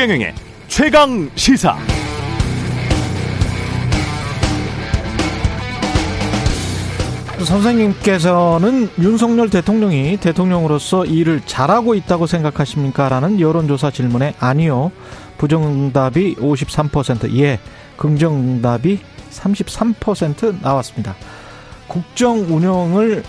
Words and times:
최경영의 0.00 0.34
최강 0.66 1.30
시사. 1.34 1.76
선생님께서는 7.44 8.88
윤석열 8.98 9.50
대통령이 9.50 10.16
대통령으로서 10.16 11.04
일을 11.04 11.42
잘하고 11.44 11.94
있다고 11.94 12.26
생각하십니까? 12.26 13.10
라는 13.10 13.40
여론조사 13.40 13.90
질문에 13.90 14.32
아니요. 14.40 14.90
부정응답이 15.36 16.36
53%, 16.36 17.36
예. 17.36 17.58
긍정응답이 17.98 19.00
33% 19.30 20.62
나왔습니다. 20.62 21.14
국정 21.88 22.38
운영을 22.38 23.22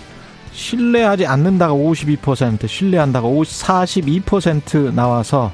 신뢰하지 0.52 1.26
않는다가 1.26 1.74
52%, 1.74 2.66
신뢰한다가 2.66 3.28
42% 3.28 4.94
나와서 4.94 5.52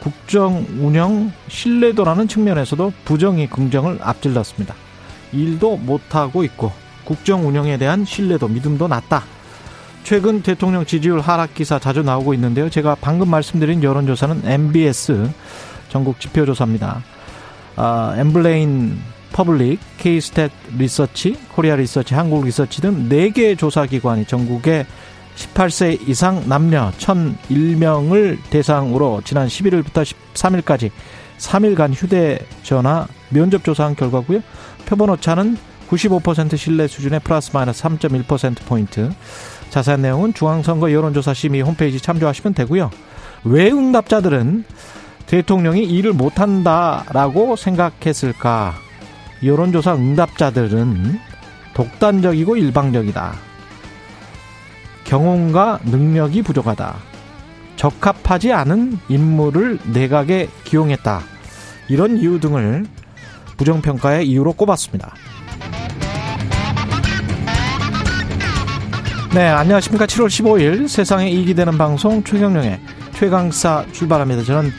국정 0.00 0.66
운영 0.78 1.32
신뢰도라는 1.48 2.28
측면에서도 2.28 2.92
부정이 3.04 3.48
긍정을 3.48 3.98
앞질렀습니다. 4.00 4.74
일도 5.32 5.76
못하고 5.76 6.44
있고 6.44 6.72
국정 7.04 7.46
운영에 7.46 7.78
대한 7.78 8.04
신뢰도 8.04 8.48
믿음도 8.48 8.88
낮다. 8.88 9.24
최근 10.04 10.42
대통령 10.42 10.86
지지율 10.86 11.20
하락 11.20 11.54
기사 11.54 11.78
자주 11.78 12.02
나오고 12.02 12.32
있는데요. 12.34 12.70
제가 12.70 12.96
방금 13.00 13.30
말씀드린 13.30 13.82
여론조사는 13.82 14.42
NBS 14.44 15.30
전국 15.88 16.20
지표조사입니다. 16.20 17.02
아, 17.76 18.14
엠블레인 18.16 18.98
퍼블릭, 19.32 19.78
K스탯 19.98 20.50
리서치, 20.76 21.36
코리아 21.54 21.76
리서치, 21.76 22.14
한국 22.14 22.44
리서치 22.44 22.80
등 22.80 23.08
4개 23.08 23.56
조사기관이 23.58 24.24
전국에 24.24 24.86
18세 25.38 26.08
이상 26.08 26.48
남녀 26.48 26.90
1001명을 26.98 28.38
대상으로 28.50 29.22
지난 29.24 29.46
11일부터 29.46 30.04
13일까지 30.34 30.90
3일간 31.38 31.94
휴대전화 31.94 33.06
면접 33.30 33.62
조사한 33.62 33.94
결과고요. 33.94 34.40
표본 34.86 35.10
오차는 35.10 35.56
95% 35.88 36.56
신뢰 36.56 36.86
수준의 36.88 37.20
플러스 37.20 37.50
마이너스 37.54 37.82
3.1%포인트. 37.84 39.10
자세한 39.70 40.02
내용은 40.02 40.34
중앙선거 40.34 40.92
여론조사 40.92 41.34
심의 41.34 41.62
홈페이지 41.62 42.00
참조하시면 42.00 42.54
되고요. 42.54 42.90
왜 43.44 43.70
응답자들은 43.70 44.64
대통령이 45.26 45.84
일을 45.84 46.14
못한다라고 46.14 47.54
생각했을까? 47.54 48.74
여론조사 49.44 49.94
응답자들은 49.94 51.20
독단적이고 51.74 52.56
일방적이다. 52.56 53.47
경험과 55.08 55.80
능력이 55.84 56.42
부족하다. 56.42 56.96
적합하지 57.76 58.52
않은 58.52 58.98
인물을 59.08 59.78
내각에 59.94 60.48
기용했다. 60.64 61.22
이런 61.88 62.18
이유 62.18 62.38
등을 62.38 62.84
부정평가의 63.56 64.28
이유로 64.28 64.52
꼽았습니다. 64.52 65.14
네, 69.34 69.48
안녕하십니까. 69.48 70.04
7월 70.04 70.26
15일 70.26 70.88
세상에 70.88 71.30
이익이 71.30 71.54
되는 71.54 71.78
방송 71.78 72.22
최경령의 72.22 72.78
최강사 73.14 73.86
출발합니다. 73.92 74.42
저는 74.42 74.70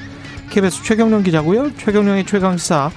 KBS 0.52 0.84
최경령 0.84 1.24
기자고요. 1.24 1.76
최경령의 1.76 2.26
최강사 2.26 2.92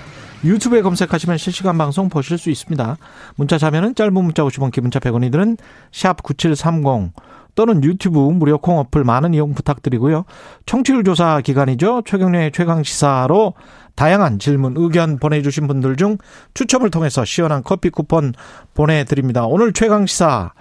유튜브에 0.45 0.83
검색하시면 0.83 1.39
실시간 1.39 1.79
방송 1.79 2.09
보실 2.09 2.39
수 2.39 2.51
있습니다. 2.51 2.97
문자 3.37 3.59
자면은 3.59 3.95
짧은 3.95 4.13
문자 4.13 4.43
50원, 4.43 4.73
기문자 4.73 4.99
100원이 4.99 5.31
드는 5.31 5.57
샵 5.93 6.23
9730 6.23 7.13
또는 7.55 7.85
유튜브 7.85 8.19
무료 8.19 8.59
콩 8.59 8.79
어플 8.79 9.05
많은 9.05 9.35
이용 9.35 9.55
부탁드리고요. 9.55 10.25
청취율 10.67 11.05
조사 11.05 11.41
기간이죠. 11.41 12.03
최경련의 12.07 12.53
최강 12.53 12.83
시사로 12.83 13.55
다양한 13.95 14.39
질문, 14.39 14.75
의견 14.77 15.19
보내주신 15.19 15.67
분들 15.67 15.97
중 15.97 16.17
추첨을 16.55 16.91
통해서 16.91 17.25
시원한 17.25 17.63
커피 17.63 17.91
쿠폰 17.91 18.33
보내드립니다. 18.75 19.47
오늘 19.47 19.73
최강 19.73 20.07
시사 20.07 20.53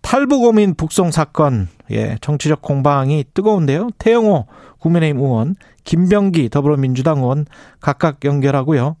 탈북 0.00 0.44
어민 0.44 0.74
북송 0.74 1.10
사건, 1.10 1.68
예, 1.90 2.16
정치적 2.20 2.62
공방이 2.62 3.24
뜨거운데요. 3.34 3.90
태영호 3.98 4.46
국민의힘 4.78 5.20
의원, 5.20 5.56
김병기 5.82 6.50
더불어민주당 6.50 7.18
의원 7.18 7.46
각각 7.80 8.24
연결하고요. 8.24 8.96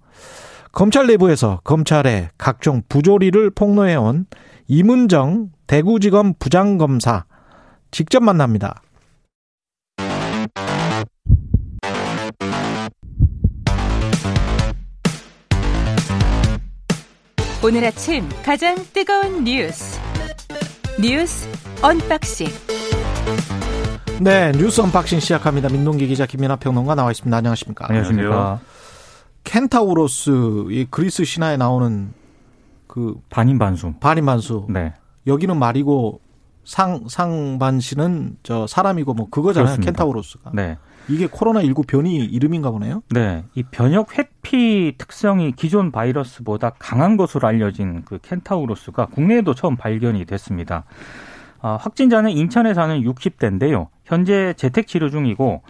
검찰 0.72 1.06
내부에서 1.06 1.60
검찰의 1.64 2.28
각종 2.38 2.82
부조리를 2.88 3.50
폭로해온 3.50 4.26
이문정 4.68 5.50
대구지검 5.66 6.34
부장검사 6.38 7.24
직접 7.90 8.22
만납니다. 8.22 8.82
오늘 17.64 17.84
아침 17.84 18.28
가장 18.44 18.76
뜨거운 18.92 19.44
뉴스 19.44 19.98
뉴스 21.00 21.48
언박싱 21.82 22.46
네 24.20 24.52
뉴스 24.52 24.80
언박싱 24.80 25.20
시작합니다. 25.20 25.68
민동기 25.68 26.06
기자 26.06 26.24
김민아 26.24 26.56
평론가 26.56 26.94
나와 26.94 27.10
있습니다. 27.10 27.36
안녕하십니까? 27.36 27.86
안녕하십니까? 27.88 28.60
켄타우로스 29.44 30.66
이 30.70 30.86
그리스 30.90 31.24
신화에 31.24 31.56
나오는 31.56 32.12
그 32.86 33.20
반인 33.30 33.58
반수. 33.58 33.94
반인 34.00 34.26
반수. 34.26 34.66
네. 34.68 34.94
여기는 35.26 35.56
말이고 35.56 36.20
상 36.64 37.04
상반신은 37.08 38.38
저 38.42 38.66
사람이고 38.66 39.14
뭐 39.14 39.28
그거잖아요. 39.30 39.76
그렇습니다. 39.76 39.92
켄타우로스가. 39.92 40.50
네. 40.54 40.76
이게 41.08 41.26
코로나 41.26 41.62
19 41.62 41.84
변이 41.84 42.16
이름인가 42.16 42.70
보네요. 42.70 43.02
네. 43.10 43.44
이 43.54 43.62
면역 43.62 44.18
회피 44.18 44.94
특성이 44.98 45.52
기존 45.52 45.90
바이러스보다 45.90 46.70
강한 46.78 47.16
것으로 47.16 47.48
알려진 47.48 48.02
그 48.04 48.18
켄타우로스가 48.18 49.06
국내에도 49.06 49.54
처음 49.54 49.76
발견이 49.76 50.26
됐습니다. 50.26 50.84
아, 51.60 51.78
확진자는 51.80 52.30
인천에 52.30 52.74
사는 52.74 53.00
60대인데요. 53.00 53.88
현재 54.04 54.52
재택 54.56 54.86
치료 54.86 55.08
중이고 55.08 55.62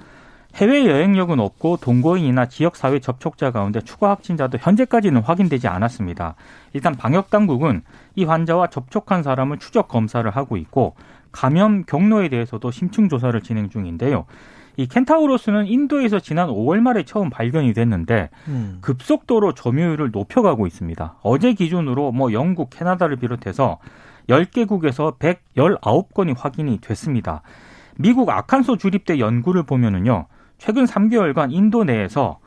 해외 0.59 0.87
여행력은 0.87 1.39
없고 1.39 1.77
동거인이나 1.77 2.47
지역 2.47 2.75
사회 2.75 2.99
접촉자 2.99 3.53
가운데 3.53 3.81
추가 3.81 4.11
확진자도 4.11 4.59
현재까지는 4.61 5.21
확인되지 5.23 5.69
않았습니다. 5.69 6.35
일단 6.73 6.97
방역 6.97 7.31
당국은 7.31 7.83
이 8.17 8.25
환자와 8.25 8.67
접촉한 8.67 9.23
사람을 9.23 9.59
추적 9.59 9.87
검사를 9.87 10.29
하고 10.29 10.57
있고 10.57 10.97
감염 11.31 11.85
경로에 11.85 12.29
대해서도 12.29 12.73
심층 12.73 13.09
조사를 13.09 13.41
진행 13.43 13.69
중인데요. 13.69 14.25
이 14.77 14.89
켄타우로스는 14.89 15.69
인도에서 15.69 16.19
지난 16.19 16.49
5월 16.49 16.81
말에 16.81 17.05
처음 17.05 17.31
발견이 17.31 17.73
됐는데 17.73 18.31
음. 18.49 18.79
급속도로 18.81 19.55
점유율을 19.55 20.11
높여가고 20.11 20.67
있습니다. 20.67 21.19
어제 21.23 21.53
기준으로 21.53 22.11
뭐 22.11 22.33
영국, 22.33 22.71
캐나다를 22.71 23.15
비롯해서 23.17 23.79
10개국에서 24.29 25.19
119건이 25.19 26.35
확인이 26.37 26.79
됐습니다. 26.81 27.43
미국 27.97 28.29
아칸소 28.31 28.77
주립대 28.77 29.21
연구를 29.21 29.63
보면은요. 29.63 30.27
최근 30.59 30.85
3개월간 30.85 31.53
인도 31.53 31.85
내에서 31.85 32.39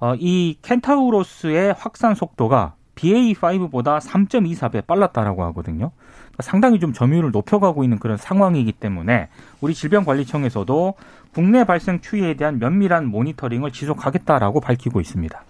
어, 0.00 0.14
이 0.18 0.56
켄타우로스의 0.62 1.74
확산 1.78 2.14
속도가 2.14 2.74
BA5보다 2.94 4.00
3.24배 4.00 4.86
빨랐다라고 4.86 5.44
하거든요. 5.44 5.92
그러니까 5.96 6.42
상당히 6.42 6.80
좀 6.80 6.92
점유율을 6.92 7.30
높여가고 7.30 7.84
있는 7.84 7.98
그런 7.98 8.16
상황이기 8.16 8.72
때문에 8.72 9.28
우리 9.60 9.74
질병관리청에서도 9.74 10.94
국내 11.32 11.64
발생 11.64 12.00
추이에 12.00 12.34
대한 12.34 12.58
면밀한 12.58 13.06
모니터링을 13.06 13.70
지속하겠다라고 13.72 14.60
밝히고 14.60 15.00
있습니다. 15.00 15.44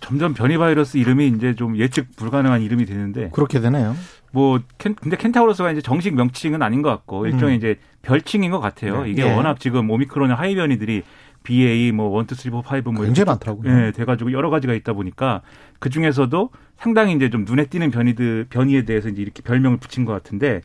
점점 0.00 0.34
변이 0.34 0.56
바이러스 0.56 0.96
이름이 0.96 1.28
이제 1.28 1.54
좀 1.54 1.76
예측 1.76 2.16
불가능한 2.16 2.62
이름이 2.62 2.86
되는데 2.86 3.30
그렇게 3.32 3.60
되네요. 3.60 3.94
뭐 4.32 4.60
켄, 4.78 4.94
근데 4.94 5.16
켄타우로스가 5.16 5.72
이제 5.72 5.80
정식 5.80 6.14
명칭은 6.14 6.62
아닌 6.62 6.82
것 6.82 6.90
같고 6.90 7.26
일종의 7.26 7.56
음. 7.56 7.58
이제 7.58 7.78
별칭인 8.02 8.50
것 8.50 8.60
같아요. 8.60 9.02
네. 9.02 9.10
이게 9.10 9.26
예. 9.26 9.34
워낙 9.34 9.60
지금 9.60 9.90
오미크론의 9.90 10.36
하위 10.36 10.54
변이들이 10.54 11.02
BA 11.42 11.92
뭐 11.92 12.20
1, 12.20 12.26
2, 12.30 12.34
3, 12.34 12.52
4, 12.62 12.82
5뭐 12.82 13.04
굉장히 13.04 13.26
많더라고요. 13.26 13.86
예, 13.86 13.92
돼가지고 13.92 14.32
여러 14.32 14.50
가지가 14.50 14.74
있다 14.74 14.92
보니까 14.92 15.42
그 15.78 15.90
중에서도 15.90 16.50
상당히 16.76 17.14
이제 17.14 17.30
좀 17.30 17.44
눈에 17.44 17.66
띄는 17.66 17.90
변이들 17.90 18.46
변이에 18.50 18.84
대해서 18.84 19.08
이제 19.08 19.22
이렇게 19.22 19.42
별명을 19.42 19.78
붙인 19.78 20.04
것 20.04 20.12
같은데 20.12 20.62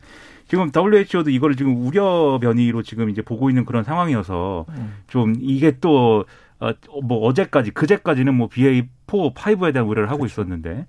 지금 0.48 0.70
WHO도 0.74 1.30
이거를 1.30 1.56
지금 1.56 1.86
우려 1.86 2.38
변이로 2.40 2.82
지금 2.82 3.10
이제 3.10 3.22
보고 3.22 3.48
있는 3.50 3.64
그런 3.64 3.84
상황이어서 3.84 4.66
음. 4.68 4.94
좀 5.08 5.34
이게 5.40 5.78
또 5.80 6.24
어, 6.58 6.72
뭐 7.02 7.26
어제까지 7.26 7.72
그제까지는 7.72 8.34
뭐 8.34 8.48
BA4, 8.48 9.34
5에 9.34 9.72
대한 9.72 9.88
우려를 9.88 10.08
하고 10.08 10.20
그렇죠. 10.20 10.42
있었는데 10.42 10.86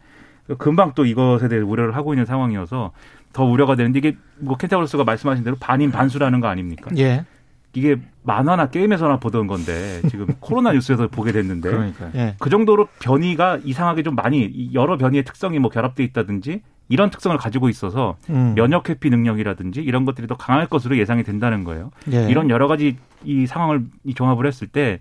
금방 0.57 0.93
또 0.95 1.05
이것에 1.05 1.47
대해 1.49 1.61
우려를 1.61 1.95
하고 1.95 2.13
있는 2.13 2.25
상황이어서 2.25 2.91
더 3.33 3.43
우려가 3.43 3.75
되는데 3.75 3.99
이게 3.99 4.17
뭐 4.39 4.55
켄타우로스가 4.57 5.03
말씀하신 5.03 5.43
대로 5.43 5.57
반인 5.59 5.91
반수라는 5.91 6.39
거 6.39 6.47
아닙니까? 6.47 6.89
예. 6.97 7.25
이게 7.73 7.97
만화나 8.27 8.69
게임에서나 8.69 9.17
보던 9.17 9.47
건데 9.47 10.01
지금 10.09 10.27
코로나 10.39 10.73
뉴스에서 10.73 11.07
보게 11.07 11.31
됐는데 11.31 11.69
그러니까요. 11.69 12.11
예. 12.15 12.35
그 12.37 12.49
정도로 12.49 12.87
변이가 12.99 13.59
이상하게 13.63 14.03
좀 14.03 14.15
많이 14.15 14.43
이 14.43 14.73
여러 14.73 14.97
변이의 14.97 15.23
특성이 15.23 15.57
뭐 15.59 15.71
결합돼 15.71 16.03
있다든지 16.03 16.61
이런 16.89 17.09
특성을 17.09 17.35
가지고 17.37 17.69
있어서 17.69 18.17
음. 18.29 18.53
면역 18.55 18.89
회피 18.89 19.09
능력이라든지 19.09 19.81
이런 19.81 20.05
것들이 20.05 20.27
더 20.27 20.35
강할 20.35 20.67
것으로 20.67 20.97
예상이 20.97 21.23
된다는 21.23 21.63
거예요. 21.63 21.91
예. 22.11 22.27
이런 22.29 22.49
여러 22.49 22.67
가지 22.67 22.97
이 23.23 23.47
상황을 23.47 23.85
이 24.03 24.13
종합을 24.13 24.45
했을 24.45 24.67
때 24.67 24.99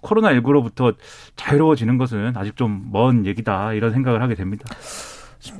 코로나 0.00 0.32
19로부터 0.32 0.94
자유로워지는 1.34 1.98
것은 1.98 2.32
아직 2.36 2.56
좀 2.56 2.90
먼 2.92 3.26
얘기다 3.26 3.72
이런 3.72 3.92
생각을 3.92 4.22
하게 4.22 4.36
됩니다. 4.36 4.64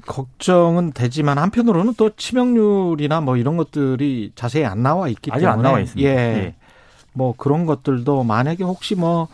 걱정은 0.06 0.92
되지만 0.92 1.38
한편으로는 1.38 1.94
또 1.96 2.10
치명률이나 2.14 3.20
뭐 3.20 3.36
이런 3.36 3.56
것들이 3.56 4.32
자세히 4.34 4.64
안 4.64 4.82
나와 4.82 5.08
있기 5.08 5.30
아직 5.32 5.42
때문에 5.44 5.56
안 5.56 5.62
나와 5.62 5.80
있습니다. 5.80 6.08
예. 6.10 6.14
예. 6.16 6.54
뭐 7.18 7.34
그런 7.36 7.66
것들도 7.66 8.22
만약에 8.22 8.62
혹시 8.62 8.94
뭐 8.94 9.26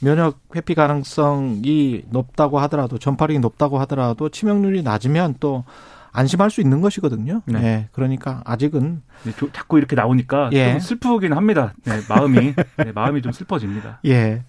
면역 0.00 0.38
회피 0.54 0.74
가능성이 0.74 2.04
높다고 2.08 2.60
하더라도 2.60 2.98
전파력이 2.98 3.40
높다고 3.40 3.78
하더라도 3.80 4.28
치명률이 4.28 4.82
낮으면 4.82 5.34
또 5.40 5.64
안심할 6.12 6.50
수 6.50 6.60
있는 6.60 6.80
것이거든요. 6.80 7.42
네. 7.46 7.62
예. 7.64 7.88
그러니까 7.92 8.42
아직은 8.44 9.02
네, 9.24 9.32
조- 9.36 9.50
자꾸 9.50 9.78
이렇게 9.78 9.96
나오니까 9.96 10.50
예. 10.52 10.70
좀 10.72 10.80
슬프긴 10.80 11.32
합니다. 11.32 11.72
네, 11.84 11.98
마음이 12.08 12.54
네, 12.76 12.92
마음이 12.94 13.22
좀 13.22 13.32
슬퍼집니다. 13.32 13.98
예. 14.06 14.44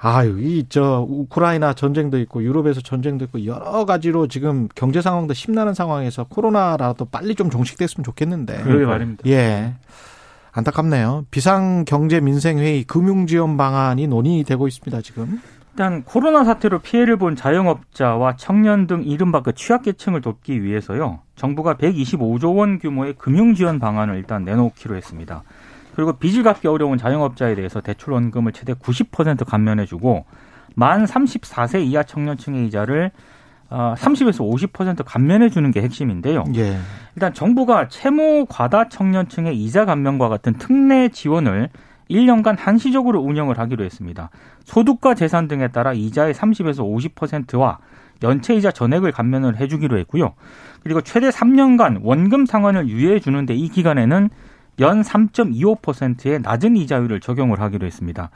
아유, 0.00 0.38
이, 0.40 0.64
저, 0.68 1.04
우크라이나 1.08 1.72
전쟁도 1.72 2.20
있고, 2.20 2.44
유럽에서 2.44 2.80
전쟁도 2.80 3.24
있고, 3.24 3.44
여러 3.46 3.84
가지로 3.84 4.28
지금 4.28 4.68
경제 4.76 5.02
상황도 5.02 5.34
심란한 5.34 5.74
상황에서 5.74 6.22
코로나라도 6.22 7.06
빨리 7.06 7.34
좀 7.34 7.50
종식됐으면 7.50 8.04
좋겠는데. 8.04 8.62
그러게 8.62 8.84
말입니다. 8.84 9.24
예. 9.28 9.74
안타깝네요. 10.58 11.26
비상경제민생회의 11.30 12.82
금융지원 12.84 13.56
방안이 13.56 14.08
논의되고 14.08 14.66
있습니다, 14.66 15.00
지금. 15.02 15.40
일단 15.70 16.02
코로나 16.02 16.42
사태로 16.42 16.80
피해를 16.80 17.16
본 17.16 17.36
자영업자와 17.36 18.34
청년 18.36 18.88
등 18.88 19.04
이른바 19.04 19.42
그 19.42 19.54
취약계층을 19.54 20.20
돕기 20.20 20.64
위해서요. 20.64 21.20
정부가 21.36 21.74
125조 21.74 22.56
원 22.56 22.80
규모의 22.80 23.14
금융지원 23.16 23.78
방안을 23.78 24.16
일단 24.16 24.44
내놓기로 24.44 24.96
했습니다. 24.96 25.44
그리고 25.94 26.14
빚을 26.14 26.42
갚기 26.42 26.66
어려운 26.66 26.98
자영업자에 26.98 27.54
대해서 27.54 27.80
대출 27.80 28.12
원금을 28.12 28.50
최대 28.52 28.72
90% 28.72 29.44
감면해주고 29.46 30.24
만 30.74 31.04
34세 31.04 31.84
이하 31.84 32.02
청년층의 32.02 32.66
이자를 32.66 33.12
어, 33.70 33.94
30에서 33.96 34.72
50% 34.72 35.02
감면해 35.04 35.50
주는 35.50 35.70
게 35.70 35.82
핵심인데요. 35.82 36.44
예. 36.56 36.78
일단 37.14 37.34
정부가 37.34 37.88
채무 37.88 38.46
과다 38.48 38.88
청년층의 38.88 39.56
이자 39.56 39.84
감면과 39.84 40.28
같은 40.28 40.54
특례 40.54 41.08
지원을 41.08 41.68
1년간 42.10 42.56
한시적으로 42.58 43.20
운영을 43.20 43.58
하기로 43.58 43.84
했습니다. 43.84 44.30
소득과 44.64 45.14
재산 45.14 45.48
등에 45.48 45.68
따라 45.68 45.92
이자의 45.92 46.32
30에서 46.32 46.78
50%와 47.14 47.78
연체 48.22 48.54
이자 48.54 48.70
전액을 48.70 49.12
감면을 49.12 49.56
해주기로 49.58 49.98
했고요. 49.98 50.34
그리고 50.82 51.02
최대 51.02 51.28
3년간 51.28 52.00
원금 52.02 52.46
상환을 52.46 52.88
유예해 52.88 53.20
주는데 53.20 53.54
이 53.54 53.68
기간에는 53.68 54.30
연 54.80 55.02
3.25%의 55.02 56.40
낮은 56.40 56.76
이자율을 56.76 57.20
적용을 57.20 57.60
하기로 57.60 57.86
했습니다. 57.86 58.30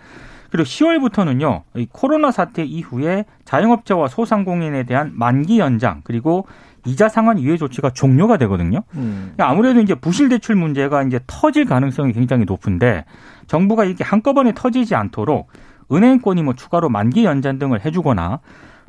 그리고 0.53 0.65
10월부터는요, 0.65 1.63
이 1.77 1.89
코로나 1.91 2.31
사태 2.31 2.63
이후에 2.63 3.25
자영업자와 3.47 4.09
소상공인에 4.09 4.83
대한 4.83 5.11
만기 5.15 5.59
연장 5.59 6.03
그리고 6.05 6.47
이자 6.85 7.09
상환 7.09 7.41
유예 7.41 7.57
조치가 7.57 7.91
종료가 7.91 8.37
되거든요. 8.37 8.83
음. 8.95 9.33
아무래도 9.39 9.81
이제 9.81 9.95
부실 9.95 10.29
대출 10.29 10.55
문제가 10.57 11.05
이제 11.05 11.21
터질 11.27 11.65
가능성이 11.65 12.13
굉장히 12.13 12.45
높은데 12.45 13.07
정부가 13.47 13.85
이렇게 13.85 14.05
한꺼번에 14.05 14.53
터지지 14.55 14.95
않도록 14.95 15.49
은행권이 15.91 16.43
뭐 16.43 16.53
추가로 16.53 16.91
만기 16.91 17.25
연장 17.25 17.59
등을 17.59 17.83
해주거나 17.83 18.41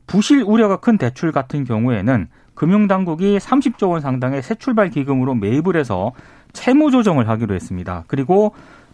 부실 0.06 0.44
우려가 0.46 0.78
큰 0.82 0.98
대출 0.98 1.32
같은 1.32 1.64
경우에는 1.64 2.28
금융당국이 2.56 3.38
30조 3.38 3.92
원 3.92 4.02
상당의 4.02 4.44
새 4.44 4.56
출발 4.56 4.90
기금으로 4.90 5.34
매입을 5.36 5.78
해서 5.78 6.12
채무 6.52 6.92
조정을 6.92 7.30
하기로 7.30 7.56
했습니다. 7.56 8.04
그리고 8.08 8.54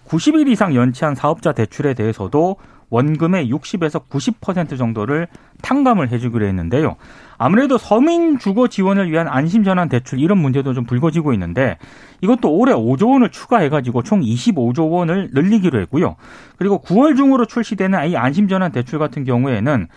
90일 0.10 0.48
이상 0.50 0.76
연체한 0.76 1.16
사업자 1.16 1.54
대출에 1.54 1.94
대해서도 1.94 2.58
원금의 2.90 3.52
60에서 3.52 4.10
90% 4.10 4.76
정도를 4.78 5.28
탕감을 5.62 6.12
해주기로 6.12 6.46
했는데요. 6.48 6.96
아무래도 7.38 7.78
서민 7.78 8.40
주거 8.40 8.68
지원을 8.68 9.12
위한 9.12 9.28
안심 9.28 9.64
전환 9.64 9.88
대출 9.90 10.20
이런 10.20 10.40
문제도 10.40 10.74
좀 10.74 10.86
불거지고 10.86 11.32
있는데 11.34 11.78
이것도 12.22 12.52
올해 12.52 12.74
5조 12.74 13.12
원을 13.12 13.30
추가해가지고 13.30 14.02
총 14.02 14.22
25조 14.22 14.92
원을 14.92 15.30
늘리기로 15.34 15.80
했고요. 15.82 16.16
그리고 16.58 16.82
9월 16.82 17.16
중으로 17.16 17.46
출시되는 17.46 18.10
이 18.10 18.18
안심 18.18 18.48
전환 18.48 18.72
대출 18.72 18.98
같은 18.98 19.24
경우에는 19.24 19.88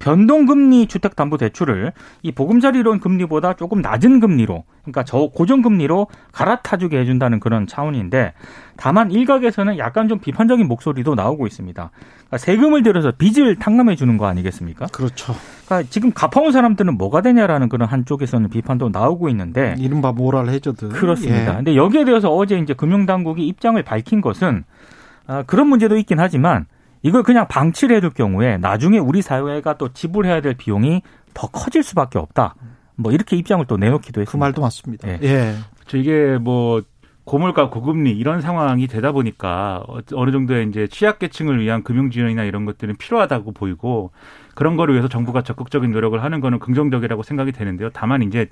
변동금리 0.00 0.86
주택담보대출을 0.86 1.92
이 2.22 2.32
보금자리론 2.32 3.00
금리보다 3.00 3.52
조금 3.52 3.80
낮은 3.82 4.18
금리로 4.18 4.64
그러니까 4.82 5.04
저 5.04 5.28
고정금리로 5.32 6.08
갈아타주게 6.32 6.98
해준다는 6.98 7.38
그런 7.38 7.66
차원인데 7.66 8.32
다만 8.76 9.10
일각에서는 9.12 9.76
약간 9.78 10.08
좀 10.08 10.18
비판적인 10.18 10.66
목소리도 10.66 11.14
나오고 11.14 11.46
있습니다. 11.46 11.90
그러니까 11.92 12.38
세금을 12.38 12.82
들여서 12.82 13.12
빚을 13.12 13.56
탕감해 13.56 13.94
주는 13.94 14.16
거 14.16 14.26
아니겠습니까? 14.26 14.86
그렇죠. 14.86 15.34
그러니까 15.66 15.88
지금 15.90 16.12
갚아온 16.12 16.50
사람들은 16.50 16.96
뭐가 16.96 17.20
되냐라는 17.20 17.68
그런 17.68 17.86
한쪽에서는 17.86 18.48
비판도 18.48 18.88
나오고 18.88 19.28
있는데 19.28 19.74
이른바 19.78 20.12
모랄 20.12 20.48
해저드. 20.48 20.88
그렇습니다. 20.88 21.52
예. 21.52 21.56
근데 21.56 21.76
여기에 21.76 22.06
대해서 22.06 22.34
어제 22.34 22.58
이제 22.58 22.72
금융당국이 22.72 23.46
입장을 23.46 23.80
밝힌 23.82 24.22
것은 24.22 24.64
아, 25.26 25.42
그런 25.42 25.68
문제도 25.68 25.94
있긴 25.98 26.18
하지만 26.18 26.64
이걸 27.02 27.22
그냥 27.22 27.46
방치를 27.48 27.96
해둘 27.96 28.10
경우에 28.10 28.58
나중에 28.58 28.98
우리 28.98 29.22
사회가 29.22 29.74
또 29.78 29.92
지불해야 29.92 30.40
될 30.40 30.54
비용이 30.54 31.02
더 31.34 31.46
커질 31.48 31.82
수밖에 31.82 32.18
없다. 32.18 32.54
뭐 32.96 33.12
이렇게 33.12 33.36
입장을 33.36 33.64
또 33.66 33.76
내놓기도 33.76 34.20
했습니다. 34.20 34.30
그 34.30 34.36
말도 34.36 34.60
맞습니다. 34.60 35.08
예. 35.08 35.18
예. 35.22 35.54
저 35.86 35.96
이게 35.96 36.36
뭐 36.38 36.82
고물가 37.24 37.70
고금리 37.70 38.10
이런 38.10 38.40
상황이 38.40 38.86
되다 38.86 39.12
보니까 39.12 39.82
어- 39.88 40.00
어느 40.14 40.30
정도의 40.32 40.68
이제 40.68 40.86
취약계층을 40.88 41.60
위한 41.60 41.82
금융 41.82 42.10
지원이나 42.10 42.44
이런 42.44 42.64
것들은 42.64 42.96
필요하다고 42.96 43.52
보이고 43.52 44.10
그런 44.54 44.76
거를 44.76 44.94
위해서 44.94 45.08
정부가 45.08 45.42
적극적인 45.42 45.92
노력을 45.92 46.20
하는 46.22 46.40
거는 46.40 46.58
긍정적이라고 46.58 47.22
생각이 47.22 47.52
되는데요. 47.52 47.88
다만 47.92 48.22
이제 48.22 48.48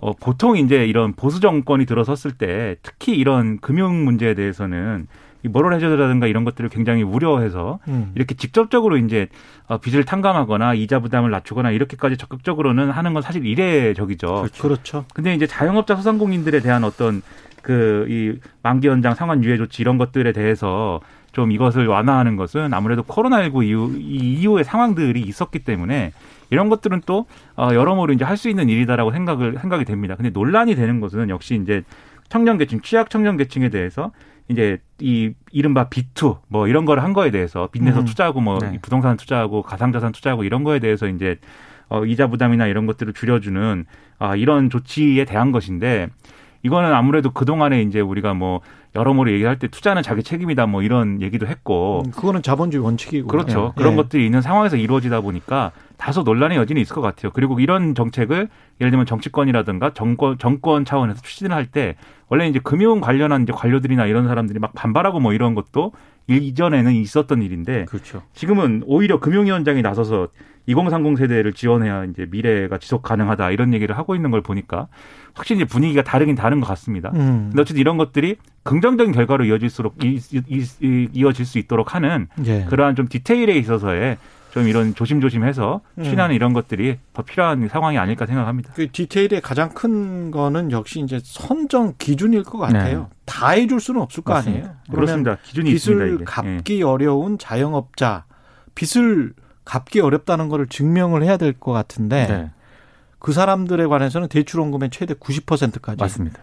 어 0.00 0.12
보통 0.12 0.56
이제 0.56 0.86
이런 0.86 1.12
보수 1.14 1.40
정권이 1.40 1.84
들어섰을 1.86 2.32
때 2.38 2.76
특히 2.82 3.14
이런 3.16 3.58
금융 3.58 4.04
문제에 4.04 4.34
대해서는 4.34 5.06
이 5.06 5.31
모럴 5.48 5.74
해저드라든가 5.74 6.26
이런 6.26 6.44
것들을 6.44 6.70
굉장히 6.70 7.02
우려해서 7.02 7.78
음. 7.88 8.12
이렇게 8.14 8.34
직접적으로 8.34 8.96
이제 8.96 9.28
어, 9.66 9.78
빚을 9.78 10.04
탕감하거나 10.04 10.74
이자 10.74 11.00
부담을 11.00 11.30
낮추거나 11.30 11.70
이렇게까지 11.70 12.16
적극적으로는 12.16 12.90
하는 12.90 13.12
건 13.14 13.22
사실 13.22 13.44
이례적이죠. 13.46 14.46
그렇죠. 14.60 15.04
근데 15.14 15.34
이제 15.34 15.46
자영업자 15.46 15.96
소상공인들에 15.96 16.60
대한 16.60 16.84
어떤 16.84 17.22
그 17.62 18.06
이 18.08 18.34
만기 18.62 18.88
연장 18.88 19.14
상환 19.14 19.42
유예 19.44 19.56
조치 19.56 19.82
이런 19.82 19.96
것들에 19.96 20.32
대해서 20.32 21.00
좀 21.30 21.52
이것을 21.52 21.86
완화하는 21.86 22.36
것은 22.36 22.74
아무래도 22.74 23.02
코로나19 23.04 23.64
이후 23.64 23.94
이 23.98 24.40
이후의 24.40 24.64
상황들이 24.64 25.20
있었기 25.20 25.60
때문에 25.60 26.12
이런 26.50 26.68
것들은 26.68 27.02
또 27.06 27.26
어, 27.56 27.70
여러모로 27.72 28.12
이제 28.12 28.24
할 28.24 28.36
수 28.36 28.48
있는 28.48 28.68
일이다라고 28.68 29.12
생각을 29.12 29.58
생각이 29.60 29.84
됩니다. 29.84 30.16
근데 30.16 30.30
논란이 30.30 30.74
되는 30.74 31.00
것은 31.00 31.28
역시 31.30 31.58
이제 31.62 31.84
청년 32.28 32.58
계층 32.58 32.80
취약 32.80 33.08
청년 33.10 33.36
계층에 33.36 33.68
대해서 33.68 34.10
이제 34.52 34.78
이 35.00 35.32
이른바 35.50 35.88
B2 35.88 36.38
뭐 36.48 36.68
이런 36.68 36.84
거를 36.84 37.02
한 37.02 37.12
거에 37.12 37.30
대해서 37.30 37.68
빚내서 37.72 38.00
음. 38.00 38.04
투자하고 38.04 38.40
뭐 38.40 38.58
네. 38.58 38.78
부동산 38.80 39.16
투자하고 39.16 39.62
가상자산 39.62 40.12
투자하고 40.12 40.44
이런 40.44 40.62
거에 40.62 40.78
대해서 40.78 41.08
이제 41.08 41.38
어, 41.88 42.06
이자 42.06 42.28
부담이나 42.28 42.68
이런 42.68 42.86
것들을 42.86 43.12
줄여주는 43.12 43.84
아, 44.18 44.36
이런 44.36 44.70
조치에 44.70 45.24
대한 45.24 45.52
것인데 45.52 46.08
이거는 46.62 46.92
아무래도 46.92 47.30
그동안에 47.30 47.82
이제 47.82 48.00
우리가 48.00 48.34
뭐 48.34 48.60
여러모로 48.94 49.32
얘기할 49.32 49.58
때 49.58 49.68
투자는 49.68 50.02
자기 50.02 50.22
책임이다 50.22 50.66
뭐 50.66 50.82
이런 50.82 51.20
얘기도 51.22 51.46
했고 51.46 52.02
음, 52.06 52.10
그거는 52.10 52.42
자본주의 52.42 52.84
원칙이고. 52.84 53.26
그렇죠. 53.26 53.72
예. 53.76 53.80
그런 53.80 53.92
예. 53.92 53.96
것들이 53.96 54.24
있는 54.26 54.42
상황에서 54.42 54.76
이루어지다 54.76 55.22
보니까 55.22 55.72
다소 55.96 56.22
논란의 56.22 56.58
여지는 56.58 56.80
있을 56.82 56.94
것 56.94 57.00
같아요. 57.00 57.32
그리고 57.32 57.58
이런 57.58 57.94
정책을 57.94 58.48
예를 58.80 58.90
들면 58.90 59.06
정치권이라든가 59.06 59.94
정권 59.94 60.38
정권 60.38 60.84
차원에서 60.84 61.20
추진을 61.22 61.54
할 61.56 61.66
때 61.72 61.96
원래 62.28 62.48
이제 62.48 62.58
금융 62.62 63.00
관련한 63.00 63.42
이제 63.42 63.52
관료들이나 63.52 64.06
이런 64.06 64.26
사람들이 64.26 64.58
막 64.58 64.72
반발하고 64.74 65.20
뭐 65.20 65.32
이런 65.32 65.54
것도 65.54 65.92
이전에는 66.28 66.92
있었던 66.92 67.42
일인데 67.42 67.86
그렇죠. 67.86 68.22
지금은 68.34 68.82
오히려 68.86 69.20
금융위원장이 69.20 69.82
나서서 69.82 70.28
2030 70.66 71.18
세대를 71.18 71.52
지원해야 71.54 72.04
이제 72.04 72.26
미래가 72.30 72.78
지속 72.78 73.02
가능하다 73.02 73.50
이런 73.50 73.74
얘기를 73.74 73.96
하고 73.98 74.14
있는 74.14 74.30
걸 74.30 74.42
보니까 74.42 74.86
확실히 75.34 75.64
분위기가 75.64 76.02
다르긴 76.02 76.34
다른 76.34 76.60
것 76.60 76.66
같습니다. 76.68 77.10
음. 77.14 77.48
근데 77.50 77.62
어쨌든 77.62 77.80
이런 77.80 77.96
것들이 77.96 78.36
긍정적인 78.64 79.12
결과로 79.12 79.44
이어질수록 79.44 80.04
이, 80.04 80.20
이, 80.32 80.64
이, 80.82 81.08
이어질 81.12 81.44
수 81.46 81.58
있도록 81.58 81.94
하는 81.94 82.28
예. 82.44 82.64
그러한 82.68 82.96
좀 82.96 83.08
디테일에 83.08 83.56
있어서의 83.56 84.18
좀 84.52 84.68
이런 84.68 84.94
조심조심해서 84.94 85.80
음. 85.96 86.02
취하는 86.04 86.34
이런 86.34 86.52
것들이 86.52 86.98
더 87.14 87.22
필요한 87.22 87.66
상황이 87.68 87.96
아닐까 87.96 88.26
생각합니다. 88.26 88.72
그 88.74 88.90
디테일의 88.92 89.40
가장 89.40 89.70
큰 89.70 90.30
거는 90.30 90.70
역시 90.70 91.00
이제 91.00 91.18
선정 91.22 91.94
기준일 91.96 92.42
것 92.42 92.58
같아요. 92.58 92.98
네. 93.00 93.06
다 93.24 93.48
해줄 93.50 93.80
수는 93.80 94.02
없을 94.02 94.22
거 94.22 94.34
맞습니다. 94.34 94.66
아니에요. 94.68 94.76
그러면 94.90 95.06
그렇습니다. 95.24 95.36
기준이 95.42 95.70
있습니다. 95.70 96.04
빚을 96.04 96.14
이게. 96.16 96.20
예. 96.22 96.24
갚기 96.26 96.82
어려운 96.82 97.38
자영업자, 97.38 98.24
빚을 98.74 99.32
갚기 99.64 100.00
어렵다는 100.00 100.48
거를 100.48 100.66
증명을 100.66 101.22
해야 101.22 101.36
될 101.38 101.54
것 101.54 101.72
같은데 101.72 102.26
네. 102.26 102.50
그 103.22 103.32
사람들에 103.32 103.86
관해서는 103.86 104.28
대출원금의 104.28 104.90
최대 104.90 105.14
90%까지. 105.14 106.00
맞습니다. 106.00 106.38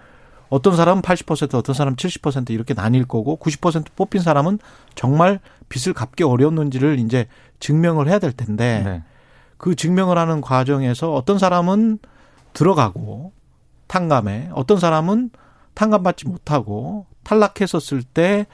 어떤 0.50 0.76
사람은 0.76 1.04
80% 1.04 1.54
어떤 1.56 1.76
사람은 1.76 1.96
70% 1.96 2.50
이렇게 2.50 2.74
나뉠 2.74 3.06
거고 3.06 3.38
90% 3.38 3.88
뽑힌 3.96 4.22
사람은 4.22 4.60
정말 4.96 5.40
빚을 5.68 5.94
갚기 5.94 6.24
어려웠는지를 6.24 6.98
이제 7.00 7.28
증명을 7.60 8.08
해야 8.08 8.18
될 8.18 8.32
텐데 8.32 8.82
네. 8.84 9.04
그 9.58 9.76
증명을 9.76 10.18
하는 10.18 10.42
과정에서 10.42 11.14
어떤 11.14 11.38
사람은 11.38 12.00
들어가고 12.54 13.34
탕감에 13.88 14.50
어떤 14.54 14.80
사람은 14.80 15.30
탕감받지 15.76 16.28
못하고 16.28 17.06
탈락했었을 17.24 18.02
때 18.02 18.48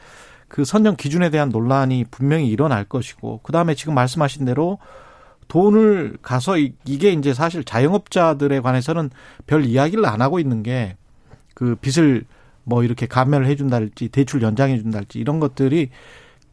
그 0.47 0.63
선정 0.63 0.95
기준에 0.95 1.29
대한 1.29 1.49
논란이 1.49 2.05
분명히 2.11 2.47
일어날 2.47 2.85
것이고 2.85 3.39
그다음에 3.43 3.75
지금 3.75 3.93
말씀하신 3.93 4.45
대로 4.45 4.79
돈을 5.47 6.17
가서 6.21 6.57
이- 6.57 6.73
이게 6.85 7.11
이제 7.11 7.33
사실 7.33 7.63
자영업자들에 7.63 8.59
관해서는 8.61 9.09
별 9.47 9.65
이야기를 9.65 10.05
안 10.05 10.21
하고 10.21 10.39
있는 10.39 10.63
게 10.63 10.95
그 11.53 11.75
빚을 11.75 12.25
뭐 12.65 12.83
이렇게 12.83 13.05
감면을 13.05 13.47
해준다랄지 13.47 14.09
대출 14.09 14.41
연장해 14.41 14.77
준다랄지 14.77 15.19
이런 15.19 15.39
것들이 15.39 15.89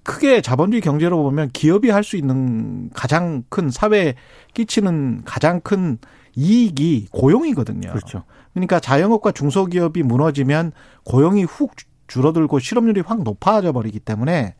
크게 0.04 0.40
자본주의 0.42 0.80
경제로 0.80 1.20
보면 1.24 1.50
기업이 1.52 1.90
할 1.90 2.04
수 2.04 2.16
있는 2.16 2.88
가장 2.94 3.42
큰 3.48 3.68
사회에 3.68 4.14
끼치는 4.54 5.22
가장 5.24 5.60
큰 5.60 5.98
이익이 6.36 7.08
고용이거든요. 7.10 7.88
그렇죠. 7.90 8.22
그러니까 8.52 8.78
자영업과 8.78 9.32
중소기업이 9.32 10.04
무너지면 10.04 10.70
고용이 11.04 11.42
훅 11.44 11.72
줄어들고 12.06 12.58
실업률이 12.60 13.00
확 13.00 13.22
높아져 13.24 13.72
버리기 13.72 13.98
때문에 14.00 14.54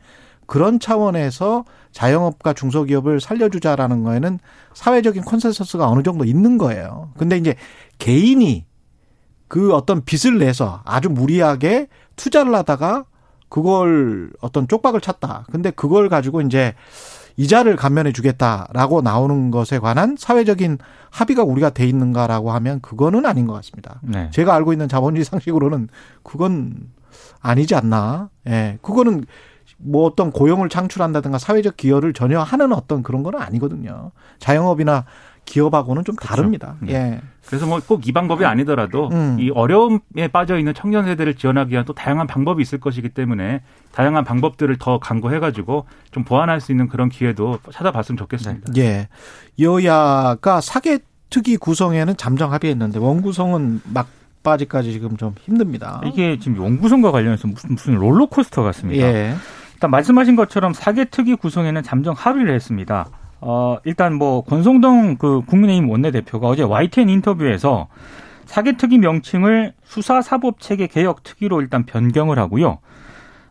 그런 0.45 0.79
차원에서 0.79 1.65
자영업과 1.91 2.53
중소기업을 2.53 3.19
살려주자라는 3.19 4.03
거에는 4.03 4.39
사회적인 4.73 5.23
컨센서스가 5.23 5.87
어느 5.87 6.03
정도 6.03 6.25
있는 6.25 6.57
거예요. 6.57 7.11
근데 7.17 7.37
이제 7.37 7.55
개인이 7.99 8.65
그 9.47 9.73
어떤 9.73 10.03
빚을 10.03 10.39
내서 10.39 10.81
아주 10.85 11.09
무리하게 11.09 11.87
투자를 12.15 12.55
하다가 12.55 13.05
그걸 13.49 14.31
어떤 14.41 14.67
쪽박을 14.67 14.99
찼다. 14.99 15.45
근데 15.51 15.69
그걸 15.69 16.09
가지고 16.09 16.41
이제 16.41 16.73
이자를 17.37 17.75
감면해 17.75 18.11
주겠다라고 18.11 19.01
나오는 19.01 19.51
것에 19.51 19.79
관한 19.79 20.15
사회적인 20.17 20.77
합의가 21.09 21.43
우리가 21.43 21.71
돼 21.71 21.87
있는가라고 21.87 22.51
하면 22.51 22.79
그거는 22.81 23.25
아닌 23.25 23.47
것 23.47 23.53
같습니다. 23.53 23.99
네. 24.01 24.29
제가 24.31 24.53
알고 24.55 24.73
있는 24.73 24.87
자본주의 24.87 25.25
상식으로는 25.25 25.89
그건 26.23 26.91
아니지 27.41 27.75
않나. 27.75 28.29
예. 28.47 28.77
그거는 28.81 29.25
뭐 29.77 30.05
어떤 30.05 30.31
고용을 30.31 30.69
창출한다든가 30.69 31.37
사회적 31.37 31.77
기여를 31.77 32.13
전혀 32.13 32.39
하는 32.41 32.73
어떤 32.73 33.03
그런 33.03 33.23
건 33.23 33.35
아니거든요. 33.35 34.11
자영업이나 34.39 35.05
기업하고는 35.45 36.05
좀 36.05 36.15
다릅니다. 36.15 36.77
네. 36.79 36.93
예. 36.93 37.21
그래서 37.45 37.65
뭐 37.65 37.79
꼭 37.81 38.07
이 38.07 38.13
방법이 38.13 38.45
아니더라도 38.45 39.09
음. 39.11 39.35
이 39.39 39.49
어려움에 39.49 40.29
빠져 40.31 40.57
있는 40.57 40.73
청년 40.73 41.03
세대를 41.03 41.35
지원하기 41.35 41.71
위한 41.73 41.83
또 41.83 41.91
다양한 41.93 42.27
방법이 42.27 42.61
있을 42.61 42.79
것이기 42.79 43.09
때문에 43.09 43.61
다양한 43.91 44.23
방법들을 44.23 44.77
더 44.79 44.99
강구해 44.99 45.39
가지고 45.39 45.85
좀 46.11 46.23
보완할 46.23 46.61
수 46.61 46.71
있는 46.71 46.87
그런 46.87 47.09
기회도 47.09 47.59
찾아봤으면 47.73 48.17
좋겠습니다. 48.17 48.71
예. 48.77 49.09
여야가 49.59 50.61
사개 50.61 50.99
특위 51.29 51.57
구성에는 51.57 52.15
잠정 52.15 52.53
합의했는데 52.53 52.99
원구성은 52.99 53.81
막바지까지 53.85 54.91
지금 54.93 55.17
좀 55.17 55.33
힘듭니다. 55.41 56.01
이게 56.05 56.37
지금 56.39 56.63
연구선과 56.63 57.11
관련해서 57.11 57.47
무슨 57.47 57.71
무슨 57.71 57.95
롤러코스터 57.95 58.63
같습니다. 58.63 59.05
예. 59.05 59.35
일단 59.83 59.91
말씀하신 59.91 60.37
것처럼 60.37 60.71
사개특위 60.71 61.35
구성에는 61.35 61.83
잠정 61.83 62.15
합의를 62.17 62.55
했습니다. 62.55 63.05
어, 63.41 63.75
일단 63.83 64.13
뭐 64.13 64.41
권성동 64.45 65.17
그 65.17 65.41
국민의힘 65.45 65.89
원내대표가 65.89 66.47
어제 66.47 66.63
YTN 66.63 67.09
인터뷰에서 67.09 67.89
사개특위 68.45 68.99
명칭을 68.99 69.73
수사사법체계 69.83 70.87
개혁특위로 70.87 71.59
일단 71.59 71.83
변경을 71.83 72.39
하고요. 72.39 72.77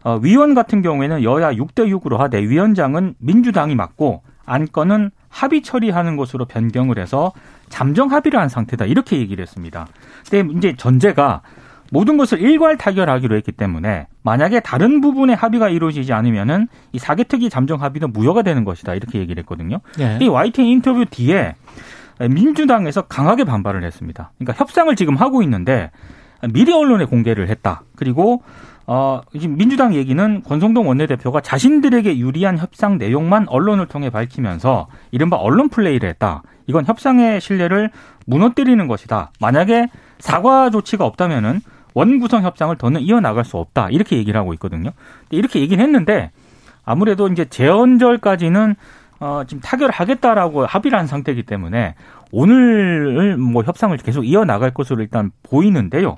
어, 0.04 0.20
위원 0.22 0.54
같은 0.54 0.80
경우에는 0.80 1.22
여야 1.22 1.52
6대 1.52 1.94
6으로 2.00 2.16
하되 2.16 2.40
위원장은 2.40 3.16
민주당이 3.18 3.74
맡고 3.74 4.22
안건은 4.46 5.10
합의 5.28 5.60
처리하는 5.60 6.16
것으로 6.16 6.46
변경을 6.46 6.98
해서 6.98 7.32
잠정 7.68 8.10
합의를 8.10 8.40
한 8.40 8.48
상태다 8.48 8.86
이렇게 8.86 9.18
얘기를 9.18 9.42
했습니다. 9.42 9.86
근데 10.30 10.50
이제 10.56 10.74
전제가 10.78 11.42
모든 11.92 12.16
것을 12.16 12.40
일괄 12.40 12.78
타결하기로 12.78 13.36
했기 13.36 13.52
때문에 13.52 14.06
만약에 14.22 14.60
다른 14.60 15.02
부분의 15.02 15.36
합의가 15.36 15.68
이루어지지 15.68 16.14
않으면은 16.14 16.66
이 16.92 16.98
사개특위 16.98 17.50
잠정 17.50 17.82
합의는 17.82 18.14
무효가 18.14 18.40
되는 18.40 18.64
것이다 18.64 18.94
이렇게 18.94 19.18
얘기를 19.18 19.42
했거든요. 19.42 19.80
예. 20.00 20.18
이 20.22 20.26
YTN 20.26 20.68
인터뷰 20.68 21.04
뒤에 21.04 21.54
민주당에서 22.18 23.02
강하게 23.02 23.44
반발을 23.44 23.84
했습니다. 23.84 24.32
그러니까 24.38 24.58
협상을 24.58 24.94
지금 24.96 25.16
하고 25.16 25.42
있는데 25.42 25.90
미리 26.54 26.72
언론에 26.72 27.04
공개를 27.04 27.50
했다. 27.50 27.82
그리고 27.94 28.42
어, 28.86 29.20
지금 29.38 29.58
민주당 29.58 29.94
얘기는 29.94 30.42
권성동 30.42 30.88
원내대표가 30.88 31.42
자신들에게 31.42 32.18
유리한 32.18 32.56
협상 32.56 32.96
내용만 32.96 33.48
언론을 33.48 33.86
통해 33.86 34.08
밝히면서 34.08 34.88
이른바 35.10 35.36
언론 35.36 35.68
플레이를 35.68 36.08
했다. 36.08 36.42
이건 36.66 36.86
협상의 36.86 37.40
신뢰를 37.40 37.90
무너뜨리는 38.26 38.86
것이다. 38.88 39.30
만약에 39.40 39.88
사과 40.18 40.70
조치가 40.70 41.04
없다면은 41.04 41.60
원구성 41.94 42.42
협상을 42.42 42.74
더는 42.76 43.00
이어나갈 43.00 43.44
수 43.44 43.56
없다. 43.56 43.88
이렇게 43.90 44.16
얘기를 44.16 44.38
하고 44.38 44.52
있거든요. 44.54 44.90
이렇게 45.30 45.60
얘기는 45.60 45.82
했는데 45.82 46.30
아무래도 46.84 47.28
이제 47.28 47.44
재헌절까지는 47.44 48.74
어, 49.20 49.44
지금 49.46 49.60
타결하겠다라고 49.60 50.66
합의를 50.66 50.98
한 50.98 51.06
상태이기 51.06 51.44
때문에 51.44 51.94
오늘 52.32 53.36
뭐 53.36 53.62
협상을 53.62 53.96
계속 53.98 54.24
이어나갈 54.24 54.72
것으로 54.72 55.00
일단 55.02 55.30
보이는데요. 55.44 56.16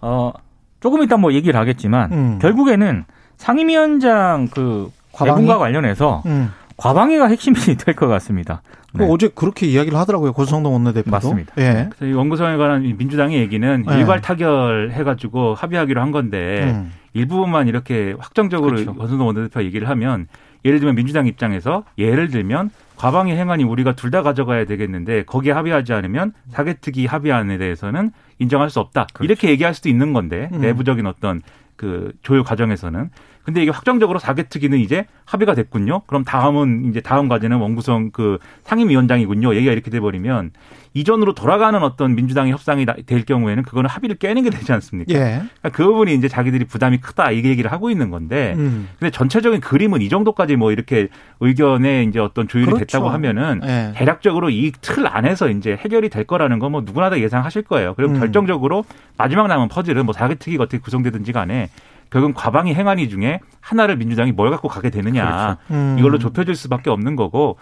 어, 0.00 0.32
조금 0.80 1.02
이따 1.02 1.16
뭐 1.16 1.32
얘기를 1.32 1.58
하겠지만 1.58 2.12
음. 2.12 2.38
결국에는 2.40 3.04
상임위원장 3.36 4.48
그 4.52 4.92
과방위? 5.12 5.46
과방과 5.46 5.58
관련해서 5.58 6.22
음. 6.26 6.52
과방위가 6.80 7.26
핵심이 7.28 7.56
될 7.76 7.94
것 7.94 8.06
같습니다. 8.08 8.62
그 8.96 9.02
네. 9.02 9.08
어제 9.10 9.28
그렇게 9.28 9.66
이야기를 9.66 9.98
하더라고요. 9.98 10.32
권성동 10.32 10.72
원내대표도. 10.72 11.10
맞습니다. 11.10 11.52
예. 11.58 11.88
그래서 11.90 12.06
이 12.06 12.12
원구성에 12.14 12.56
관한 12.56 12.84
이 12.84 12.94
민주당의 12.94 13.38
얘기는 13.38 13.84
네. 13.86 13.98
일괄 13.98 14.20
타결해가지고 14.20 15.54
합의하기로 15.54 16.00
한 16.00 16.10
건데 16.10 16.72
음. 16.74 16.92
일부분만 17.12 17.68
이렇게 17.68 18.14
확정적으로 18.18 18.76
그렇죠. 18.76 18.94
권성동 18.94 19.26
원내대표가 19.26 19.64
얘기를 19.64 19.88
하면 19.90 20.26
예를 20.64 20.78
들면 20.80 20.94
민주당 20.94 21.26
입장에서 21.26 21.84
예를 21.98 22.28
들면 22.28 22.70
과방위 22.96 23.32
행안이 23.32 23.64
우리가 23.64 23.94
둘 23.94 24.10
다 24.10 24.22
가져가야 24.22 24.64
되겠는데 24.64 25.24
거기에 25.24 25.52
합의하지 25.52 25.92
않으면 25.92 26.32
사개특위 26.48 27.06
합의안에 27.06 27.58
대해서는 27.58 28.10
인정할 28.38 28.70
수 28.70 28.80
없다. 28.80 29.06
그렇죠. 29.12 29.24
이렇게 29.24 29.50
얘기할 29.50 29.74
수도 29.74 29.88
있는 29.88 30.12
건데 30.12 30.48
음. 30.52 30.60
내부적인 30.62 31.06
어떤 31.06 31.42
그 31.76 32.12
조율 32.22 32.42
과정에서는 32.42 33.10
근데 33.50 33.62
이게 33.62 33.70
확정적으로 33.72 34.20
사개특위는 34.20 34.78
이제 34.78 35.06
합의가 35.24 35.54
됐군요. 35.56 36.02
그럼 36.06 36.22
다음은 36.24 36.84
이제 36.88 37.00
다음 37.00 37.28
과제는 37.28 37.56
원구성 37.58 38.10
그 38.12 38.38
상임위원장이군요. 38.62 39.54
얘기가 39.56 39.72
이렇게 39.72 39.90
돼 39.90 39.98
버리면 40.00 40.52
이전으로 40.94 41.34
돌아가는 41.34 41.80
어떤 41.82 42.14
민주당의 42.16 42.52
협상이 42.52 42.84
나- 42.84 42.94
될 43.06 43.24
경우에는 43.24 43.62
그거는 43.62 43.88
합의를 43.90 44.16
깨는 44.16 44.42
게 44.42 44.50
되지 44.50 44.72
않습니까? 44.72 45.12
예. 45.14 45.18
그러니까 45.18 45.68
그 45.72 45.84
부분이 45.84 46.14
이제 46.14 46.26
자기들이 46.28 46.64
부담이 46.64 46.98
크다 46.98 47.30
이 47.30 47.44
얘기를 47.44 47.70
하고 47.70 47.90
있는 47.90 48.10
건데 48.10 48.54
음. 48.56 48.88
근데 48.98 49.10
전체적인 49.10 49.60
그림은 49.60 50.00
이 50.00 50.08
정도까지 50.08 50.56
뭐 50.56 50.72
이렇게 50.72 51.08
의견에 51.40 52.02
이제 52.04 52.18
어떤 52.18 52.48
조율이 52.48 52.66
그렇죠. 52.66 52.84
됐다고 52.86 53.08
하면은 53.10 53.60
예. 53.64 53.92
대략적으로 53.96 54.50
이 54.50 54.72
틀 54.80 55.06
안에서 55.06 55.48
이제 55.50 55.76
해결이 55.80 56.08
될 56.08 56.24
거라는 56.24 56.58
건 56.58 56.70
뭐 56.70 56.82
누구나 56.84 57.10
다 57.10 57.18
예상하실 57.18 57.62
거예요. 57.62 57.94
그리고 57.94 58.12
음. 58.14 58.20
결정적으로 58.20 58.84
마지막 59.16 59.48
남은 59.48 59.66
퍼즐은 59.68 60.04
뭐 60.04 60.12
사개특위가 60.12 60.62
어떻게 60.62 60.78
구성되든지 60.78 61.32
간에 61.32 61.68
결국은 62.10 62.34
과방위 62.34 62.74
행안위 62.74 63.08
중에 63.08 63.40
하나를 63.60 63.96
민주당이 63.96 64.32
뭘 64.32 64.50
갖고 64.50 64.68
가게 64.68 64.90
되느냐 64.90 65.58
음. 65.70 65.96
이걸로 65.98 66.18
좁혀질 66.18 66.54
수밖에 66.54 66.90
없는 66.90 67.16
거고 67.16 67.56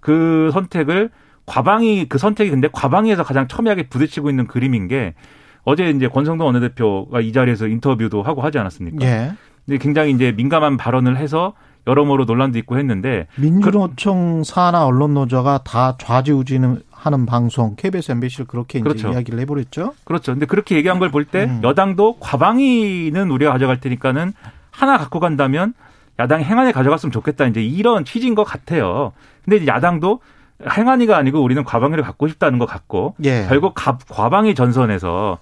그 0.00 0.50
선택을 0.52 1.10
과방위 1.46 2.06
그 2.08 2.18
선택이 2.18 2.50
근데 2.50 2.68
과방위에서 2.72 3.22
가장 3.24 3.48
첨예하게 3.48 3.88
부딪히고 3.88 4.30
있는 4.30 4.46
그림인 4.46 4.88
게 4.88 5.14
어제 5.64 5.90
이제 5.90 6.08
권성동 6.08 6.46
원내대표가 6.46 7.20
이 7.20 7.32
자리에서 7.32 7.66
인터뷰도 7.66 8.22
하고 8.22 8.42
하지 8.42 8.58
않았습니까? 8.58 9.04
예. 9.06 9.32
근데 9.64 9.78
굉장히 9.78 10.12
이제 10.12 10.32
민감한 10.32 10.76
발언을 10.76 11.16
해서 11.16 11.54
여러모로 11.86 12.24
논란도 12.24 12.58
있고 12.58 12.78
했는데 12.78 13.26
민주노총 13.36 14.42
산하 14.44 14.86
언론노조가 14.86 15.64
다 15.64 15.96
좌지우지 15.98 16.58
하는 17.04 17.26
방송 17.26 17.76
KBS, 17.76 18.12
MBC를 18.12 18.46
그렇게 18.46 18.80
그렇죠. 18.80 19.12
이야기를 19.12 19.38
해버렸죠. 19.40 19.94
그렇죠. 20.04 20.32
근데 20.32 20.46
그렇게 20.46 20.74
얘기한 20.76 20.98
걸 20.98 21.10
볼때 21.10 21.44
음. 21.44 21.60
여당도 21.62 22.16
과방위는 22.18 23.30
우리가 23.30 23.52
가져갈 23.52 23.78
테니까는 23.78 24.32
하나 24.70 24.96
갖고 24.96 25.20
간다면 25.20 25.74
야당이 26.18 26.44
행안위 26.44 26.72
가져갔으면 26.72 27.12
좋겠다. 27.12 27.44
이제 27.46 27.62
이런 27.62 28.06
취지인 28.06 28.34
것 28.34 28.44
같아요. 28.44 29.12
근데 29.44 29.56
이제 29.58 29.66
야당도 29.66 30.20
행안위가 30.66 31.14
아니고 31.18 31.42
우리는 31.42 31.62
과방위를 31.62 32.02
갖고 32.02 32.26
싶다는 32.26 32.58
것 32.58 32.64
같고 32.64 33.16
예. 33.24 33.44
결국 33.50 33.74
가- 33.74 33.98
과방위 34.08 34.54
전선에서 34.54 35.38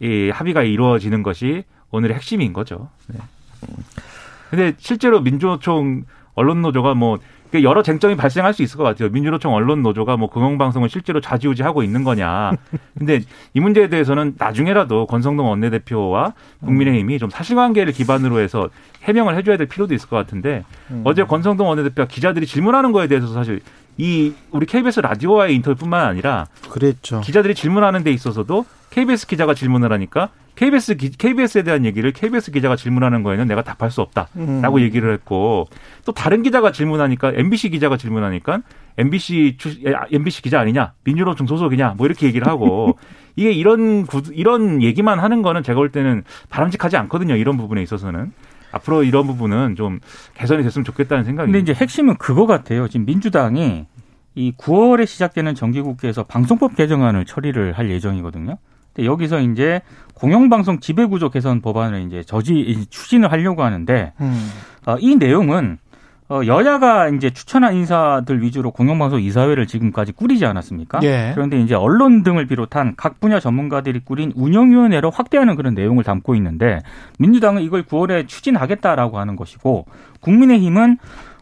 이 0.00 0.30
합의가 0.34 0.62
이루어지는 0.62 1.22
것이 1.22 1.62
오늘의 1.92 2.16
핵심인 2.16 2.52
거죠. 2.52 2.88
네. 3.06 3.18
근데 4.50 4.72
실제로 4.78 5.20
민주노총 5.20 6.02
언론 6.34 6.60
노조가 6.62 6.94
뭐 6.94 7.18
여러 7.62 7.82
쟁점이 7.82 8.16
발생할 8.16 8.52
수 8.54 8.62
있을 8.62 8.76
것 8.76 8.84
같아요. 8.84 9.08
민주노총 9.10 9.54
언론 9.54 9.82
노조가 9.82 10.16
뭐 10.16 10.28
공영방송을 10.28 10.88
실제로 10.88 11.20
좌지우지하고 11.20 11.82
있는 11.82 12.04
거냐. 12.04 12.52
근데 12.98 13.20
이 13.52 13.60
문제에 13.60 13.88
대해서는 13.88 14.34
나중에라도 14.38 15.06
권성동 15.06 15.46
원내대표와 15.48 16.34
국민의힘이 16.64 17.18
좀 17.18 17.30
사실관계를 17.30 17.92
기반으로 17.92 18.40
해서 18.40 18.68
해명을 19.04 19.36
해줘야 19.36 19.56
될 19.56 19.66
필요도 19.66 19.94
있을 19.94 20.08
것 20.08 20.16
같은데 20.16 20.64
음. 20.90 21.02
어제 21.04 21.24
권성동 21.24 21.68
원내대표가 21.68 22.08
기자들이 22.08 22.46
질문하는 22.46 22.92
거에 22.92 23.06
대해서 23.06 23.26
사실 23.28 23.60
이 23.96 24.32
우리 24.50 24.66
KBS 24.66 25.00
라디오와의 25.00 25.54
인터뷰뿐만 25.56 26.06
아니라 26.06 26.46
그랬죠. 26.68 27.20
기자들이 27.20 27.54
질문하는 27.54 28.02
데 28.02 28.10
있어서도 28.10 28.64
KBS 28.90 29.26
기자가 29.26 29.54
질문을 29.54 29.92
하니까 29.92 30.30
KBS 30.56 30.96
기, 30.96 31.10
KBS에 31.10 31.62
대한 31.62 31.84
얘기를 31.84 32.12
KBS 32.12 32.52
기자가 32.52 32.76
질문하는 32.76 33.22
거에는 33.22 33.46
내가 33.46 33.62
답할 33.62 33.90
수 33.90 34.00
없다라고 34.00 34.76
음. 34.76 34.80
얘기를 34.80 35.12
했고 35.12 35.66
또 36.04 36.12
다른 36.12 36.42
기자가 36.42 36.72
질문하니까 36.72 37.32
MBC 37.34 37.70
기자가 37.70 37.96
질문하니까 37.96 38.60
MBC 38.96 39.56
주, 39.58 39.74
MBC 40.12 40.42
기자 40.42 40.60
아니냐 40.60 40.92
민주노총 41.04 41.46
소속이냐 41.46 41.94
뭐 41.96 42.06
이렇게 42.06 42.26
얘기를 42.26 42.46
하고 42.46 42.96
이게 43.36 43.50
이런 43.50 44.06
구, 44.06 44.22
이런 44.32 44.82
얘기만 44.82 45.18
하는 45.18 45.42
거는 45.42 45.62
제가 45.62 45.76
볼 45.76 45.90
때는 45.90 46.22
바람직하지 46.50 46.96
않거든요 46.96 47.34
이런 47.34 47.56
부분에 47.56 47.82
있어서는 47.82 48.32
앞으로 48.74 49.04
이런 49.04 49.26
부분은 49.26 49.76
좀 49.76 50.00
개선이 50.34 50.62
됐으면 50.62 50.84
좋겠다는 50.84 51.24
생각이. 51.24 51.52
근데 51.52 51.60
이제 51.60 51.72
핵심은 51.72 52.16
그거 52.16 52.46
같아요. 52.46 52.88
지금 52.88 53.06
민주당이 53.06 53.86
이 54.34 54.52
9월에 54.58 55.06
시작되는 55.06 55.54
정기국회에서 55.54 56.24
방송법 56.24 56.74
개정안을 56.74 57.24
처리를 57.24 57.72
할 57.72 57.90
예정이거든요. 57.90 58.58
근데 58.94 59.06
여기서 59.06 59.40
이제 59.40 59.82
공영방송 60.14 60.80
지배구조 60.80 61.30
개선 61.30 61.60
법안을 61.60 62.02
이제 62.06 62.22
저지 62.22 62.86
추진을 62.88 63.30
하려고 63.32 63.62
하는데 63.62 64.12
음. 64.20 64.50
어, 64.86 64.96
이 65.00 65.16
내용은 65.16 65.78
어, 66.28 66.40
여야가 66.46 67.08
이제 67.10 67.28
추천한 67.30 67.74
인사들 67.74 68.40
위주로 68.40 68.70
공영방송 68.70 69.20
이사회를 69.20 69.66
지금까지 69.66 70.12
꾸리지 70.12 70.46
않았습니까? 70.46 71.00
예. 71.02 71.32
그런데 71.34 71.60
이제 71.60 71.74
언론 71.74 72.22
등을 72.22 72.46
비롯한 72.46 72.94
각 72.96 73.20
분야 73.20 73.38
전문가들이 73.40 74.00
꾸린 74.04 74.32
운영위원회로 74.34 75.10
확대하는 75.10 75.54
그런 75.54 75.74
내용을 75.74 76.02
담고 76.02 76.34
있는데 76.36 76.80
민주당은 77.18 77.60
이걸 77.60 77.82
9월에 77.82 78.26
추진하겠다라고 78.26 79.18
하는 79.18 79.36
것이고 79.36 79.84
국민의힘은 80.20 80.96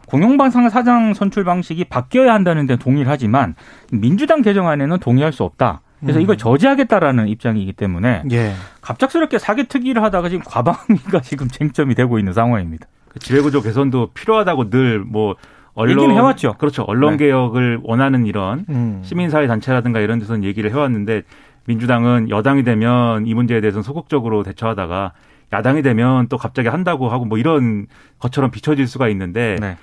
공영방송 0.07 0.67
사장 0.69 1.13
선출 1.13 1.45
방식이 1.45 1.85
바뀌어야 1.85 2.33
한다는 2.33 2.67
데 2.67 2.75
동의를 2.75 3.09
하지만 3.09 3.55
민주당 3.91 4.41
개정안에는 4.41 4.99
동의할 4.99 5.31
수 5.31 5.43
없다. 5.43 5.81
그래서 6.03 6.19
이걸 6.19 6.35
음. 6.35 6.37
저지하겠다라는 6.37 7.27
입장이기 7.27 7.73
때문에 7.73 8.23
예. 8.31 8.53
갑작스럽게 8.81 9.39
사기특위를 9.39 10.03
하다가 10.03 10.29
지금 10.29 10.43
과방위가 10.45 11.21
지금 11.23 11.47
쟁점이 11.47 11.95
되고 11.95 12.19
있는 12.19 12.33
상황입니다. 12.33 12.87
그 13.09 13.19
지배구조 13.19 13.61
개선도 13.61 14.11
필요하다고 14.13 14.65
늘뭐 14.69 15.35
언론 15.75 16.11
해왔죠. 16.11 16.55
그렇죠. 16.57 16.83
언론 16.83 17.17
네. 17.17 17.25
개혁을 17.25 17.79
원하는 17.83 18.25
이런 18.25 18.65
음. 18.69 19.01
시민사회 19.03 19.47
단체라든가 19.47 19.99
이런 19.99 20.19
데서는 20.19 20.43
얘기를 20.43 20.71
해왔는데 20.71 21.23
민주당은 21.65 22.29
여당이 22.29 22.63
되면 22.63 23.25
이 23.25 23.33
문제에 23.33 23.61
대해서는 23.61 23.83
소극적으로 23.83 24.43
대처하다가 24.43 25.13
야당이 25.51 25.81
되면 25.81 26.27
또 26.27 26.37
갑자기 26.37 26.67
한다고 26.67 27.09
하고 27.09 27.25
뭐 27.25 27.37
이런 27.37 27.87
것처럼 28.19 28.51
비춰질 28.51 28.87
수가 28.87 29.07
있는데 29.09 29.57
네. 29.59 29.77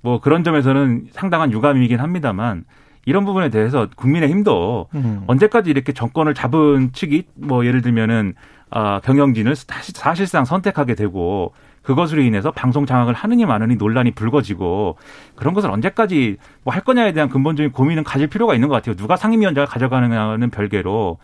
뭐 0.00 0.20
그런 0.20 0.44
점에서는 0.44 1.08
상당한 1.12 1.52
유감이긴 1.52 2.00
합니다만 2.00 2.64
이런 3.08 3.24
부분에 3.24 3.48
대해서 3.48 3.88
국민의힘도 3.96 4.88
음. 4.94 5.24
언제까지 5.26 5.70
이렇게 5.70 5.94
정권을 5.94 6.34
잡은 6.34 6.92
측이 6.92 7.22
뭐 7.36 7.64
예를 7.64 7.80
들면은 7.80 8.34
아 8.70 9.00
경영진을 9.00 9.56
사실상 9.56 10.44
선택하게 10.44 10.94
되고 10.94 11.54
그것으로 11.80 12.20
인해서 12.20 12.50
방송 12.50 12.84
장악을 12.84 13.14
하느니 13.14 13.46
마느니 13.46 13.76
논란이 13.76 14.10
불거지고 14.10 14.98
그런 15.36 15.54
것을 15.54 15.70
언제까지 15.70 16.36
뭐 16.64 16.74
할 16.74 16.84
거냐에 16.84 17.12
대한 17.12 17.30
근본적인 17.30 17.72
고민은 17.72 18.04
가질 18.04 18.26
필요가 18.26 18.52
있는 18.54 18.68
것 18.68 18.74
같아요. 18.74 18.94
누가 18.94 19.16
상임위원장을 19.16 19.66
가져가느냐는 19.66 20.50
별개로 20.50 21.16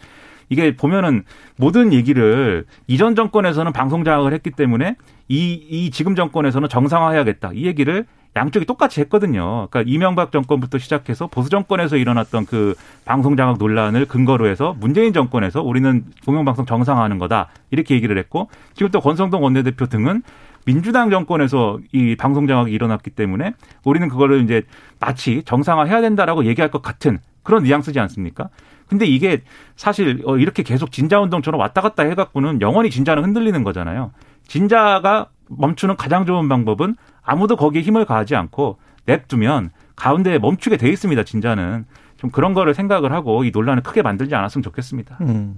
이게 0.48 0.74
보면은 0.76 1.24
모든 1.56 1.92
얘기를 1.92 2.64
이전 2.86 3.14
정권에서는 3.14 3.72
방송 3.72 4.04
장악을 4.04 4.32
했기 4.32 4.50
때문에 4.50 4.96
이, 5.28 5.52
이 5.52 5.90
지금 5.90 6.14
정권에서는 6.14 6.70
정상화해야겠다. 6.70 7.50
이 7.52 7.66
얘기를 7.66 8.06
양쪽이 8.36 8.66
똑같이 8.66 9.00
했거든요. 9.02 9.68
그러니까 9.70 9.84
이명박 9.86 10.32
정권부터 10.32 10.78
시작해서 10.78 11.26
보수 11.28 11.50
정권에서 11.50 11.96
일어났던 11.96 12.46
그 12.46 12.74
방송 13.04 13.36
장악 13.36 13.58
논란을 13.58 14.06
근거로 14.06 14.48
해서 14.48 14.74
문재인 14.80 15.12
정권에서 15.12 15.62
우리는 15.62 16.04
공영방송 16.26 16.66
정상화하는 16.66 17.18
거다 17.18 17.48
이렇게 17.70 17.94
얘기를 17.94 18.18
했고 18.18 18.48
지금 18.74 18.90
또 18.90 19.00
권성동 19.00 19.42
원내대표 19.42 19.86
등은 19.86 20.22
민주당 20.64 21.10
정권에서 21.10 21.78
이 21.92 22.16
방송 22.16 22.46
장악이 22.46 22.72
일어났기 22.72 23.10
때문에 23.10 23.54
우리는 23.84 24.08
그거를 24.08 24.42
이제 24.42 24.62
마치 24.98 25.42
정상화해야 25.44 26.00
된다라고 26.00 26.46
얘기할 26.46 26.70
것 26.70 26.82
같은 26.82 27.18
그런 27.42 27.62
뉘앙스지 27.64 28.00
않습니까? 28.00 28.48
근데 28.88 29.06
이게 29.06 29.42
사실 29.76 30.22
어, 30.24 30.36
이렇게 30.38 30.62
계속 30.62 30.90
진자 30.90 31.20
운동처럼 31.20 31.60
왔다 31.60 31.80
갔다 31.80 32.02
해갖고는 32.02 32.60
영원히 32.60 32.90
진자는 32.90 33.22
흔들리는 33.22 33.62
거잖아요. 33.62 34.12
진자가 34.46 35.28
멈추는 35.48 35.96
가장 35.96 36.26
좋은 36.26 36.48
방법은 36.48 36.96
아무도 37.24 37.56
거기에 37.56 37.82
힘을 37.82 38.04
가하지 38.04 38.36
않고 38.36 38.78
냅두면 39.06 39.70
가운데에 39.96 40.38
멈추게 40.38 40.76
돼 40.76 40.88
있습니다. 40.88 41.24
진짜는 41.24 41.86
좀 42.16 42.30
그런 42.30 42.54
거를 42.54 42.74
생각을 42.74 43.12
하고 43.12 43.44
이 43.44 43.50
논란을 43.52 43.82
크게 43.82 44.02
만들지 44.02 44.34
않았으면 44.34 44.62
좋겠습니다. 44.62 45.18
음. 45.22 45.56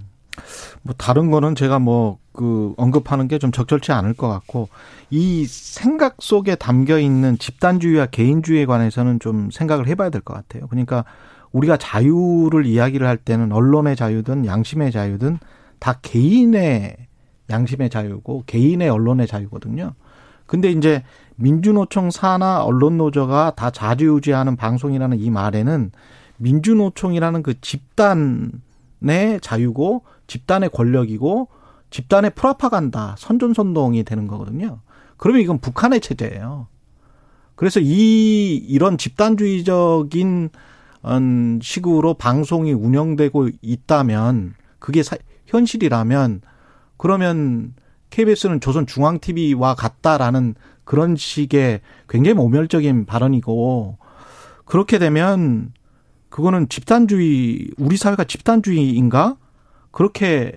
뭐 0.83 0.94
다른 0.96 1.31
거는 1.31 1.55
제가 1.55 1.79
뭐 1.79 2.18
그 2.37 2.74
언급하는 2.76 3.26
게 3.26 3.38
좀 3.38 3.50
적절치 3.50 3.92
않을 3.92 4.14
것 4.14 4.29
같고 4.29 4.68
이 5.11 5.44
생각 5.46 6.16
속에 6.20 6.55
담겨 6.55 6.98
있는 6.98 7.37
집단주의와 7.38 8.07
개인주의에 8.07 8.66
관해서는 8.66 9.18
좀 9.20 9.50
생각을 9.50 9.88
해봐야 9.88 10.11
될 10.11 10.20
것 10.20 10.35
같아요. 10.35 10.66
그러니까 10.68 11.05
우리가 11.52 11.76
자유를 11.76 12.66
이야기를 12.66 13.07
할 13.07 13.16
때는 13.16 13.52
언론의 13.52 13.96
자유든 13.96 14.46
양심의 14.46 14.92
자유든 14.92 15.38
다 15.79 15.98
개인의 16.02 16.96
양심의 17.50 17.90
자유고 17.90 18.44
개인의 18.46 18.88
언론의 18.88 19.26
자유거든요. 19.26 19.92
근데 20.46 20.70
이제 20.70 21.02
민주노총 21.37 22.11
사나 22.11 22.64
언론노조가 22.64 23.53
다 23.57 23.70
자주유지하는 23.70 24.57
방송이라는 24.57 25.18
이 25.18 25.31
말에는 25.31 25.92
민주노총이라는 26.38 27.42
그 27.42 27.61
집단의 27.61 29.40
자유고 29.40 30.03
집단의 30.27 30.70
권력이고 30.70 31.49
집단의 31.90 32.33
프라파간다 32.35 33.14
선전선동이 33.18 34.05
되는 34.05 34.27
거거든요. 34.27 34.81
그러면 35.16 35.42
이건 35.42 35.59
북한의 35.59 36.01
체제예요. 36.01 36.68
그래서 37.55 37.81
이 37.81 38.57
이런 38.57 38.99
집단주의적인 38.99 40.51
음, 41.07 41.59
식으로 41.62 42.14
방송이 42.14 42.72
운영되고 42.72 43.51
있다면 43.62 44.55
그게 44.79 45.03
현실이라면 45.46 46.42
그러면 46.96 47.75
KBS는 48.11 48.61
조선 48.61 48.87
중앙 48.87 49.18
TV와 49.18 49.75
같다라는 49.75 50.55
그런 50.87 51.16
식의 51.16 51.81
굉장히 52.09 52.35
모멸적인 52.35 53.05
발언이고 53.05 53.99
그렇게 54.64 54.99
되면 54.99 55.72
그거는 56.31 56.68
집단주의 56.68 57.68
우리 57.77 57.96
사회가 57.96 58.25
집단주의인가 58.25 59.37
그렇게 59.90 60.53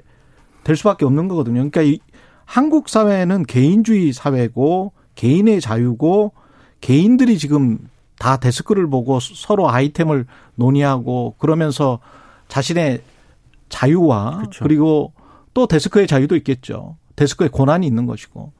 될 0.63 0.77
수밖에 0.77 1.03
없는 1.05 1.27
거거든요. 1.27 1.55
그러니까 1.55 1.81
이 1.81 1.99
한국 2.45 2.89
사회는 2.89 3.43
개인주의 3.43 4.13
사회고 4.13 4.93
개인의 5.15 5.61
자유고 5.61 6.33
개인들이 6.79 7.37
지금 7.37 7.79
다 8.19 8.37
데스크를 8.37 8.87
보고 8.87 9.19
서로 9.19 9.69
아이템을 9.69 10.25
논의하고 10.55 11.35
그러면서 11.39 11.99
자신의 12.49 13.01
자유와 13.69 14.37
그렇죠. 14.37 14.63
그리고 14.63 15.13
또 15.53 15.65
데스크의 15.65 16.07
자유도 16.07 16.35
있겠죠. 16.35 16.97
데스크의 17.15 17.49
권한이 17.49 17.87
있는 17.87 18.05
것이고. 18.05 18.58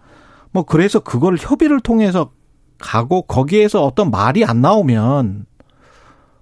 뭐 0.52 0.64
그래서 0.64 1.00
그걸 1.00 1.38
협의를 1.38 1.80
통해서 1.80 2.32
가고 2.78 3.24
거기에서 3.24 3.84
어떤 3.84 4.10
말이 4.10 4.46
안 4.46 4.62
나오면 4.62 5.46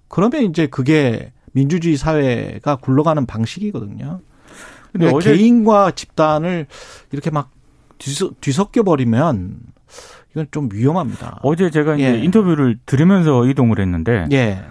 그러면 0.07 0.43
이제 0.43 0.67
그게 0.67 1.33
민주주의 1.51 1.97
사회가 1.97 2.77
굴러가는 2.77 3.25
방식이거든요. 3.25 4.21
근데 4.91 5.05
그러니까 5.07 5.19
개인과 5.19 5.91
집단을 5.91 6.67
이렇게 7.11 7.29
막 7.31 7.49
뒤섞 7.97 8.77
여 8.77 8.83
버리면 8.83 9.57
이건 10.31 10.47
좀 10.51 10.69
위험합니다. 10.71 11.39
어제 11.41 11.69
제가 11.69 11.95
이제 11.95 12.15
예. 12.15 12.19
인터뷰를 12.19 12.77
들으면서 12.85 13.45
이동을 13.47 13.79
했는데 13.79 14.27
예. 14.31 14.63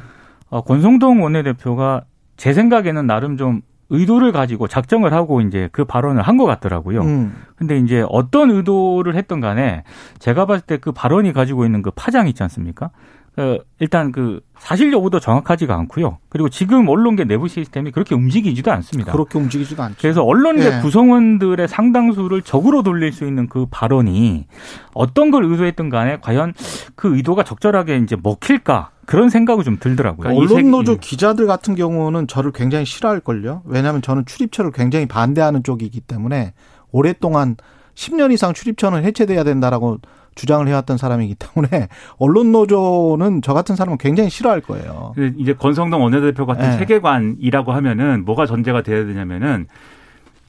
어, 0.48 0.62
권성동 0.62 1.22
원내대표가 1.22 2.04
제 2.36 2.52
생각에는 2.52 3.06
나름 3.06 3.36
좀 3.36 3.62
의도를 3.88 4.32
가지고 4.32 4.66
작정을 4.68 5.12
하고 5.12 5.40
이제 5.40 5.68
그 5.72 5.84
발언을 5.84 6.22
한 6.22 6.36
것 6.36 6.44
같더라고요. 6.44 7.00
음. 7.02 7.34
근데 7.56 7.78
이제 7.78 8.04
어떤 8.08 8.50
의도를 8.50 9.14
했던 9.16 9.40
간에 9.40 9.84
제가 10.18 10.44
봤을 10.46 10.64
때 10.66 10.76
그 10.78 10.92
발언이 10.92 11.32
가지고 11.32 11.64
있는 11.64 11.82
그 11.82 11.90
파장 11.94 12.28
있지 12.28 12.42
않습니까? 12.42 12.90
어, 13.38 13.58
일단 13.80 14.12
그 14.12 14.40
사실 14.58 14.90
여부도 14.92 15.20
정확하지가 15.20 15.74
않고요. 15.74 16.18
그리고 16.30 16.48
지금 16.48 16.88
언론계 16.88 17.24
내부 17.24 17.48
시스템이 17.48 17.90
그렇게 17.90 18.14
움직이지도 18.14 18.72
않습니다. 18.72 19.12
그렇게 19.12 19.38
움직이지도 19.38 19.82
않죠. 19.82 19.96
그래서 20.00 20.22
언론계 20.24 20.64
예. 20.78 20.80
구성원들의 20.80 21.68
상당수를 21.68 22.40
적으로 22.40 22.82
돌릴 22.82 23.12
수 23.12 23.26
있는 23.26 23.46
그 23.48 23.66
발언이 23.70 24.46
어떤 24.94 25.30
걸 25.30 25.44
의도했든 25.44 25.90
간에 25.90 26.18
과연 26.22 26.54
그 26.94 27.14
의도가 27.14 27.42
적절하게 27.44 27.98
이제 27.98 28.16
먹힐까 28.22 28.90
그런 29.04 29.28
생각이 29.28 29.62
좀 29.64 29.76
들더라고요. 29.78 30.22
그러니까 30.22 30.42
이 30.42 30.46
언론 30.46 30.56
색- 30.62 30.70
노조 30.70 30.92
예. 30.92 30.96
기자들 30.98 31.46
같은 31.46 31.74
경우는 31.74 32.26
저를 32.28 32.52
굉장히 32.52 32.86
싫어할 32.86 33.20
걸요. 33.20 33.60
왜냐하면 33.66 34.00
저는 34.00 34.24
출입처를 34.24 34.72
굉장히 34.72 35.04
반대하는 35.06 35.62
쪽이기 35.62 36.00
때문에 36.00 36.54
오랫동안 36.90 37.56
10년 37.94 38.32
이상 38.32 38.54
출입처는 38.54 39.04
해체돼야 39.04 39.44
된다라고 39.44 39.98
주장을 40.36 40.66
해왔던 40.68 40.98
사람이기 40.98 41.34
때문에 41.34 41.88
언론 42.18 42.52
노조는 42.52 43.42
저 43.42 43.52
같은 43.52 43.74
사람은 43.74 43.98
굉장히 43.98 44.30
싫어할 44.30 44.60
거예요. 44.60 45.12
그 45.16 45.32
이제 45.38 45.54
권성동 45.54 46.02
원내대표 46.02 46.46
같은 46.46 46.70
네. 46.70 46.78
세계관이라고 46.78 47.72
하면은 47.72 48.24
뭐가 48.24 48.46
전제가 48.46 48.82
돼야 48.82 49.04
되냐면은 49.04 49.66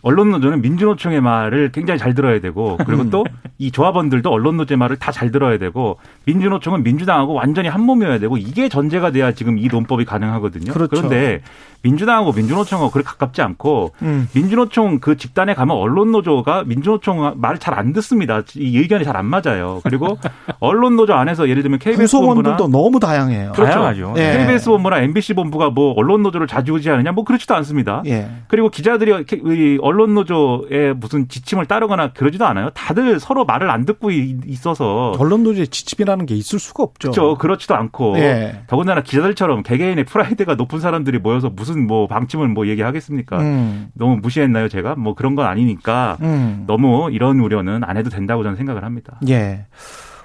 언론 0.07 0.31
노조는 0.31 0.61
민주노총의 0.61 1.19
말을 1.21 1.71
굉장히 1.73 1.97
잘 1.99 2.13
들어야 2.13 2.39
되고 2.39 2.77
그리고 2.85 3.09
또 3.09 3.23
이 3.59 3.71
조합원들도 3.71 4.29
언론 4.29 4.57
노조의 4.57 4.77
말을 4.77 4.97
다 4.97 5.11
잘 5.17 5.31
들어야 5.31 5.57
되고 5.57 5.97
민주노총은 6.25 6.83
민주당하고 6.83 7.33
완전히 7.33 7.69
한 7.69 7.81
몸이어야 7.81 8.19
되고 8.19 8.37
이게 8.37 8.69
전제가 8.69 9.09
돼야 9.09 9.31
지금 9.31 9.57
이 9.57 9.67
논법이 9.67 10.05
가능하거든요. 10.05 10.73
그렇죠. 10.73 11.01
그런데 11.01 11.41
민주당하고 11.81 12.33
민주노총하고 12.33 12.91
그렇게 12.91 13.07
가깝지 13.07 13.41
않고 13.41 13.93
음. 14.03 14.27
민주노총 14.35 14.99
그 14.99 15.17
집단에 15.17 15.55
가면 15.55 15.75
언론 15.75 16.11
노조가 16.11 16.65
민주노총 16.65 17.33
말을 17.37 17.57
잘 17.57 17.73
안 17.77 17.93
듣습니다. 17.93 18.41
이 18.55 18.77
의견이 18.77 19.03
잘 19.05 19.15
안 19.17 19.25
맞아요. 19.25 19.81
그리고 19.83 20.19
언론 20.59 20.95
노조 20.95 21.13
안에서 21.15 21.49
예를 21.49 21.63
들면 21.63 21.79
KBS 21.79 22.15
본부나 22.17 22.53
구성원들도 22.53 22.67
너무 22.77 22.99
다양해요. 22.99 23.53
그렇죠. 23.53 23.71
다양하죠. 23.71 24.13
예. 24.17 24.37
KBS 24.37 24.69
본부나 24.69 24.99
MBC 24.99 25.33
본부가 25.33 25.71
뭐 25.71 25.93
언론 25.97 26.21
노조를 26.21 26.45
좌지우지하느냐 26.45 27.11
뭐 27.11 27.23
그렇지도 27.23 27.55
않습니다. 27.55 28.03
예. 28.05 28.29
그리고 28.47 28.69
기자들이 28.69 29.25
이 29.31 29.77
언론 29.97 30.13
노조의 30.13 30.93
무슨 30.95 31.27
지침을 31.27 31.65
따르거나 31.65 32.13
그러지도 32.13 32.45
않아요. 32.45 32.69
다들 32.75 33.19
서로 33.19 33.45
말을 33.45 33.71
안 33.71 33.83
듣고 33.85 34.11
이- 34.11 34.37
있어서 34.45 35.13
언론 35.17 35.41
노조의 35.43 35.69
지침이라는 35.69 36.27
게 36.27 36.35
있을 36.35 36.59
수가 36.59 36.83
없죠. 36.83 37.11
그렇죠. 37.11 37.35
그렇지도 37.39 37.73
않고 37.75 38.19
예. 38.19 38.61
더군다나 38.67 39.01
기자들처럼 39.01 39.63
개개인의 39.63 40.05
프라이드가 40.05 40.53
높은 40.53 40.79
사람들이 40.79 41.17
모여서 41.17 41.49
무슨 41.49 41.87
뭐 41.87 42.05
방침을 42.07 42.47
뭐 42.47 42.67
얘기하겠습니까? 42.67 43.39
음. 43.39 43.89
너무 43.95 44.17
무시했나요, 44.17 44.69
제가? 44.69 44.93
뭐 44.95 45.15
그런 45.15 45.33
건 45.35 45.47
아니니까 45.47 46.17
음. 46.21 46.65
너무 46.67 47.09
이런 47.11 47.39
우려는 47.39 47.83
안 47.83 47.97
해도 47.97 48.11
된다고 48.11 48.43
저는 48.43 48.55
생각을 48.55 48.83
합니다. 48.83 49.19
예. 49.27 49.65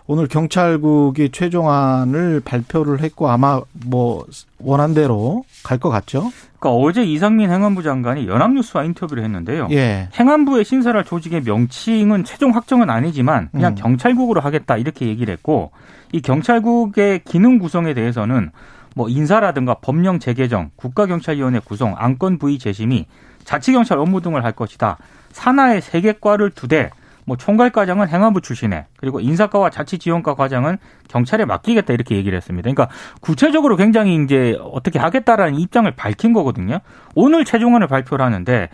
오늘 0.06 0.26
경찰국이 0.26 1.30
최종안을 1.30 2.42
발표를 2.44 3.00
했고 3.00 3.30
아마 3.30 3.60
뭐 3.86 4.26
원한대로 4.58 5.44
갈 5.62 5.78
것 5.78 5.90
같죠? 5.90 6.30
그러니까 6.58 6.70
어제 6.70 7.04
이상민 7.04 7.50
행안부 7.50 7.82
장관이 7.82 8.26
연합뉴스와 8.28 8.84
인터뷰를 8.84 9.24
했는데요. 9.24 9.68
예. 9.72 10.08
행안부의 10.18 10.64
신설할 10.64 11.04
조직의 11.04 11.42
명칭은 11.42 12.24
최종 12.24 12.54
확정은 12.54 12.88
아니지만 12.90 13.48
그냥 13.50 13.72
음. 13.72 13.74
경찰국으로 13.74 14.40
하겠다 14.40 14.76
이렇게 14.76 15.06
얘기를 15.06 15.32
했고 15.32 15.72
이 16.12 16.20
경찰국의 16.20 17.22
기능 17.24 17.58
구성에 17.58 17.94
대해서는 17.94 18.50
뭐 18.94 19.08
인사라든가 19.08 19.74
법령 19.74 20.18
재개정, 20.18 20.70
국가경찰위원회 20.76 21.60
구성, 21.64 21.94
안건 21.96 22.38
부의 22.38 22.58
재심이 22.58 23.06
자치경찰 23.44 23.98
업무 23.98 24.20
등을 24.20 24.44
할 24.44 24.52
것이다. 24.52 24.98
산하의 25.32 25.80
세 25.80 26.00
개과를 26.00 26.50
두 26.50 26.68
대, 26.68 26.90
뭐 27.24 27.36
총괄과장은 27.36 28.08
행안부 28.08 28.40
출신에 28.40 28.86
그리고 28.96 29.20
인사과와 29.20 29.70
자치지원과 29.70 30.34
과장은 30.34 30.78
경찰에 31.08 31.44
맡기겠다 31.44 31.92
이렇게 31.92 32.16
얘기를 32.16 32.36
했습니다. 32.36 32.70
그러니까 32.70 32.94
구체적으로 33.20 33.76
굉장히 33.76 34.22
이제 34.24 34.56
어떻게 34.60 34.98
하겠다라는 34.98 35.58
입장을 35.58 35.90
밝힌 35.92 36.32
거거든요. 36.32 36.80
오늘 37.14 37.44
최종안을 37.44 37.86
발표를 37.86 38.24
하는데 38.24 38.68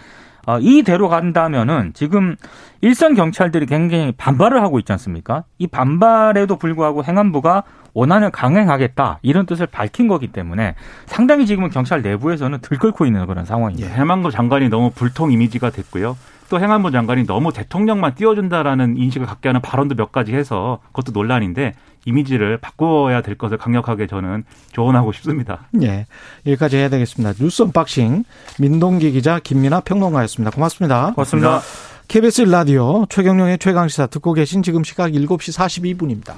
어, 0.46 0.58
이대로 0.60 1.10
간다면은 1.10 1.92
지금 1.92 2.36
일선 2.80 3.14
경찰들이 3.14 3.66
굉장히 3.66 4.12
반발을 4.12 4.62
하고 4.62 4.78
있지 4.78 4.90
않습니까? 4.92 5.44
이 5.58 5.66
반발에도 5.66 6.56
불구하고 6.56 7.04
행안부가 7.04 7.64
원안을 7.92 8.30
강행하겠다 8.30 9.18
이런 9.20 9.44
뜻을 9.44 9.66
밝힌 9.66 10.08
거기 10.08 10.28
때문에 10.28 10.74
상당히 11.04 11.44
지금은 11.44 11.68
경찰 11.68 12.00
내부에서는 12.00 12.60
들끓고 12.60 13.04
있는 13.04 13.26
그런 13.26 13.44
상황입니다. 13.44 13.92
행안부 13.92 14.32
장관이 14.32 14.70
너무 14.70 14.90
불통 14.90 15.32
이미지가 15.32 15.68
됐고요. 15.68 16.16
또 16.48 16.60
행안부 16.60 16.90
장관이 16.90 17.26
너무 17.26 17.52
대통령만 17.52 18.14
띄워준다라는 18.14 18.96
인식을 18.96 19.26
갖게 19.26 19.48
하는 19.48 19.60
발언도 19.60 19.94
몇 19.94 20.12
가지 20.12 20.34
해서 20.34 20.80
그것도 20.92 21.12
논란인데 21.12 21.74
이미지를 22.04 22.56
바꿔야 22.58 23.20
될 23.20 23.36
것을 23.36 23.58
강력하게 23.58 24.06
저는 24.06 24.44
조언하고 24.72 25.12
싶습니다. 25.12 25.68
예. 25.82 26.06
여기까지 26.46 26.76
해야 26.76 26.88
되겠습니다. 26.88 27.34
뉴스 27.38 27.62
언박싱 27.62 28.24
민동기 28.58 29.12
기자 29.12 29.38
김민아 29.38 29.80
평론가였습니다. 29.80 30.50
고맙습니다. 30.50 31.12
고맙습니다. 31.14 31.60
KBS 32.08 32.42
라디오 32.42 33.04
최경영의 33.10 33.58
최강시사 33.58 34.06
듣고 34.06 34.32
계신 34.32 34.62
지금 34.62 34.82
시각 34.84 35.10
7시 35.10 35.54
42분입니다. 35.54 36.36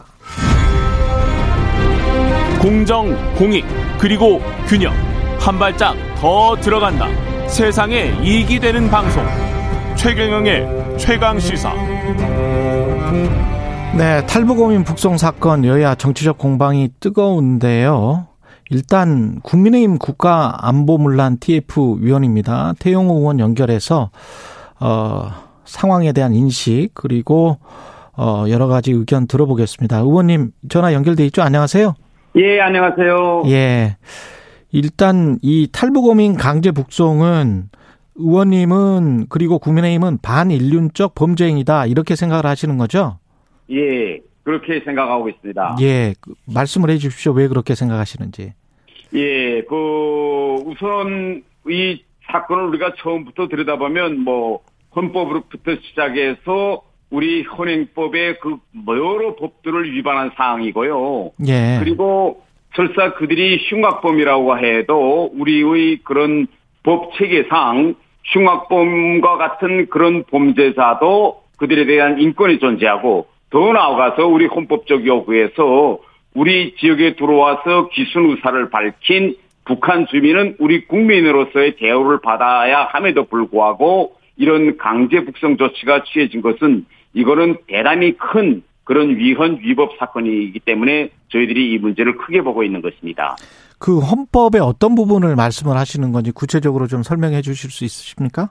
공정, 2.61 3.16
공익, 3.37 3.64
그리고 3.99 4.42
균형. 4.66 4.92
한 5.38 5.59
발짝 5.59 5.94
더 6.16 6.57
들어간다. 6.61 7.07
세상에 7.49 8.12
이익이 8.23 8.59
되는 8.59 8.90
방송. 8.90 9.50
최경영의 10.03 10.97
최강 10.97 11.39
시사. 11.39 11.75
네, 13.99 14.25
탈북어민 14.25 14.83
북송 14.83 15.19
사건 15.19 15.67
여야 15.67 15.95
정치적 15.95 16.39
공방이 16.39 16.89
뜨거운데요. 17.01 18.27
일단 18.71 19.41
국민의힘 19.43 19.99
국가안보문란 19.99 21.37
TF 21.39 21.99
위원입니다. 22.01 22.73
태용호 22.79 23.19
의원 23.19 23.41
연결해서 23.41 24.09
어, 24.81 25.33
상황에 25.67 26.13
대한 26.13 26.33
인식 26.33 26.89
그리고 26.95 27.59
어, 28.17 28.47
여러 28.49 28.69
가지 28.69 28.93
의견 28.93 29.27
들어보겠습니다. 29.27 29.99
의원님 29.99 30.53
전화 30.71 30.95
연결돼 30.95 31.27
있죠? 31.27 31.43
안녕하세요. 31.43 31.95
예, 32.37 32.59
안녕하세요. 32.63 33.43
예. 33.49 33.99
일단 34.73 35.39
이 35.43 35.69
탈북어민 35.71 36.37
강제 36.37 36.71
북송은 36.71 37.69
의원님은 38.16 39.27
그리고 39.29 39.59
국민의힘은 39.59 40.18
반인륜적 40.23 41.14
범죄 41.14 41.46
행위다 41.46 41.87
이렇게 41.87 42.16
생각을 42.16 42.46
하시는 42.46 42.77
거죠? 42.77 43.18
예, 43.70 44.20
그렇게 44.42 44.81
생각하고 44.81 45.29
있습니다. 45.29 45.77
예, 45.81 46.14
그 46.20 46.35
말씀을 46.46 46.90
해 46.90 46.99
주십시오. 46.99 47.33
왜 47.33 47.49
그렇게 47.49 47.75
생각하시는지. 47.75 48.53
예, 49.14 49.62
그 49.62 50.55
우선 50.66 51.42
이 51.68 52.03
사건을 52.31 52.64
우리가 52.64 52.94
처음부터 52.99 53.49
들여다보면 53.49 54.20
뭐 54.20 54.61
헌법으로부터 54.94 55.77
시작해서 55.83 56.83
우리 57.11 57.42
현행법의 57.42 58.38
그 58.40 58.59
여러 58.88 59.35
법들을 59.37 59.92
위반한 59.92 60.31
사항이고요. 60.37 61.33
예. 61.49 61.79
그리고 61.81 62.42
설사 62.77 63.14
그들이 63.14 63.59
흉악범이라고 63.68 64.59
해도 64.59 65.31
우리의 65.35 65.99
그런 66.05 66.46
법 66.83 67.12
체계상 67.14 67.95
흉악범과 68.25 69.37
같은 69.37 69.88
그런 69.88 70.25
범죄자도 70.25 71.43
그들에 71.59 71.87
대한 71.87 72.21
인권이 72.21 72.59
존재하고 72.59 73.27
더 73.51 73.73
나아가서 73.73 74.27
우리 74.27 74.47
헌법적 74.47 75.07
요구에서 75.07 75.99
우리 76.35 76.75
지역에 76.77 77.16
들어와서 77.16 77.88
기순 77.88 78.31
의사를 78.31 78.71
밝힌 78.71 79.35
북한 79.64 80.07
주민은 80.07 80.57
우리 80.59 80.87
국민으로서의 80.87 81.77
대우를 81.77 82.21
받아야 82.23 82.85
함에도 82.85 83.25
불구하고 83.25 84.14
이런 84.37 84.77
강제 84.79 85.25
북송 85.25 85.59
조치가 85.59 86.05
취해진 86.05 86.40
것은 86.40 86.87
이거는 87.12 87.57
대단히 87.66 88.16
큰 88.16 88.62
그런 88.85 89.16
위헌 89.16 89.61
위법 89.62 89.97
사건이기 89.99 90.61
때문에 90.61 91.11
저희들이 91.29 91.73
이 91.73 91.79
문제를 91.79 92.16
크게 92.16 92.40
보고 92.40 92.64
있는 92.64 92.81
것입니다. 92.81 93.37
그 93.81 93.99
헌법의 93.99 94.61
어떤 94.61 94.95
부분을 94.95 95.35
말씀을 95.35 95.77
하시는 95.77 96.12
건지 96.12 96.31
구체적으로 96.31 96.87
좀 96.87 97.03
설명해 97.03 97.40
주실 97.40 97.71
수 97.71 97.85
있으십니까? 97.85 98.51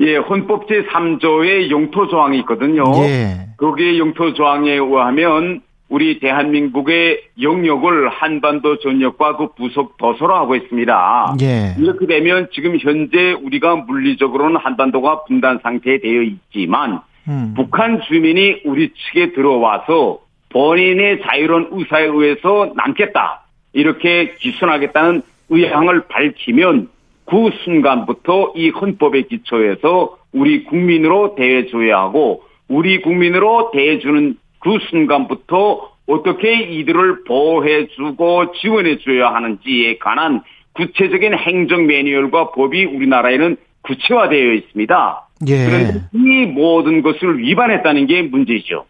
예, 0.00 0.16
헌법 0.16 0.66
제3조의 0.66 1.70
용토 1.70 2.08
조항이 2.08 2.38
있거든요. 2.40 2.84
예. 3.04 3.48
거기에 3.58 3.98
용토 3.98 4.32
조항에 4.34 4.72
의하면 4.72 5.60
우리 5.88 6.18
대한민국의 6.18 7.20
영역을 7.40 8.08
한반도 8.08 8.78
전역과 8.78 9.36
그 9.36 9.48
부속 9.54 9.96
도서로 9.98 10.34
하고 10.34 10.56
있습니다. 10.56 11.36
예. 11.42 11.74
이렇게 11.78 12.06
되면 12.06 12.48
지금 12.52 12.78
현재 12.78 13.32
우리가 13.32 13.76
물리적으로는 13.76 14.56
한반도가 14.56 15.24
분단 15.24 15.60
상태에 15.62 16.00
되어 16.00 16.22
있지만 16.22 17.00
음. 17.28 17.54
북한 17.56 18.00
주민이 18.08 18.62
우리 18.64 18.90
측에 18.94 19.32
들어와서 19.32 20.20
본인의 20.48 21.20
자유로운 21.22 21.68
의사에 21.72 22.04
의해서 22.04 22.72
남겠다. 22.74 23.45
이렇게 23.76 24.34
기순하겠다는 24.38 25.22
의향을 25.50 26.08
밝히면 26.08 26.88
그 27.26 27.50
순간부터 27.64 28.54
이 28.56 28.70
헌법의 28.70 29.28
기초에서 29.28 30.16
우리 30.32 30.64
국민으로 30.64 31.34
대해줘야 31.34 31.98
하고 31.98 32.42
우리 32.68 33.02
국민으로 33.02 33.70
대해주는 33.72 34.36
그 34.60 34.78
순간부터 34.90 35.92
어떻게 36.06 36.62
이들을 36.62 37.24
보호해주고 37.24 38.52
지원해줘야 38.52 39.34
하는지에 39.34 39.98
관한 39.98 40.42
구체적인 40.72 41.34
행정 41.34 41.86
매뉴얼과 41.86 42.52
법이 42.52 42.84
우리나라에는 42.86 43.56
구체화되어 43.82 44.52
있습니다. 44.54 45.28
예. 45.48 45.66
그런데 45.66 46.08
이 46.14 46.46
모든 46.46 47.02
것을 47.02 47.38
위반했다는 47.38 48.06
게 48.06 48.22
문제죠. 48.22 48.86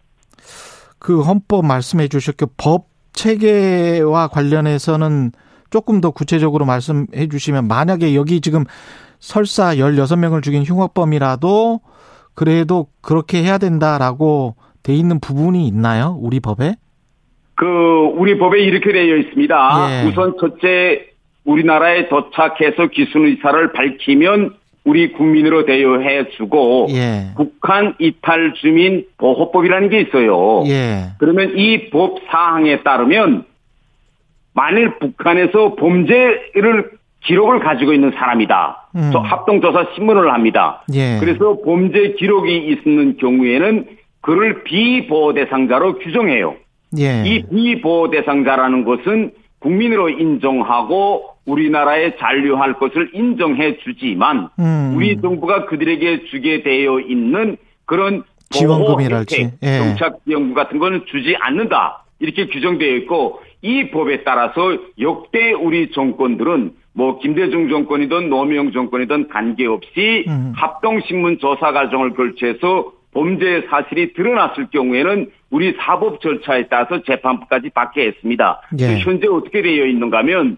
그 0.99 1.21
헌법 1.21 1.65
말씀해 1.65 2.07
주셨고 2.07 2.47
법 2.57 2.96
체계와 3.17 4.27
관련해서는 4.27 5.31
조금 5.69 5.99
더 5.99 6.11
구체적으로 6.11 6.65
말씀해 6.65 7.27
주시면 7.29 7.67
만약에 7.67 8.15
여기 8.15 8.39
지금 8.39 8.63
설사 9.19 9.75
16명을 9.75 10.41
죽인 10.41 10.63
흉악범이라도 10.63 11.81
그래도 12.35 12.87
그렇게 13.01 13.41
해야 13.43 13.57
된다라고 13.57 14.55
돼 14.83 14.93
있는 14.93 15.19
부분이 15.19 15.67
있나요? 15.67 16.17
우리 16.21 16.39
법에? 16.39 16.75
그 17.55 17.65
우리 17.65 18.37
법에 18.37 18.59
이렇게 18.61 18.93
되어 18.93 19.17
있습니다. 19.17 19.87
예. 19.89 20.07
우선 20.07 20.35
첫째 20.39 21.07
우리나라에 21.43 22.07
도착해서 22.09 22.87
기순 22.87 23.25
의사를 23.25 23.73
밝히면 23.73 24.53
우리 24.87 25.11
국민으로 25.11 25.65
대우해 25.65 26.29
주고 26.37 26.87
예. 26.91 27.27
북한 27.35 27.93
이탈 27.99 28.53
주민 28.61 29.03
보호법이라는 29.17 29.89
게 29.89 29.99
있어요. 29.99 30.63
예. 30.67 31.09
그러면 31.19 31.57
이 31.57 31.89
법 31.91 32.19
사항에 32.31 32.83
따르면 32.83 33.43
만일 34.53 34.97
북한에서 34.99 35.75
범죄를 35.75 36.91
기록을 37.25 37.59
가지고 37.59 37.91
있는 37.93 38.11
사람이다. 38.11 38.89
음. 38.95 39.09
저 39.11 39.19
합동조사 39.19 39.87
신문을 39.95 40.31
합니다. 40.33 40.83
예. 40.93 41.17
그래서 41.19 41.57
범죄 41.65 42.13
기록이 42.13 42.57
있는 42.85 43.17
경우에는 43.17 43.85
그를 44.21 44.63
비보호 44.63 45.33
대상자로 45.33 45.99
규정해요. 45.99 46.55
예. 46.97 47.23
이 47.25 47.43
비보호 47.43 48.09
대상자라는 48.11 48.85
것은 48.85 49.31
국민으로 49.59 50.09
인정하고 50.09 51.29
우리나라에 51.45 52.17
잔류할 52.17 52.73
것을 52.73 53.11
인정해 53.13 53.77
주지만 53.77 54.49
음. 54.59 54.93
우리 54.95 55.19
정부가 55.21 55.65
그들에게 55.65 56.25
주게 56.25 56.61
되어 56.61 56.99
있는 56.99 57.57
그런 57.85 58.23
지원금이랄지. 58.49 59.51
예. 59.63 59.77
정착 59.77 60.19
지원금 60.25 60.53
같은 60.53 60.79
거는 60.79 61.05
주지 61.07 61.35
않는다. 61.39 62.03
이렇게 62.19 62.47
규정되어 62.47 62.95
있고 62.97 63.41
이 63.61 63.89
법에 63.91 64.23
따라서 64.23 64.77
역대 64.99 65.51
우리 65.53 65.91
정권들은 65.91 66.73
뭐 66.93 67.19
김대중 67.19 67.69
정권이든 67.69 68.29
노무현 68.29 68.71
정권이든 68.71 69.29
관계없이 69.29 70.25
음. 70.27 70.53
합동신문 70.55 71.39
조사 71.39 71.71
과정을 71.71 72.13
걸쳐서 72.13 72.93
범죄 73.17 73.65
사실이 73.67 74.13
드러났을 74.13 74.67
경우에는 74.71 75.31
우리 75.49 75.75
사법 75.79 76.21
절차에 76.21 76.67
따라서 76.67 77.01
재판부까지 77.01 77.71
받게 77.71 78.05
했습니다. 78.05 78.61
예. 78.79 78.99
현재 78.99 79.27
어떻게 79.27 79.63
되어 79.63 79.87
있는가 79.87 80.19
하면 80.19 80.57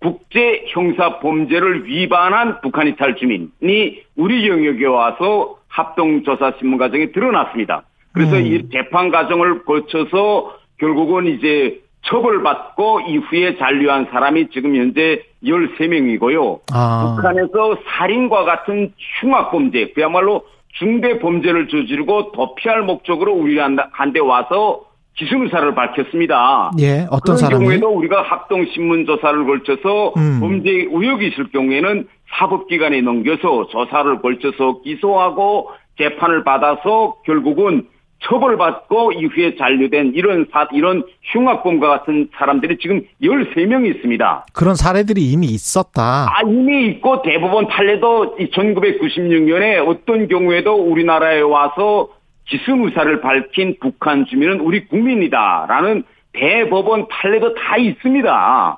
국제 0.00 0.64
형사 0.66 1.20
범죄를 1.20 1.86
위반한 1.86 2.60
북한 2.60 2.88
이 2.88 2.96
탈 2.96 3.14
주민이 3.14 4.02
우리 4.16 4.48
영역에 4.48 4.84
와서 4.86 5.58
합동조사 5.68 6.54
신문 6.58 6.76
과정에 6.76 7.12
드러났습니다. 7.12 7.84
그래서 8.12 8.36
음. 8.36 8.46
이 8.46 8.68
재판 8.70 9.10
과정을 9.12 9.64
거쳐서 9.64 10.56
결국은 10.80 11.28
이제 11.28 11.80
처벌받고 12.06 13.02
이후에 13.02 13.58
잔류한 13.58 14.08
사람이 14.10 14.48
지금 14.50 14.74
현재 14.74 15.22
13명이고요. 15.44 16.62
아. 16.74 17.14
북한에서 17.16 17.76
살인과 17.86 18.42
같은 18.42 18.92
흉악범죄, 19.20 19.92
그야말로 19.92 20.44
중대 20.72 21.18
범죄를 21.18 21.68
저지르고 21.68 22.32
도피할 22.32 22.82
목적으로 22.82 23.32
우리 23.32 23.58
한데 23.58 24.20
와서 24.20 24.82
기승사를 25.14 25.74
밝혔습니다. 25.74 26.70
예. 26.80 27.06
어떤 27.10 27.20
그런 27.20 27.36
사람이? 27.36 27.64
경우에도 27.64 27.88
우리가 27.90 28.22
합동 28.22 28.64
신문 28.72 29.04
조사를 29.04 29.44
걸쳐서 29.44 30.14
음. 30.16 30.40
범죄 30.40 30.70
의혹이 30.70 31.28
있을 31.28 31.50
경우에는 31.50 32.08
사법기관에 32.38 33.02
넘겨서 33.02 33.68
조사를 33.68 34.22
걸쳐서 34.22 34.80
기소하고 34.82 35.70
재판을 35.98 36.44
받아서 36.44 37.16
결국은 37.26 37.86
처벌받고 38.22 39.12
이후에 39.12 39.56
잔류된 39.56 40.12
이런 40.14 40.46
사, 40.52 40.68
이런 40.72 41.02
흉악범과 41.32 41.88
같은 41.88 42.28
사람들이 42.36 42.78
지금 42.78 43.02
13명이 43.22 43.96
있습니다. 43.96 44.46
그런 44.52 44.74
사례들이 44.74 45.20
이미 45.30 45.46
있었다. 45.46 46.26
아, 46.28 46.42
이미 46.46 46.86
있고 46.86 47.22
대법원 47.22 47.68
판례도 47.68 48.36
1996년에 48.36 49.86
어떤 49.86 50.28
경우에도 50.28 50.74
우리나라에 50.74 51.40
와서 51.40 52.08
기승 52.46 52.84
의사를 52.84 53.20
밝힌 53.20 53.76
북한 53.80 54.26
주민은 54.26 54.60
우리 54.60 54.86
국민이다라는 54.86 56.04
대법원 56.32 57.08
판례도 57.08 57.54
다 57.54 57.76
있습니다. 57.76 58.76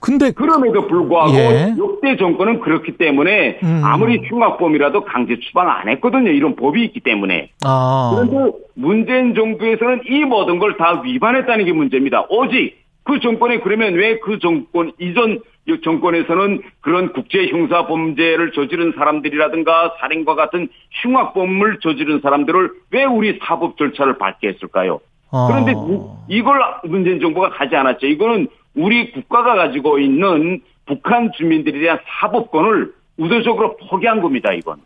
근데 0.00 0.30
그럼에도 0.30 0.86
불구하고 0.86 1.32
예. 1.34 1.74
역대 1.78 2.16
정권은 2.16 2.60
그렇기 2.60 2.92
때문에 2.96 3.60
음. 3.62 3.82
아무리 3.84 4.18
흉악범이라도 4.26 5.04
강제 5.04 5.38
추방 5.40 5.68
안 5.68 5.88
했거든요. 5.90 6.30
이런 6.30 6.56
법이 6.56 6.82
있기 6.84 7.00
때문에. 7.00 7.50
아. 7.64 8.12
그런데 8.14 8.58
문재인 8.74 9.34
정부에서는 9.34 10.00
이 10.06 10.24
모든 10.24 10.58
걸 10.58 10.76
다 10.78 11.02
위반했다는 11.04 11.64
게 11.66 11.72
문제입니다. 11.72 12.24
오직 12.30 12.78
그 13.04 13.20
정권에 13.20 13.58
그러면 13.60 13.94
왜 13.94 14.18
그 14.20 14.38
정권 14.38 14.92
이전 14.98 15.40
정권에서는 15.84 16.62
그런 16.80 17.12
국제 17.12 17.46
형사 17.48 17.86
범죄를 17.86 18.52
저지른 18.52 18.92
사람들이라든가 18.96 19.94
살인과 20.00 20.34
같은 20.34 20.68
흉악범을 21.02 21.78
저지른 21.82 22.20
사람들을 22.22 22.70
왜 22.92 23.04
우리 23.04 23.38
사법 23.44 23.76
절차를 23.76 24.16
밟게 24.18 24.48
했을까요? 24.48 25.00
어. 25.32 25.46
그런데 25.46 25.74
이걸 26.28 26.58
문재인 26.84 27.20
정부가 27.20 27.50
하지 27.52 27.76
않았죠. 27.76 28.06
이거는 28.06 28.48
우리 28.74 29.12
국가가 29.12 29.54
가지고 29.54 29.98
있는 29.98 30.60
북한 30.86 31.30
주민들에 31.36 31.78
대한 31.80 31.98
사법권을 32.20 32.92
의도적으로 33.18 33.76
포기한 33.76 34.20
겁니다. 34.22 34.52
이건. 34.52 34.78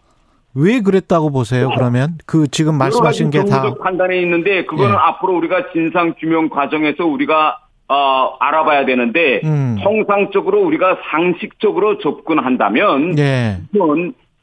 왜 0.57 0.81
그랬다고 0.81 1.31
보세요? 1.31 1.69
그러면 1.75 2.17
그 2.27 2.47
지금 2.49 2.79
말씀하신 2.79 3.31
게 3.31 3.43
다 3.45 3.75
판단에 3.75 4.21
있는데 4.23 4.65
그거는 4.67 4.93
예. 4.93 4.97
앞으로 4.97 5.37
우리가 5.37 5.73
진상 5.73 6.15
규명 6.19 6.49
과정에서 6.49 7.05
우리가 7.07 7.59
어, 7.89 8.37
알아봐야 8.39 8.87
되는데 8.87 9.41
음. 9.45 9.77
통상적으로 9.83 10.61
우리가 10.63 10.99
상식적으로 11.11 11.99
접근한다면 11.99 13.19
예. 13.19 13.59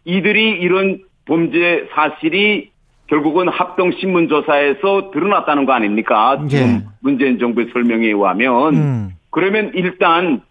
이들이 0.06 0.52
이런 0.60 1.00
범죄 1.26 1.88
사실이 1.94 2.72
결국은 3.08 3.48
합동 3.48 3.92
신문 4.00 4.28
조사에서 4.28 5.12
드러났다는 5.12 5.66
거 5.66 5.74
아닙니까? 5.74 6.42
지금 6.50 6.68
예. 6.68 6.88
문재인 7.00 7.40
정부의 7.40 7.70
설명에 7.74 8.08
의하면 8.08 8.76
음. 8.76 9.10
그러면 9.32 9.72
일단 9.74 10.42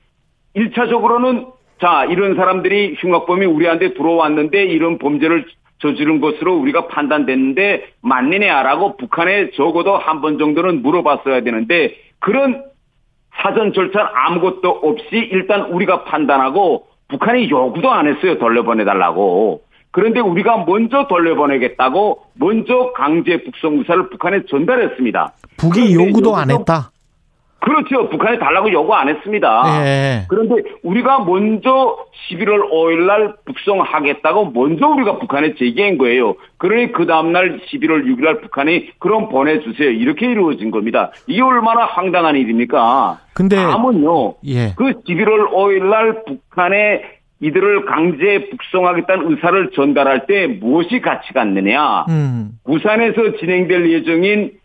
1차적으로는 0.56 1.52
자, 1.80 2.04
이런 2.04 2.34
사람들이 2.36 2.96
흉악범이 2.98 3.46
우리한테 3.46 3.94
들어왔는데 3.94 4.64
이런 4.66 4.98
범죄를 4.98 5.46
저지른 5.78 6.20
것으로 6.20 6.56
우리가 6.56 6.88
판단됐는데 6.88 7.92
맞느냐라고 8.02 8.98
북한에 8.98 9.50
적어도 9.52 9.96
한 9.96 10.20
번 10.20 10.38
정도는 10.38 10.82
물어봤어야 10.82 11.40
되는데 11.42 11.94
그런 12.18 12.64
사전 13.42 13.72
절차 13.72 14.10
아무것도 14.14 14.68
없이 14.68 15.16
일단 15.32 15.62
우리가 15.70 16.04
판단하고 16.04 16.86
북한이 17.08 17.48
요구도 17.48 17.90
안 17.90 18.06
했어요. 18.06 18.38
돌려보내달라고. 18.38 19.62
그런데 19.90 20.20
우리가 20.20 20.64
먼저 20.66 21.06
돌려보내겠다고 21.08 22.20
먼저 22.34 22.92
강제 22.94 23.42
북송 23.42 23.78
의사를 23.78 24.10
북한에 24.10 24.42
전달했습니다. 24.50 25.32
북이 25.56 25.94
요구도 25.94 26.36
안 26.36 26.50
했다. 26.50 26.90
그렇죠. 27.60 28.08
북한이 28.08 28.38
달라고 28.38 28.72
요구 28.72 28.94
안 28.94 29.08
했습니다. 29.08 29.62
예. 29.84 30.26
그런데 30.28 30.56
우리가 30.82 31.24
먼저 31.24 31.96
11월 32.30 32.70
5일 32.70 33.06
날 33.06 33.34
북송하겠다고 33.44 34.52
먼저 34.52 34.86
우리가 34.88 35.18
북한에 35.18 35.54
제기한 35.54 35.98
거예요. 35.98 36.36
그러니 36.56 36.92
그 36.92 37.06
다음날 37.06 37.60
11월 37.66 38.04
6일 38.04 38.24
날 38.24 38.40
북한이 38.40 38.98
그럼 38.98 39.28
보내주세요. 39.28 39.90
이렇게 39.90 40.30
이루어진 40.30 40.70
겁니다. 40.70 41.10
이게 41.26 41.42
얼마나 41.42 41.84
황당한 41.84 42.36
일입니까? 42.36 43.18
근데 43.34 43.56
다음은요. 43.56 44.34
예. 44.46 44.74
그 44.76 45.02
11월 45.02 45.52
5일 45.52 45.84
날 45.84 46.24
북한에 46.24 47.02
이들을 47.42 47.86
강제 47.86 48.50
북송하겠다는 48.50 49.30
의사를 49.30 49.70
전달할 49.74 50.26
때 50.26 50.46
무엇이 50.46 51.00
같이 51.00 51.32
갔느냐. 51.32 52.04
음. 52.10 52.50
부산에서 52.64 53.36
진행될 53.38 53.90
예정인 53.90 54.59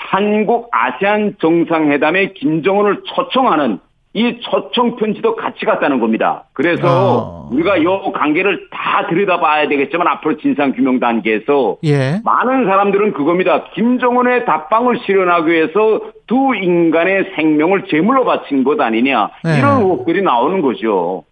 한국 0.00 0.68
아세안 0.72 1.36
정상회담에 1.40 2.32
김정은을 2.32 3.02
초청하는 3.04 3.78
이 4.12 4.40
초청 4.40 4.96
편지도 4.96 5.36
같이 5.36 5.64
갔다는 5.64 6.00
겁니다. 6.00 6.44
그래서 6.52 6.82
어. 6.88 7.48
우리가 7.52 7.84
요 7.84 8.10
관계를 8.12 8.68
다 8.72 9.06
들여다봐야 9.08 9.68
되겠지만 9.68 10.08
앞으로 10.08 10.36
진상 10.38 10.72
규명 10.72 10.98
단계에서 10.98 11.76
예. 11.84 12.20
많은 12.24 12.64
사람들은 12.64 13.12
그겁니다. 13.12 13.66
김정은의 13.74 14.46
답방을 14.46 14.98
실현하기 15.06 15.52
위해서 15.52 16.00
두 16.26 16.56
인간의 16.56 17.32
생명을 17.36 17.84
제물로 17.88 18.24
바친 18.24 18.64
것 18.64 18.80
아니냐 18.80 19.30
네. 19.44 19.58
이런 19.58 19.82
의혹들이 19.82 20.22
나오는 20.22 20.60
거죠. 20.60 21.22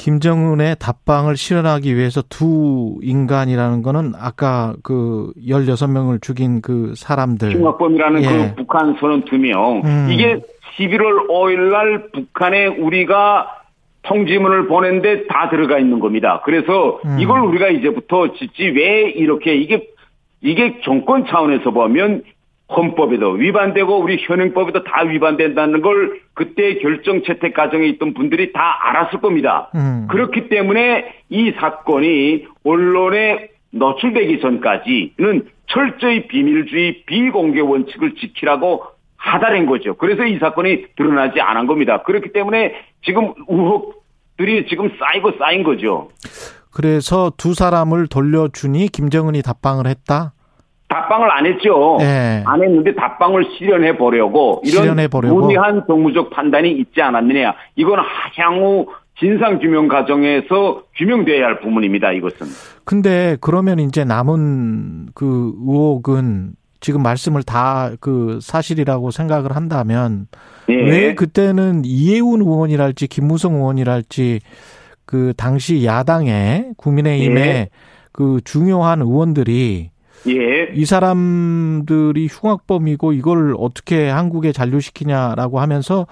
김정은의 0.00 0.76
답방을 0.80 1.36
실현하기 1.36 1.94
위해서 1.94 2.22
두 2.22 2.98
인간이라는 3.02 3.82
거는 3.82 4.14
아까 4.18 4.74
그 4.82 5.30
16명을 5.46 6.22
죽인 6.22 6.62
그 6.62 6.94
사람들. 6.96 7.52
흉악범이라는 7.52 8.22
예. 8.22 8.26
그 8.26 8.54
북한 8.56 8.96
선원 8.98 9.26
두 9.26 9.36
명. 9.36 9.82
음. 9.84 10.08
이게 10.10 10.40
11월 10.78 11.28
5일 11.28 11.70
날 11.70 12.10
북한에 12.12 12.66
우리가 12.66 13.58
통지문을 14.02 14.68
보낸데 14.68 15.26
다 15.26 15.50
들어가 15.50 15.78
있는 15.78 16.00
겁니다. 16.00 16.40
그래서 16.46 16.98
음. 17.04 17.18
이걸 17.20 17.42
우리가 17.42 17.68
이제부터 17.68 18.32
짓지 18.32 18.68
왜 18.68 19.10
이렇게 19.10 19.54
이게 19.54 19.86
이게 20.40 20.80
정권 20.82 21.26
차원에서 21.26 21.72
보면 21.72 22.22
헌법에도 22.76 23.32
위반되고 23.32 23.98
우리 23.98 24.18
현행법에도 24.20 24.84
다 24.84 25.02
위반된다는 25.02 25.80
걸 25.82 26.20
그때 26.34 26.78
결정 26.78 27.22
채택 27.24 27.54
과정에 27.54 27.86
있던 27.88 28.14
분들이 28.14 28.52
다 28.52 28.78
알았을 28.82 29.20
겁니다. 29.20 29.70
음. 29.74 30.06
그렇기 30.08 30.48
때문에 30.48 31.12
이 31.28 31.52
사건이 31.58 32.46
언론에 32.64 33.48
노출되기 33.72 34.40
전까지는 34.40 35.48
철저히 35.66 36.28
비밀주의 36.28 37.04
비공개 37.06 37.60
원칙을 37.60 38.14
지키라고 38.16 38.84
하달한 39.16 39.66
거죠. 39.66 39.94
그래서 39.96 40.24
이 40.24 40.38
사건이 40.38 40.86
드러나지 40.96 41.40
않은 41.40 41.66
겁니다. 41.66 42.02
그렇기 42.02 42.32
때문에 42.32 42.74
지금 43.04 43.34
의혹들이 43.48 44.66
지금 44.68 44.90
쌓이고 44.98 45.32
쌓인 45.38 45.62
거죠. 45.62 46.08
그래서 46.72 47.30
두 47.36 47.54
사람을 47.54 48.06
돌려주니 48.06 48.88
김정은이 48.88 49.42
답방을 49.42 49.86
했다. 49.86 50.32
답방을 50.90 51.30
안 51.30 51.46
했죠. 51.46 51.98
예. 52.00 52.42
안 52.44 52.62
했는데 52.62 52.94
답방을 52.94 53.46
실현해 53.56 53.96
보려고 53.96 54.60
이런 54.64 54.82
실현해 54.82 55.08
보려고? 55.08 55.40
무리한 55.40 55.84
정무적 55.86 56.30
판단이 56.30 56.70
있지 56.72 57.00
않았느냐. 57.00 57.54
이건 57.76 58.00
향후 58.36 58.88
진상 59.18 59.58
규명 59.60 59.86
과정에서 59.86 60.82
규명돼야 60.96 61.46
할 61.46 61.60
부분입니다. 61.60 62.12
이것은. 62.12 62.46
근데 62.84 63.36
그러면 63.40 63.78
이제 63.78 64.04
남은 64.04 65.10
그 65.14 65.54
의혹은 65.64 66.52
지금 66.80 67.02
말씀을 67.02 67.42
다 67.42 67.92
그 68.00 68.38
사실이라고 68.42 69.10
생각을 69.10 69.54
한다면 69.54 70.26
예. 70.70 70.74
왜 70.74 71.14
그때는 71.14 71.82
이해운 71.84 72.40
의원이랄지 72.40 73.06
김무성 73.06 73.54
의원이랄지 73.54 74.40
그 75.04 75.34
당시 75.36 75.84
야당의 75.84 76.70
국민의힘의 76.76 77.44
예. 77.46 77.68
그 78.12 78.40
중요한 78.44 79.02
의원들이 79.02 79.90
예. 80.28 80.72
이 80.74 80.84
사람들이 80.84 82.28
흉악범이고 82.30 83.12
이걸 83.12 83.54
어떻게 83.58 84.08
한국에 84.08 84.52
잔류시키냐라고 84.52 85.60
하면서 85.60 86.06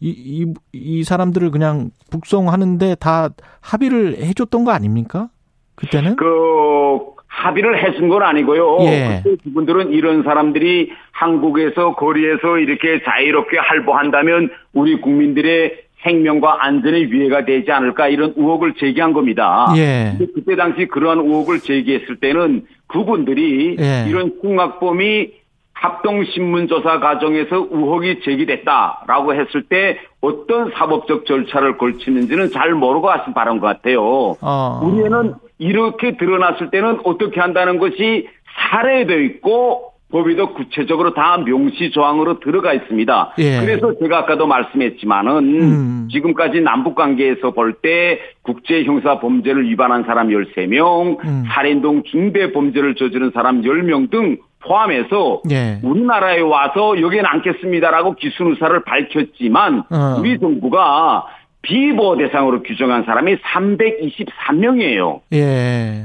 이, 0.00 0.08
이, 0.08 0.54
이 0.72 1.04
사람들을 1.04 1.50
그냥 1.50 1.90
북송하는데 2.10 2.96
다 2.96 3.28
합의를 3.60 4.16
해줬던 4.18 4.64
거 4.64 4.72
아닙니까? 4.72 5.28
그때는? 5.76 6.16
그 6.16 7.12
합의를 7.26 7.82
해준 7.82 8.08
건 8.08 8.22
아니고요. 8.22 8.78
예. 8.82 9.22
그때 9.22 9.36
그분들은 9.44 9.92
이런 9.92 10.22
사람들이 10.22 10.90
한국에서 11.12 11.94
거리에서 11.94 12.58
이렇게 12.58 13.02
자유롭게 13.04 13.58
활보한다면 13.58 14.50
우리 14.72 15.00
국민들의 15.00 15.84
생명과 16.02 16.64
안전에 16.64 16.98
위해가 17.04 17.44
되지 17.44 17.70
않을까 17.70 18.08
이런 18.08 18.34
의혹을 18.36 18.74
제기한 18.74 19.12
겁니다. 19.12 19.72
예. 19.76 20.16
그때 20.34 20.56
당시 20.56 20.86
그러한 20.86 21.18
의혹을 21.18 21.60
제기했을 21.60 22.16
때는 22.16 22.66
그분들이 22.86 23.76
예. 23.78 24.04
이런 24.08 24.32
흉악범이 24.42 25.42
합동신문조사 25.72 27.00
과정에서 27.00 27.66
의혹이 27.70 28.20
제기됐다라고 28.24 29.34
했을 29.34 29.64
때 29.64 29.98
어떤 30.20 30.70
사법적 30.70 31.26
절차를 31.26 31.76
걸치는지는 31.78 32.50
잘 32.50 32.72
모르고 32.74 33.10
하신 33.10 33.34
바른 33.34 33.58
것 33.58 33.66
같아요. 33.66 34.36
어. 34.40 34.80
우리는 34.84 35.34
이렇게 35.58 36.16
드러났을 36.16 36.70
때는 36.70 37.00
어떻게 37.04 37.40
한다는 37.40 37.78
것이 37.78 38.28
사례되어 38.70 39.18
있고 39.18 39.91
법에도 40.12 40.52
구체적으로 40.54 41.14
다 41.14 41.38
명시 41.38 41.90
조항으로 41.90 42.38
들어가 42.40 42.72
있습니다. 42.74 43.34
예. 43.38 43.60
그래서 43.60 43.94
제가 43.98 44.18
아까도 44.18 44.46
말씀했지만은 44.46 45.32
음. 45.38 46.08
지금까지 46.12 46.60
남북 46.60 46.94
관계에서 46.94 47.50
볼 47.50 47.72
때 47.82 48.20
국제 48.42 48.84
형사 48.84 49.18
범죄를 49.18 49.68
위반한 49.68 50.04
사람 50.04 50.28
13명, 50.28 51.18
음. 51.24 51.44
살인 51.48 51.80
등 51.80 52.02
중대 52.04 52.52
범죄를 52.52 52.94
저지른 52.94 53.30
사람 53.34 53.62
10명 53.62 54.10
등 54.10 54.36
포함해서 54.60 55.42
예. 55.50 55.80
우리나라에 55.82 56.40
와서 56.40 57.00
여기는 57.00 57.24
않겠습니다라고 57.26 58.14
기순 58.14 58.50
의사를 58.50 58.84
밝혔지만 58.84 59.84
어. 59.90 60.16
우리 60.20 60.38
정부가 60.38 61.26
비보 61.62 62.16
대상으로 62.18 62.62
규정한 62.62 63.04
사람이 63.04 63.36
323명이에요. 63.36 65.20
예. 65.32 66.04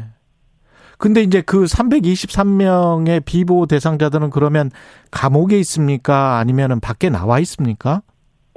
근데 0.98 1.22
이제 1.22 1.42
그 1.42 1.64
323명의 1.66 3.24
비보 3.24 3.68
대상자들은 3.68 4.30
그러면 4.32 4.72
감옥에 5.12 5.58
있습니까? 5.60 6.38
아니면은 6.38 6.80
밖에 6.80 7.10
나와 7.10 7.40
있습니까? 7.40 8.02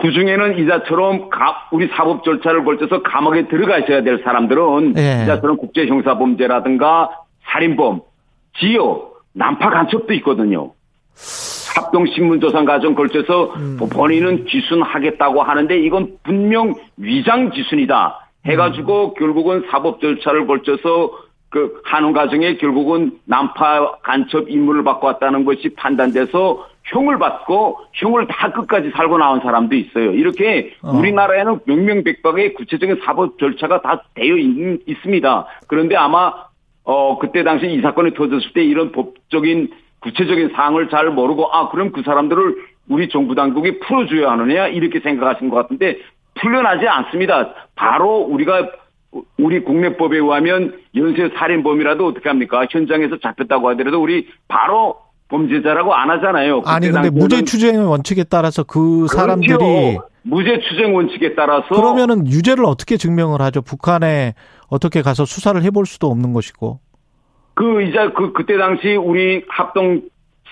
그 0.01 0.11
중에는 0.13 0.59
이자처럼 0.59 1.29
가- 1.29 1.69
우리 1.73 1.87
사법 1.89 2.25
절차를 2.25 2.65
걸쳐서 2.65 3.03
감옥에 3.03 3.49
들어가셔야 3.49 4.03
될 4.03 4.23
사람들은 4.25 4.95
예. 4.97 5.23
이자처럼 5.25 5.59
국제 5.59 5.87
형사 5.87 6.17
범죄라든가 6.17 7.11
살인범, 7.53 8.01
지역, 8.59 9.21
난파 9.35 9.69
간첩도 9.69 10.15
있거든요. 10.15 10.73
합동 11.77 12.07
신문 12.07 12.41
조사 12.41 12.65
과정 12.65 12.95
걸쳐서 12.95 13.53
음. 13.57 13.79
본인은 13.93 14.47
기순하겠다고 14.47 15.43
하는데 15.43 15.79
이건 15.79 16.17
분명 16.23 16.75
위장 16.97 17.51
기순이다. 17.51 18.31
해가지고 18.47 19.13
결국은 19.15 19.65
사법 19.71 20.01
절차를 20.01 20.47
걸쳐서 20.47 21.11
그 21.51 21.81
하는 21.85 22.13
과정에 22.13 22.57
결국은 22.57 23.19
난파 23.25 23.99
간첩 24.03 24.49
임무를 24.49 24.85
받고 24.85 25.07
왔다는 25.09 25.45
것이 25.45 25.71
판단돼서 25.77 26.67
형을 26.85 27.19
받고 27.19 27.79
형을 27.93 28.27
다 28.29 28.53
끝까지 28.53 28.91
살고 28.91 29.19
나온 29.19 29.41
사람도 29.41 29.75
있어요. 29.75 30.13
이렇게 30.13 30.73
어. 30.83 30.93
우리나라에는 30.93 31.61
명명백박의 31.65 32.55
구체적인 32.55 33.01
사법 33.05 33.39
절차가 33.39 33.83
다 33.83 34.05
되어 34.15 34.37
있, 34.37 34.81
있습니다. 34.87 35.47
그런데 35.67 35.97
아마 35.97 36.33
어 36.85 37.19
그때 37.19 37.43
당시 37.43 37.67
이 37.67 37.81
사건이 37.81 38.15
터졌을 38.15 38.53
때 38.53 38.65
이런 38.65 38.93
법적인 38.93 39.71
구체적인 40.01 40.51
사항을 40.55 40.89
잘 40.89 41.11
모르고 41.11 41.53
아 41.53 41.69
그럼 41.69 41.91
그 41.93 42.03
사람들을 42.03 42.57
우리 42.89 43.09
정부 43.09 43.35
당국이 43.35 43.81
풀어줘야 43.81 44.31
하느냐 44.31 44.69
이렇게 44.69 45.01
생각하신 45.01 45.51
것 45.51 45.57
같은데 45.57 45.99
풀려나지 46.41 46.87
않습니다. 46.87 47.55
바로 47.75 48.19
우리가 48.19 48.71
우리 49.39 49.65
국내법에 49.65 50.19
의하면 50.19 50.79
연쇄 50.95 51.31
살인범이라도 51.37 52.07
어떻게 52.07 52.29
합니까? 52.29 52.67
현장에서 52.71 53.19
잡혔다고 53.19 53.69
하더라도 53.71 54.01
우리 54.01 54.29
바로 54.49 54.97
범죄자라고 55.29 55.95
안 55.95 56.11
하잖아요. 56.11 56.63
아니 56.67 56.91
근데 56.91 57.11
무죄 57.11 57.43
추정의 57.43 57.87
원칙에 57.89 58.25
따라서 58.25 58.63
그 58.65 59.07
사람들이. 59.09 59.99
무죄 60.23 60.61
추정 60.61 60.95
원칙에 60.95 61.35
따라서 61.35 61.69
그러면은 61.69 62.27
유죄를 62.27 62.65
어떻게 62.67 62.99
증명을 62.99 63.41
하죠? 63.41 63.63
북한에 63.63 64.35
어떻게 64.69 65.01
가서 65.01 65.25
수사를 65.25 65.61
해볼 65.63 65.87
수도 65.87 66.09
없는 66.09 66.33
것이고. 66.35 66.79
그 67.55 67.83
이제 67.83 68.11
그 68.15 68.33
그때 68.33 68.59
당시 68.59 68.97
우리 68.97 69.45
합동 69.49 70.03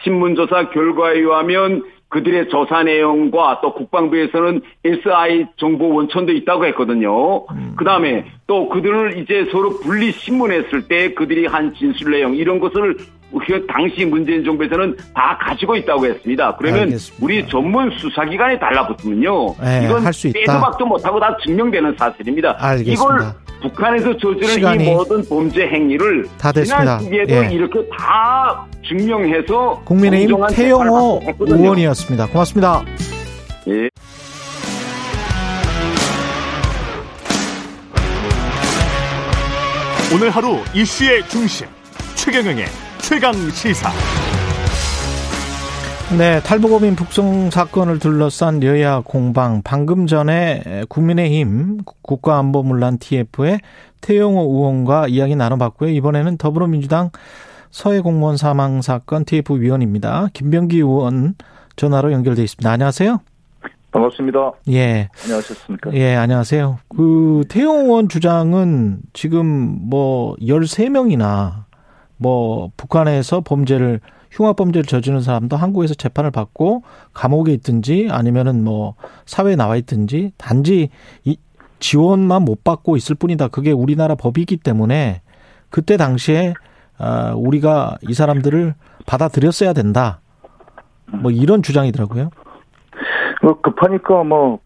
신문조사 0.03 0.71
결과에 0.71 1.19
의하면 1.19 1.83
그들의 2.09 2.49
조사 2.49 2.83
내용과 2.83 3.61
또 3.61 3.75
국방부에서는 3.75 4.63
SI 4.85 5.47
정보 5.57 5.95
원천도 5.95 6.33
있다고 6.33 6.65
했거든요. 6.67 7.45
그 7.77 7.85
다음에 7.85 8.25
또 8.47 8.69
그들을 8.71 9.19
이제 9.19 9.47
서로 9.53 9.79
분리 9.81 10.11
신문했을 10.13 10.89
때 10.89 11.13
그들이 11.13 11.47
한 11.47 11.75
진술 11.75 12.13
내용 12.13 12.35
이런 12.35 12.61
것을 12.61 12.97
그 13.47 13.67
당시 13.67 14.07
문재인 14.07 14.43
정부에서는 14.43 14.97
다 15.15 15.37
가지고 15.39 15.77
있다고 15.77 16.07
했습니다. 16.07 16.57
그러면 16.57 16.81
알겠습니다. 16.85 17.23
우리 17.23 17.47
전문 17.47 17.91
수사기관에 17.91 18.59
달라붙으면요. 18.59 19.55
네, 19.61 19.83
이건 19.85 20.03
할 20.03 20.13
수 20.15 20.29
있다. 20.29 20.39
빼도 20.41 20.53
박도 20.61 20.87
못하고 20.87 21.21
다 21.21 21.37
증명되는 21.45 21.95
사실입니다. 21.99 22.57
알겠습니다. 22.59 22.93
이걸 23.05 23.33
북한에서 23.63 24.17
저지른 24.19 24.81
이 24.81 24.85
모든 24.85 25.27
범죄 25.29 25.67
행위를 25.67 26.27
다 26.39 26.53
됐습니다. 26.53 26.99
지난 26.99 27.01
시기에도 27.01 27.35
예. 27.35 27.51
이렇게 27.53 27.81
다 27.97 28.67
증명해서 28.87 29.83
국민의힘 29.85 30.37
태영호. 30.53 31.23
의원이었습니다. 31.41 32.27
고맙습니다. 32.29 32.85
예. 33.69 33.89
오늘 40.15 40.31
하루 40.31 40.59
이슈의 40.75 41.29
중심 41.29 41.67
최경영의 42.15 42.65
최강 43.01 43.35
시사. 43.51 43.91
네, 46.17 46.41
탈북어민 46.41 46.97
북송 46.97 47.51
사건을 47.51 47.99
둘러싼 47.99 48.63
여야 48.63 49.03
공방. 49.05 49.61
방금 49.63 50.07
전에 50.07 50.85
국민의힘 50.89 51.81
국가안보문란 52.01 52.97
TF의 52.99 53.61
태영호 54.01 54.41
의원과 54.41 55.09
이야기 55.09 55.37
나눠봤고요. 55.37 55.91
이번에는 55.91 56.39
더불어민주당 56.39 57.11
서해 57.71 58.01
공무원 58.01 58.39
사망 58.39 58.81
사건 58.81 59.27
TF 59.27 59.61
위원입니다. 59.61 60.29
김병기 60.33 60.79
의원 60.79 61.35
전화로 61.77 62.11
연결돼 62.13 62.43
있습니다. 62.43 62.71
안녕하세요. 62.71 63.21
반갑습니다. 63.93 64.53
예. 64.71 65.11
안녕하셨습니까? 65.25 65.93
예, 65.93 66.17
안녕하세요. 66.17 66.79
그 66.89 67.45
태용 67.51 67.85
의원 67.85 68.09
주장은 68.09 69.01
지금 69.13 69.79
뭐 69.89 70.37
13명이나 70.37 71.65
뭐 72.17 72.71
북한에서 72.79 73.43
범죄를 73.43 74.01
흉악 74.31 74.57
범죄를 74.57 74.85
저지른 74.85 75.21
사람도 75.21 75.57
한국에서 75.57 75.95
재판을 75.95 76.31
받고 76.31 76.83
감옥에 77.15 77.53
있든지 77.55 78.09
아니면은 78.11 78.65
뭐 78.65 78.95
사회에 79.27 79.57
나와 79.57 79.77
있든지 79.77 80.33
단지 80.37 80.91
이 81.25 81.39
지원만 81.81 82.43
못 82.43 82.65
받고 82.65 82.97
있을 82.97 83.15
뿐이다. 83.15 83.49
그게 83.49 83.73
우리나라 83.73 84.15
법이기 84.15 84.59
때문에 84.59 85.23
그때 85.71 85.97
당시에 85.97 86.55
아 86.99 87.33
우리가 87.37 87.97
이 88.03 88.15
사람들을 88.15 88.75
받아들였어야 89.07 89.73
된다. 89.73 90.21
뭐 91.07 91.31
이런 91.31 91.63
주장이더라고요. 91.63 92.31
뭐 93.43 93.61
급하니까 93.61 94.25
뭐 94.25 94.59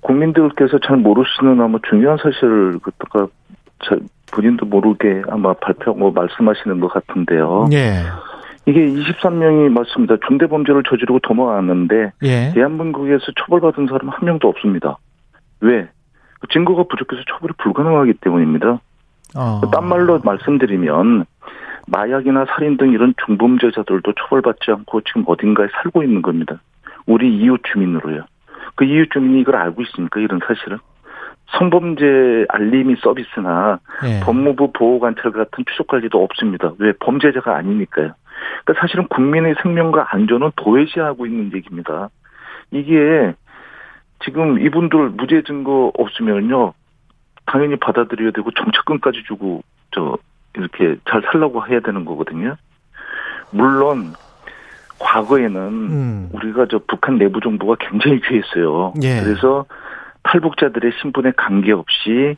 국민들께서 0.00 0.78
잘 0.86 0.96
모르시는 0.96 1.60
아마 1.60 1.78
중요한 1.88 2.18
사실을 2.18 2.78
그때가 2.78 3.28
본인도 4.32 4.66
모르게 4.66 5.22
아마 5.28 5.54
발표하고 5.54 6.12
말씀하시는 6.12 6.80
것 6.80 6.88
같은데요. 6.88 7.68
예. 7.72 8.02
이게 8.68 8.84
23명이 8.84 9.70
맞습니다. 9.70 10.16
중대 10.26 10.46
범죄를 10.46 10.82
저지르고 10.86 11.20
도망왔는데 11.20 12.12
예. 12.22 12.52
대한민국에서 12.52 13.24
처벌받은 13.38 13.86
사람 13.86 14.10
한 14.10 14.18
명도 14.22 14.46
없습니다. 14.48 14.98
왜? 15.62 15.88
증거가 16.52 16.82
부족해서 16.82 17.22
처벌이 17.30 17.54
불가능하기 17.56 18.14
때문입니다. 18.20 18.78
어. 19.36 19.60
딴 19.72 19.88
말로 19.88 20.20
말씀드리면 20.22 21.24
마약이나 21.86 22.44
살인 22.50 22.76
등 22.76 22.92
이런 22.92 23.14
중범죄자들도 23.24 24.12
처벌받지 24.12 24.70
않고 24.70 25.00
지금 25.00 25.24
어딘가에 25.26 25.68
살고 25.72 26.02
있는 26.02 26.20
겁니다. 26.20 26.60
우리 27.06 27.34
이웃 27.38 27.62
주민으로요. 27.72 28.24
그 28.74 28.84
이웃 28.84 29.08
주민이 29.10 29.40
이걸 29.40 29.56
알고 29.56 29.80
있습니까? 29.82 30.20
이런 30.20 30.40
사실은. 30.46 30.76
성범죄 31.58 32.44
알림이 32.50 32.96
서비스나 33.02 33.80
예. 34.04 34.20
법무부 34.20 34.72
보호관찰 34.72 35.32
같은 35.32 35.64
추적 35.70 35.86
관리도 35.86 36.22
없습니다. 36.22 36.72
왜? 36.78 36.92
범죄자가 37.00 37.56
아니니까요. 37.56 38.12
그러니까 38.64 38.80
사실은 38.80 39.06
국민의 39.08 39.56
생명과 39.62 40.08
안전은 40.10 40.52
도외시하고 40.56 41.26
있는 41.26 41.52
얘기입니다. 41.54 42.10
이게 42.70 43.34
지금 44.24 44.58
이분들 44.60 45.10
무죄 45.10 45.42
증거 45.42 45.92
없으면요. 45.96 46.74
당연히 47.46 47.76
받아들여야 47.76 48.32
되고 48.32 48.50
정착금까지 48.50 49.22
주고 49.26 49.62
저 49.92 50.18
이렇게 50.54 50.96
잘 51.08 51.22
살라고 51.22 51.66
해야 51.66 51.80
되는 51.80 52.04
거거든요. 52.04 52.56
물론 53.50 54.12
과거에는 54.98 55.60
음. 55.60 56.28
우리가 56.32 56.66
저 56.70 56.80
북한 56.86 57.18
내부 57.18 57.40
정보가 57.40 57.76
굉장히 57.78 58.20
귀했어요. 58.20 58.92
예. 59.02 59.20
그래서 59.22 59.64
탈북자들의 60.24 60.92
신분에 61.00 61.32
관계없이 61.36 62.36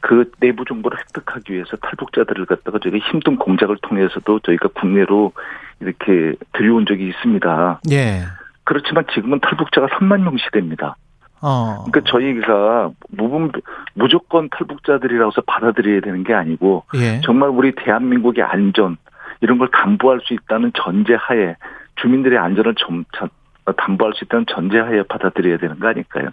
그 0.00 0.30
내부 0.40 0.64
정보를 0.64 0.98
획득하기 0.98 1.52
위해서 1.52 1.76
탈북자들을 1.76 2.46
갖다가 2.46 2.78
저희가 2.78 2.98
힘든 3.10 3.36
공작을 3.36 3.76
통해서도 3.82 4.40
저희가 4.40 4.68
국내로 4.74 5.32
이렇게 5.80 6.34
들여온 6.52 6.86
적이 6.86 7.08
있습니다. 7.08 7.80
예. 7.90 8.22
그렇지만 8.64 9.04
지금은 9.12 9.40
탈북자가 9.40 9.88
3만 9.88 10.22
명 10.22 10.36
시대입니다. 10.38 10.96
어. 11.42 11.84
그러니까 11.90 12.10
저희가 12.10 12.90
무분 13.10 13.50
무조건 13.94 14.48
탈북자들이라서 14.50 15.42
받아들여야 15.46 16.00
되는 16.00 16.22
게 16.22 16.34
아니고 16.34 16.84
예. 16.94 17.20
정말 17.22 17.48
우리 17.48 17.72
대한민국의 17.72 18.44
안전 18.44 18.96
이런 19.40 19.58
걸 19.58 19.68
담보할 19.70 20.20
수 20.22 20.34
있다는 20.34 20.72
전제하에 20.74 21.56
주민들의 21.96 22.38
안전을 22.38 22.74
점차 22.76 23.28
담보할 23.76 24.14
수 24.14 24.24
있다는 24.24 24.46
전제하에 24.52 25.02
받아들여야 25.08 25.58
되는 25.58 25.78
거 25.78 25.88
아닐까요? 25.88 26.30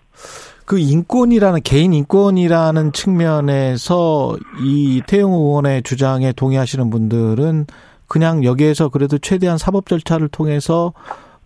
그 0.66 0.78
인권이라는 0.80 1.62
개인 1.64 1.94
인권이라는 1.94 2.92
측면에서 2.92 4.36
이 4.62 5.02
태영 5.08 5.32
의원의 5.32 5.84
주장에 5.84 6.34
동의하시는 6.34 6.90
분들은 6.90 7.68
그냥 8.08 8.44
여기에서 8.44 8.90
그래도 8.90 9.18
최대한 9.18 9.58
사법 9.58 9.86
절차를 9.88 10.28
통해서 10.30 10.94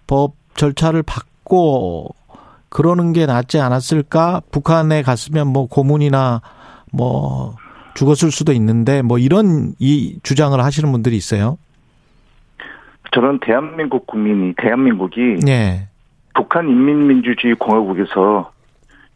법 0.07 0.34
절차를 0.55 1.03
받고 1.03 2.15
그러는 2.69 3.13
게 3.13 3.25
낫지 3.25 3.59
않았을까? 3.59 4.41
북한에 4.51 5.01
갔으면 5.01 5.47
뭐 5.47 5.67
고문이나 5.67 6.41
뭐 6.91 7.55
죽었을 7.95 8.32
수도 8.32 8.53
있는데 8.53 9.01
뭐 9.01 9.19
이런 9.19 9.73
이 9.77 10.17
주장을 10.23 10.59
하시는 10.59 10.91
분들이 10.91 11.17
있어요. 11.17 11.57
저는 13.12 13.39
대한민국 13.39 14.07
국민이 14.07 14.53
대한민국이 14.57 15.38
예. 15.47 15.88
북한 16.34 16.70
인민민주주의 16.70 17.55
공화국에서 17.55 18.51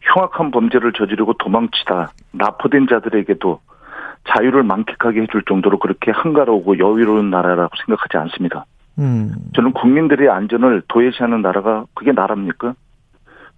흉악한 0.02 0.50
범죄를 0.50 0.92
저지르고 0.92 1.34
도망치다 1.34 2.12
납포된 2.32 2.86
자들에게도 2.88 3.60
자유를 4.28 4.62
만끽하게 4.62 5.22
해줄 5.22 5.42
정도로 5.48 5.78
그렇게 5.78 6.10
한가로우고 6.10 6.78
여유로운 6.78 7.30
나라라고 7.30 7.74
생각하지 7.84 8.16
않습니다. 8.18 8.66
음. 8.98 9.32
저는 9.54 9.72
국민들의 9.72 10.28
안전을 10.28 10.82
도외시하는 10.88 11.42
나라가 11.42 11.84
그게 11.94 12.12
나라입니까? 12.12 12.74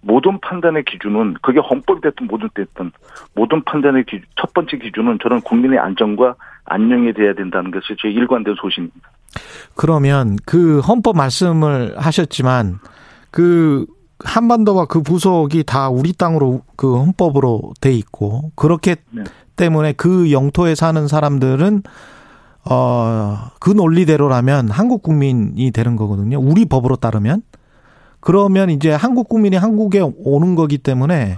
모든 0.01 0.39
판단의 0.39 0.85
기준은 0.85 1.35
그게 1.41 1.59
헌법이 1.59 2.01
됐든 2.01 2.27
뭐든 2.27 2.49
됐든 2.53 2.91
모든 3.35 3.61
판단의 3.63 4.05
기, 4.05 4.21
첫 4.35 4.53
번째 4.53 4.77
기준은 4.77 5.19
저는 5.21 5.41
국민의 5.41 5.77
안전과 5.79 6.35
안녕이 6.69 7.13
돼야 7.13 7.33
된다는 7.33 7.71
것이 7.71 7.95
제 8.01 8.07
일관된 8.07 8.55
소신입니다. 8.61 9.11
그러면 9.75 10.37
그 10.45 10.79
헌법 10.79 11.17
말씀을 11.17 11.95
하셨지만 11.97 12.79
그 13.31 13.85
한반도와 14.23 14.85
그 14.85 15.01
부속이 15.01 15.63
다 15.63 15.89
우리 15.89 16.13
땅으로 16.13 16.61
그 16.75 16.97
헌법으로 16.97 17.73
돼 17.81 17.91
있고 17.93 18.51
그렇기 18.55 18.95
네. 19.11 19.23
때문에 19.55 19.93
그 19.93 20.31
영토에 20.31 20.75
사는 20.75 21.07
사람들은 21.07 21.83
어그 22.65 23.71
논리대로라면 23.71 24.69
한국 24.69 25.01
국민이 25.01 25.71
되는 25.71 25.95
거거든요. 25.95 26.39
우리 26.39 26.65
법으로 26.65 26.97
따르면 26.97 27.41
그러면 28.19 28.69
이제 28.69 28.91
한국 28.91 29.29
국민이 29.29 29.55
한국에 29.55 30.01
오는 30.01 30.55
거기 30.55 30.77
때문에 30.77 31.37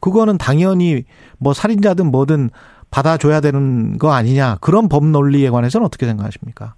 그거는 0.00 0.38
당연히 0.38 1.04
뭐 1.38 1.52
살인자든 1.54 2.10
뭐든 2.10 2.50
받아줘야 2.90 3.40
되는 3.40 3.98
거 3.98 4.12
아니냐 4.12 4.56
그런 4.60 4.88
법 4.88 5.04
논리에 5.04 5.50
관해서는 5.50 5.84
어떻게 5.86 6.06
생각하십니까? 6.06 6.74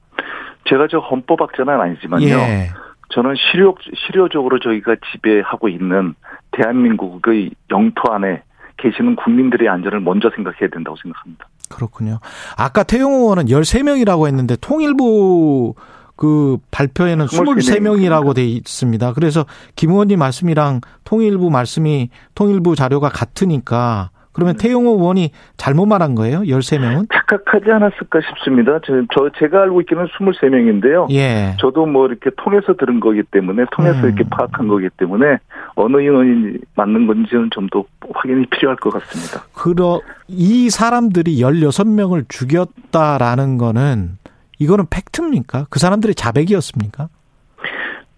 제가 0.69 0.87
저 0.91 0.99
헌법학자는 0.99 1.81
아니지만요. 1.81 2.27
예. 2.27 2.71
저는 3.13 3.35
실효, 3.37 3.75
실효적으로 4.07 4.61
저희가 4.61 4.97
지배하고 5.13 5.69
있는 5.69 6.15
대한민국의 6.53 7.51
영토 7.71 8.13
안에 8.13 8.43
계시는 8.77 9.17
국민들의 9.17 9.69
안전을 9.69 10.01
먼저 10.01 10.31
생각해야 10.35 10.69
된다고 10.73 10.97
생각합니다. 11.03 11.47
그렇군요. 11.69 12.19
아까 12.57 12.83
태용 12.83 13.13
의원은 13.13 13.47
13명이라고 13.47 14.27
했는데 14.27 14.57
통일부 14.61 15.75
그 16.17 16.59
발표에는 16.71 17.27
23명이라고 17.27 18.35
돼 18.35 18.45
있습니다. 18.45 19.13
그래서 19.15 19.47
김 19.75 19.91
의원님 19.91 20.19
말씀이랑 20.19 20.81
통일부 21.05 21.51
말씀이 21.51 22.11
통일부 22.35 22.77
자료가 22.77 23.09
같으니까 23.09 24.11
그러면 24.33 24.57
태용 24.57 24.87
의원이 24.87 25.31
잘못 25.57 25.87
말한 25.87 26.15
거예요? 26.15 26.41
13명은? 26.41 27.07
착각하지 27.13 27.71
않았을까 27.71 28.21
싶습니다. 28.29 28.79
저, 28.87 29.03
저 29.15 29.31
제가 29.39 29.63
알고 29.63 29.81
있기는 29.83 30.07
23명인데요. 30.07 31.11
예. 31.13 31.57
저도 31.59 31.87
뭐 31.87 32.07
이렇게 32.07 32.31
통해서 32.37 32.75
들은 32.75 33.01
거기 33.01 33.23
때문에 33.23 33.65
통해서 33.73 33.99
음. 34.01 34.05
이렇게 34.07 34.25
파악한 34.31 34.69
거기 34.69 34.89
때문에 34.97 35.39
어느 35.75 36.01
인원이 36.01 36.59
맞는 36.77 37.07
건지는 37.07 37.49
좀 37.51 37.71
더 37.71 37.85
확인이 38.13 38.47
필요할 38.47 38.77
것 38.77 38.91
같습니다. 38.95 39.47
그러 39.55 40.01
이 40.27 40.69
사람들이 40.71 41.41
16명을 41.41 42.25
죽였다라는 42.29 43.59
거는 43.59 44.19
이거는 44.59 44.87
팩트입니까? 44.91 45.67
그 45.71 45.79
사람들이 45.79 46.15
자백이었습니까? 46.15 47.09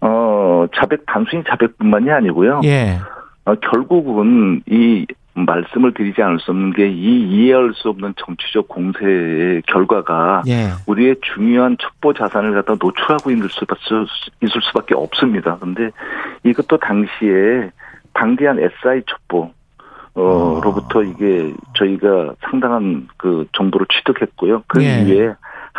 어, 0.01 0.65
자백, 0.75 1.05
단순히 1.05 1.43
자백뿐만이 1.47 2.11
아니고요. 2.11 2.61
예. 2.65 2.97
어, 3.45 3.55
결국은 3.55 4.61
이 4.69 5.05
말씀을 5.35 5.93
드리지 5.93 6.21
않을 6.21 6.39
수 6.39 6.51
없는 6.51 6.73
게 6.73 6.87
이 6.87 7.27
이해할 7.27 7.73
수 7.73 7.89
없는 7.89 8.13
정치적 8.17 8.67
공세의 8.67 9.63
결과가 9.63 10.43
예. 10.47 10.69
우리의 10.85 11.15
중요한 11.21 11.75
첩보 11.81 12.13
자산을 12.13 12.53
갖다 12.53 12.75
노출하고 12.79 13.31
있을 13.31 13.49
수밖에, 13.49 13.81
있을 14.41 14.61
수밖에 14.61 14.95
없습니다. 14.95 15.57
근데 15.57 15.89
이것도 16.43 16.77
당시에 16.77 17.71
방대한 18.13 18.59
SI 18.59 19.01
첩보, 19.07 19.51
어, 20.15 20.61
로부터 20.63 21.03
이게 21.03 21.51
저희가 21.75 22.35
상당한 22.41 23.07
그 23.17 23.47
정보를 23.53 23.87
취득했고요. 23.91 24.63
그 24.67 24.83
예. 24.83 25.01
이후에 25.01 25.33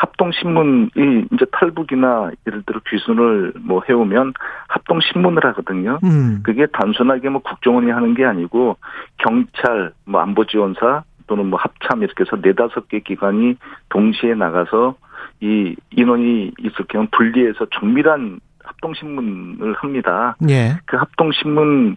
합동신문이 0.04 0.90
이제 1.32 1.46
탈북이나 1.52 2.30
예를 2.46 2.62
들어 2.64 2.80
귀순을 2.88 3.54
뭐 3.60 3.82
해오면 3.88 4.34
합동신문을 4.68 5.44
하거든요. 5.46 5.98
음. 6.04 6.40
그게 6.42 6.66
단순하게 6.66 7.30
뭐 7.30 7.40
국정원이 7.40 7.90
하는 7.90 8.14
게 8.14 8.24
아니고 8.24 8.76
경찰, 9.18 9.92
뭐 10.04 10.20
안보지원사 10.20 11.04
또는 11.26 11.46
뭐 11.46 11.58
합참 11.58 12.02
이렇게 12.02 12.24
해서 12.24 12.36
네다섯 12.42 12.88
개 12.88 13.00
기관이 13.00 13.56
동시에 13.88 14.34
나가서 14.34 14.96
이 15.40 15.74
인원이 15.90 16.52
있을 16.58 16.84
경우 16.88 17.06
분리해서 17.10 17.66
정밀한 17.78 18.40
합동신문을 18.62 19.74
합니다. 19.74 20.36
예. 20.48 20.76
그 20.86 20.96
합동신문 20.96 21.96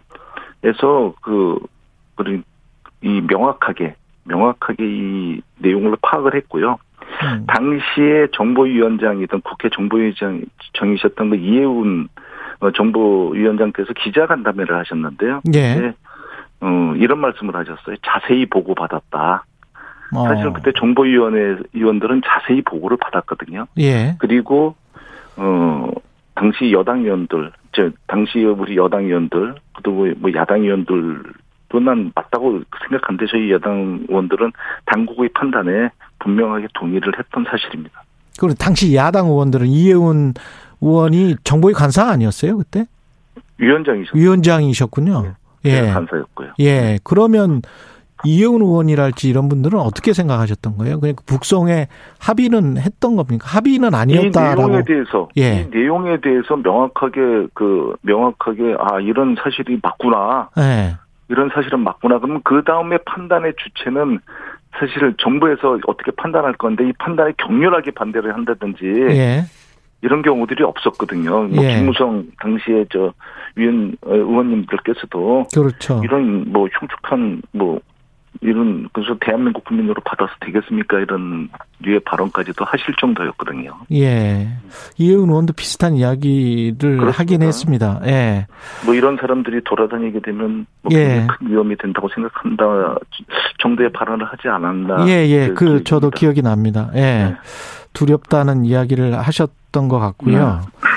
에서 0.64 1.14
그, 1.22 1.58
그이 2.16 3.20
명확하게, 3.28 3.94
명확하게 4.24 4.84
이 4.84 5.40
내용을 5.58 5.96
파악을 6.02 6.34
했고요. 6.34 6.78
음. 7.22 7.46
당시에 7.46 8.28
정보위원장이던 8.32 9.42
국회 9.42 9.68
정보위원장이셨던 9.70 11.30
그 11.30 11.36
이해운 11.36 12.08
어, 12.60 12.70
정보위원장께서 12.72 13.92
기자간담회를 13.92 14.76
하셨는데요. 14.78 15.40
예. 15.54 15.74
네, 15.74 15.92
어, 16.60 16.94
이런 16.96 17.20
말씀을 17.20 17.54
하셨어요. 17.54 17.96
자세히 18.02 18.46
보고 18.46 18.74
받았다. 18.74 19.44
어. 20.14 20.28
사실은 20.28 20.52
그때 20.52 20.72
정보위원회 20.76 21.58
위원들은 21.72 22.22
자세히 22.24 22.62
보고를 22.62 22.96
받았거든요. 22.96 23.66
예. 23.78 24.16
그리고 24.18 24.74
어 25.36 25.90
당시 26.34 26.72
여당 26.72 27.00
의원들, 27.00 27.52
저 27.72 27.90
당시 28.06 28.42
우리 28.44 28.76
여당 28.76 29.04
의원들, 29.04 29.56
그리고 29.74 30.08
뭐 30.18 30.32
야당 30.34 30.62
의원들 30.62 31.22
도난 31.68 32.12
맞다고 32.14 32.60
생각하는데 32.88 33.26
저희 33.30 33.50
여당 33.50 34.04
의원들은 34.08 34.52
당국의 34.86 35.30
판단에 35.34 35.90
분명하게 36.20 36.68
동의를 36.74 37.12
했던 37.18 37.44
사실입니다. 37.50 38.02
그리고 38.38 38.54
당시 38.54 38.94
야당 38.94 39.26
의원들은 39.26 39.66
이해운 39.66 40.32
의원이 40.80 41.36
정보위 41.44 41.74
간사 41.74 42.08
아니었어요 42.08 42.56
그때? 42.58 42.86
위원장이셨죠. 43.58 44.16
위원장이셨군요. 44.16 45.34
예. 45.64 45.80
네, 45.80 45.92
간사였고요. 45.92 46.52
예. 46.60 46.98
그러면 47.02 47.62
이해운 48.24 48.62
의원이랄지 48.62 49.28
이런 49.28 49.48
분들은 49.48 49.78
어떻게 49.78 50.12
생각하셨던 50.12 50.76
거예요? 50.78 50.98
그냥 51.00 51.14
북송에 51.26 51.88
합의는 52.20 52.78
했던 52.78 53.16
겁니까? 53.16 53.46
합의는 53.48 53.92
이 53.92 53.96
아니었다라고. 53.96 54.66
내용에 54.68 54.84
대해서 54.84 55.28
예. 55.36 55.60
이 55.72 55.76
내용에 55.76 56.20
대해서 56.20 56.56
명확하게 56.56 57.48
그 57.54 57.94
명확하게 58.02 58.76
아 58.78 59.00
이런 59.00 59.36
사실이 59.42 59.78
맞구나 59.82 60.50
예. 60.58 60.96
이런 61.28 61.50
사실은 61.54 61.80
맞구나 61.80 62.18
그러면 62.18 62.40
그 62.44 62.62
다음에 62.64 62.98
판단의 63.04 63.54
주체는 63.56 64.18
사실 64.78 65.14
정부에서 65.18 65.78
어떻게 65.86 66.10
판단할 66.12 66.54
건데 66.54 66.88
이 66.88 66.92
판단에 66.98 67.32
격렬하게 67.36 67.90
반대를 67.92 68.34
한다든지 68.34 68.84
예. 68.84 69.44
이런 70.00 70.22
경우들이 70.22 70.62
없었거든요. 70.62 71.48
뭐 71.48 71.64
예. 71.64 71.76
김무성 71.76 72.24
당시에 72.40 72.84
저 72.92 73.12
위원 73.56 73.96
어, 74.02 74.14
의원님들께서도 74.14 75.48
그렇죠. 75.52 76.00
이런 76.04 76.50
뭐 76.52 76.68
흉측한 76.68 77.42
뭐 77.52 77.80
이런 78.40 78.88
그래서 78.92 79.16
대한민국 79.20 79.64
국민으로 79.64 80.00
받아서 80.04 80.30
되겠습니까 80.40 80.98
이런 81.00 81.48
류의 81.80 82.00
발언까지도 82.00 82.64
하실 82.64 82.94
정도였거든요. 83.00 83.72
예. 83.92 84.48
이해운 84.96 85.28
의원도 85.30 85.52
비슷한 85.54 85.94
이야기를 85.94 86.76
그렇습니다. 86.78 87.18
하긴 87.18 87.42
했습니다. 87.42 88.00
예. 88.06 88.46
뭐 88.84 88.94
이런 88.94 89.16
사람들이 89.16 89.62
돌아다니게 89.64 90.20
되면 90.20 90.66
뭐 90.82 90.92
예. 90.92 91.26
큰 91.28 91.50
위험이 91.50 91.76
된다고 91.76 92.08
생각한다 92.14 92.98
정도의 93.60 93.90
발언을 93.92 94.26
하지 94.26 94.48
않았나. 94.48 95.08
예, 95.08 95.28
예. 95.28 95.48
그, 95.48 95.54
기억입니다. 95.54 95.84
저도 95.84 96.10
기억이 96.10 96.42
납니다. 96.42 96.90
예. 96.94 97.00
네. 97.00 97.36
두렵다는 97.92 98.64
이야기를 98.64 99.18
하셨던 99.18 99.88
것 99.88 99.98
같고요. 99.98 100.60
네. 100.62 100.88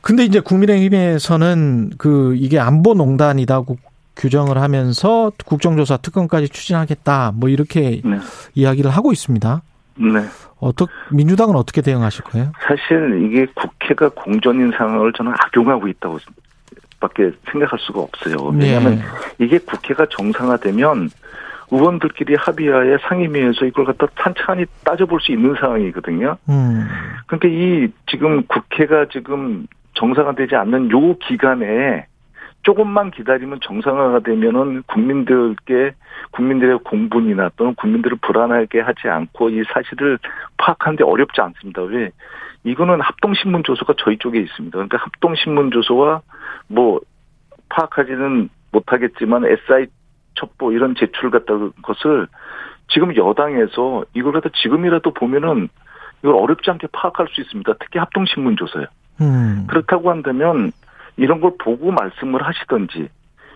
근데 0.00 0.24
이제 0.24 0.40
국민의힘에서는 0.40 1.90
그 1.98 2.34
이게 2.36 2.58
안보 2.58 2.94
농단이다고 2.94 3.76
규정을 4.18 4.58
하면서 4.58 5.32
국정조사 5.46 5.98
특검까지 5.98 6.48
추진하겠다. 6.48 7.32
뭐 7.34 7.48
이렇게 7.48 8.02
네. 8.04 8.18
이야기를 8.54 8.90
하고 8.90 9.12
있습니다. 9.12 9.62
네. 9.96 10.20
어떻 10.60 10.88
민주당은 11.10 11.56
어떻게 11.56 11.80
대응하실 11.80 12.24
거예요? 12.24 12.52
사실 12.60 13.22
이게 13.24 13.46
국회가 13.54 14.08
공전인 14.08 14.72
상황을 14.76 15.12
저는 15.12 15.32
악용하고 15.32 15.88
있다고 15.88 16.18
밖에 17.00 17.30
생각할 17.50 17.78
수가 17.78 18.00
없어요. 18.00 18.36
왜냐하면 18.54 18.96
네. 18.96 19.02
이게 19.38 19.58
국회가 19.58 20.06
정상화되면 20.10 21.10
의원들끼리 21.70 22.34
합의하에 22.36 22.96
상임위에서 23.08 23.66
이걸 23.66 23.84
갖다 23.84 24.06
찬찬히 24.20 24.64
따져볼 24.84 25.20
수 25.20 25.32
있는 25.32 25.54
상황이거든요. 25.60 26.36
음. 26.48 26.88
그러니까 27.26 27.48
이 27.48 27.88
지금 28.10 28.44
국회가 28.46 29.06
지금 29.12 29.66
정상화되지 29.94 30.56
않는 30.56 30.90
요 30.90 31.16
기간에 31.18 32.06
조금만 32.62 33.10
기다리면 33.10 33.60
정상화가 33.62 34.20
되면은 34.20 34.82
국민들께 34.82 35.94
국민들의 36.32 36.80
공분이나 36.84 37.50
또는 37.56 37.74
국민들을 37.74 38.18
불안하게 38.20 38.80
하지 38.80 39.08
않고 39.08 39.50
이 39.50 39.62
사실을 39.72 40.18
파악하는데 40.58 41.04
어렵지 41.04 41.40
않습니다. 41.40 41.82
왜? 41.82 42.10
이거는 42.64 43.00
합동신문 43.00 43.62
조서가 43.64 43.94
저희 43.98 44.18
쪽에 44.18 44.40
있습니다. 44.40 44.74
그러니까 44.74 44.98
합동신문 44.98 45.70
조서와 45.70 46.20
뭐 46.66 47.00
파악하지는 47.70 48.50
못하겠지만 48.72 49.46
SI 49.46 49.86
첩보 50.34 50.72
이런 50.72 50.94
제출 50.94 51.30
같은 51.30 51.72
것을 51.82 52.26
지금 52.88 53.14
여당에서 53.16 54.04
이걸 54.14 54.32
갖다 54.32 54.50
지금이라도 54.62 55.12
보면은 55.12 55.68
이걸 56.22 56.34
어렵지 56.34 56.70
않게 56.70 56.88
파악할 56.92 57.28
수 57.30 57.40
있습니다. 57.40 57.74
특히 57.80 57.98
합동신문 57.98 58.56
조서요. 58.56 58.86
음. 59.20 59.66
그렇다고 59.68 60.10
한다면 60.10 60.72
이런 61.18 61.40
걸 61.40 61.52
보고 61.58 61.90
말씀을 61.90 62.42
하시든지 62.42 63.08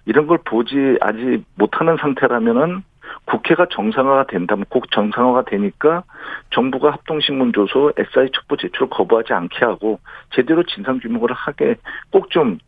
이런 0.05 0.27
걸 0.27 0.39
보지 0.45 0.99
아직 1.01 1.45
못하는 1.55 1.97
상태라면은 2.01 2.83
국회가 3.25 3.67
정상화가 3.71 4.27
된다면 4.27 4.65
꼭 4.69 4.91
정상화가 4.91 5.45
되니까 5.45 6.03
정부가 6.51 6.91
합동신문 6.93 7.53
조서 7.53 7.93
SI 7.97 8.31
첩보 8.33 8.57
제출을 8.57 8.89
거부하지 8.91 9.33
않게 9.33 9.65
하고 9.65 10.01
제대로 10.35 10.63
진상규명을 10.65 11.33
하게 11.33 11.77
꼭 12.11 12.29
좀 12.31 12.59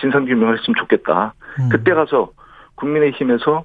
진상규명을 0.00 0.58
했으면 0.58 0.74
좋겠다. 0.78 1.34
음. 1.60 1.68
그때 1.70 1.94
가서 1.94 2.30
국민의힘에서 2.74 3.64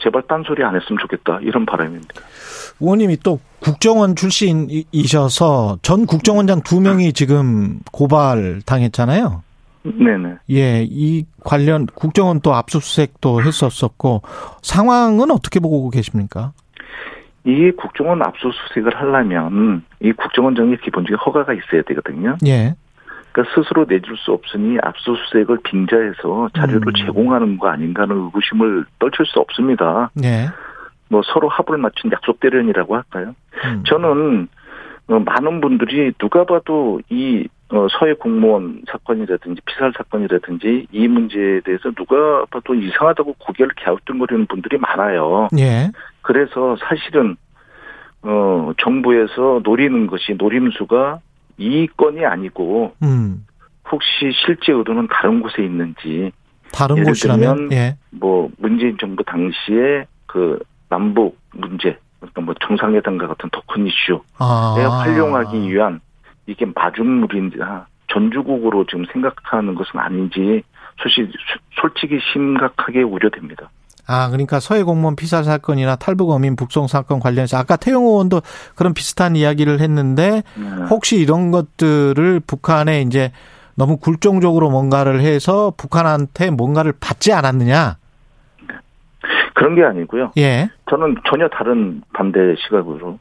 제발 0.00 0.22
딴소리 0.28 0.62
안 0.62 0.76
했으면 0.76 0.98
좋겠다. 1.00 1.40
이런 1.42 1.66
바람입니다. 1.66 2.14
의원님이 2.80 3.18
또 3.18 3.40
국정원 3.60 4.14
출신이셔서 4.14 5.78
전 5.82 6.06
국정원장 6.06 6.62
두 6.62 6.80
명이 6.80 7.12
지금 7.12 7.80
고발 7.92 8.62
당했잖아요. 8.64 9.42
네네. 9.96 10.36
예, 10.50 10.84
이 10.88 11.24
관련 11.44 11.86
국정원 11.86 12.40
또 12.40 12.54
압수수색도 12.54 13.42
했었었고 13.42 14.22
상황은 14.62 15.30
어떻게 15.30 15.60
보고 15.60 15.90
계십니까? 15.90 16.52
이 17.44 17.70
국정원 17.72 18.22
압수수색을 18.22 18.94
하려면 18.94 19.84
이 20.00 20.12
국정원장의 20.12 20.78
기본적인 20.78 21.16
허가가 21.16 21.54
있어야 21.54 21.82
되거든요. 21.82 22.36
예. 22.46 22.74
그러니까 23.32 23.54
스스로 23.54 23.86
내줄 23.88 24.16
수 24.18 24.32
없으니 24.32 24.78
압수수색을 24.82 25.58
빙자해서 25.62 26.50
자료를 26.54 26.88
음. 26.88 27.06
제공하는 27.06 27.58
거 27.58 27.68
아닌가는 27.68 28.14
의구심을 28.14 28.84
떨칠 28.98 29.26
수 29.26 29.38
없습니다. 29.40 30.10
예. 30.24 30.48
뭐 31.08 31.22
서로 31.24 31.48
합을 31.48 31.78
맞춘 31.78 32.10
약속 32.12 32.40
대련이라고 32.40 32.96
할까요? 32.96 33.34
음. 33.64 33.82
저는 33.86 34.48
어, 35.08 35.18
많은 35.20 35.60
분들이 35.60 36.12
누가 36.18 36.44
봐도 36.44 37.00
이 37.08 37.48
어, 37.70 37.86
서해 37.90 38.14
공무원 38.14 38.82
사건이라든지 38.90 39.60
피살 39.66 39.92
사건이라든지 39.96 40.86
이 40.90 41.08
문제에 41.08 41.60
대해서 41.60 41.90
누가 41.90 42.44
봐도 42.46 42.74
이상하다고 42.74 43.34
고개를 43.38 43.72
갸우뚱거리는 43.76 44.46
분들이 44.46 44.78
많아요. 44.78 45.48
예. 45.58 45.90
그래서 46.22 46.76
사실은 46.80 47.36
어 48.22 48.72
정부에서 48.78 49.60
노리는 49.62 50.06
것이 50.06 50.34
노림수가 50.36 51.20
이 51.58 51.86
건이 51.96 52.24
아니고 52.24 52.94
음. 53.02 53.46
혹시 53.90 54.32
실제 54.44 54.72
의도는 54.72 55.08
다른 55.08 55.40
곳에 55.40 55.62
있는지 55.62 56.32
다른 56.72 56.96
예를 56.96 57.08
곳이라면 57.08 57.68
들면 57.68 57.72
예. 57.72 57.96
뭐 58.10 58.50
문재인 58.58 58.96
정부 58.98 59.22
당시에 59.24 60.06
그 60.26 60.58
남북 60.88 61.38
문제 61.52 61.96
그러니까 62.18 62.40
뭐 62.40 62.54
정상회담과 62.60 63.28
같은 63.28 63.50
더큰 63.50 63.86
이슈에 63.86 64.18
아. 64.38 65.00
활용하기 65.02 65.70
위한 65.70 66.00
이게 66.48 66.66
마중물인지 66.74 67.58
전주국으로 68.10 68.86
지금 68.86 69.04
생각하는 69.12 69.74
것은 69.74 70.00
아닌지 70.00 70.62
솔직히 71.00 71.30
솔직히 71.80 72.18
심각하게 72.32 73.02
우려됩니다. 73.02 73.70
아, 74.10 74.28
그러니까 74.30 74.58
서해 74.58 74.82
공무원 74.82 75.14
피살 75.14 75.44
사건이나 75.44 75.96
탈북 75.96 76.30
어민 76.30 76.56
북송 76.56 76.86
사건 76.86 77.20
관련해서 77.20 77.58
아까 77.58 77.76
태용 77.76 78.06
의원도 78.06 78.40
그런 78.74 78.94
비슷한 78.94 79.36
이야기를 79.36 79.80
했는데 79.80 80.42
네. 80.56 80.84
혹시 80.88 81.16
이런 81.16 81.50
것들을 81.50 82.40
북한에 82.46 83.02
이제 83.02 83.32
너무 83.76 83.98
굴종적으로 83.98 84.70
뭔가를 84.70 85.20
해서 85.20 85.74
북한한테 85.76 86.50
뭔가를 86.50 86.94
받지 86.98 87.34
않았느냐? 87.34 87.96
그런 89.54 89.74
게 89.74 89.84
아니고요. 89.84 90.32
예. 90.38 90.70
저는 90.88 91.16
전혀 91.28 91.48
다른 91.48 92.02
반대 92.14 92.54
시각으로 92.64 93.18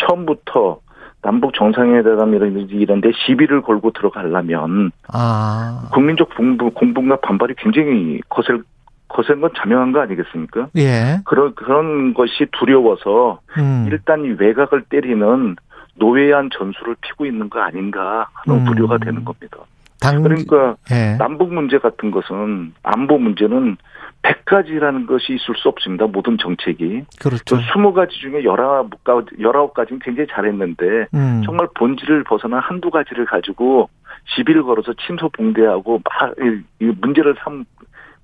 처음부터 0.00 0.80
남북 1.22 1.52
정상회담이라든지 1.54 2.74
이런 2.74 3.00
데 3.00 3.10
시비를 3.12 3.62
걸고 3.62 3.90
들어가려면 3.92 4.90
아. 5.12 5.88
국민적 5.92 6.34
공부, 6.34 6.70
공분과 6.70 7.16
반발이 7.16 7.54
굉장히 7.58 8.20
거셀, 8.28 8.62
거센 9.08 9.40
건 9.40 9.50
자명한 9.56 9.92
거 9.92 10.00
아니겠습니까? 10.00 10.68
예. 10.76 11.20
그런, 11.24 11.54
그런 11.54 12.14
것이 12.14 12.46
두려워서 12.52 13.40
음. 13.58 13.86
일단 13.90 14.24
이 14.24 14.28
외곽을 14.38 14.84
때리는 14.88 15.56
노예한 15.96 16.48
전술을 16.56 16.96
피고 17.02 17.26
있는 17.26 17.50
거 17.50 17.60
아닌가 17.60 18.28
하는 18.32 18.66
음. 18.66 18.68
우려가 18.68 18.96
되는 18.96 19.24
겁니다. 19.24 19.58
당 20.00 20.22
그러니까 20.22 20.76
예. 20.90 21.16
남북 21.18 21.52
문제 21.52 21.76
같은 21.78 22.10
것은 22.10 22.72
안보 22.82 23.18
문제는 23.18 23.76
100가지라는 24.22 25.06
것이 25.06 25.34
있을 25.34 25.54
수 25.56 25.68
없습니다. 25.68 26.06
모든 26.06 26.36
정책이. 26.38 27.04
그렇죠. 27.20 27.56
20가지 27.56 28.10
중에 28.10 28.42
19가지, 28.42 29.38
19가지는 29.38 30.02
굉장히 30.04 30.28
잘했는데 30.30 31.06
음. 31.14 31.42
정말 31.44 31.68
본질을 31.74 32.24
벗어나 32.24 32.58
한두 32.58 32.90
가지를 32.90 33.24
가지고 33.24 33.88
시비를 34.34 34.62
걸어서 34.62 34.92
침소봉대하고 35.06 36.02
막이 36.04 36.92
문제를 37.00 37.34
삼 37.42 37.64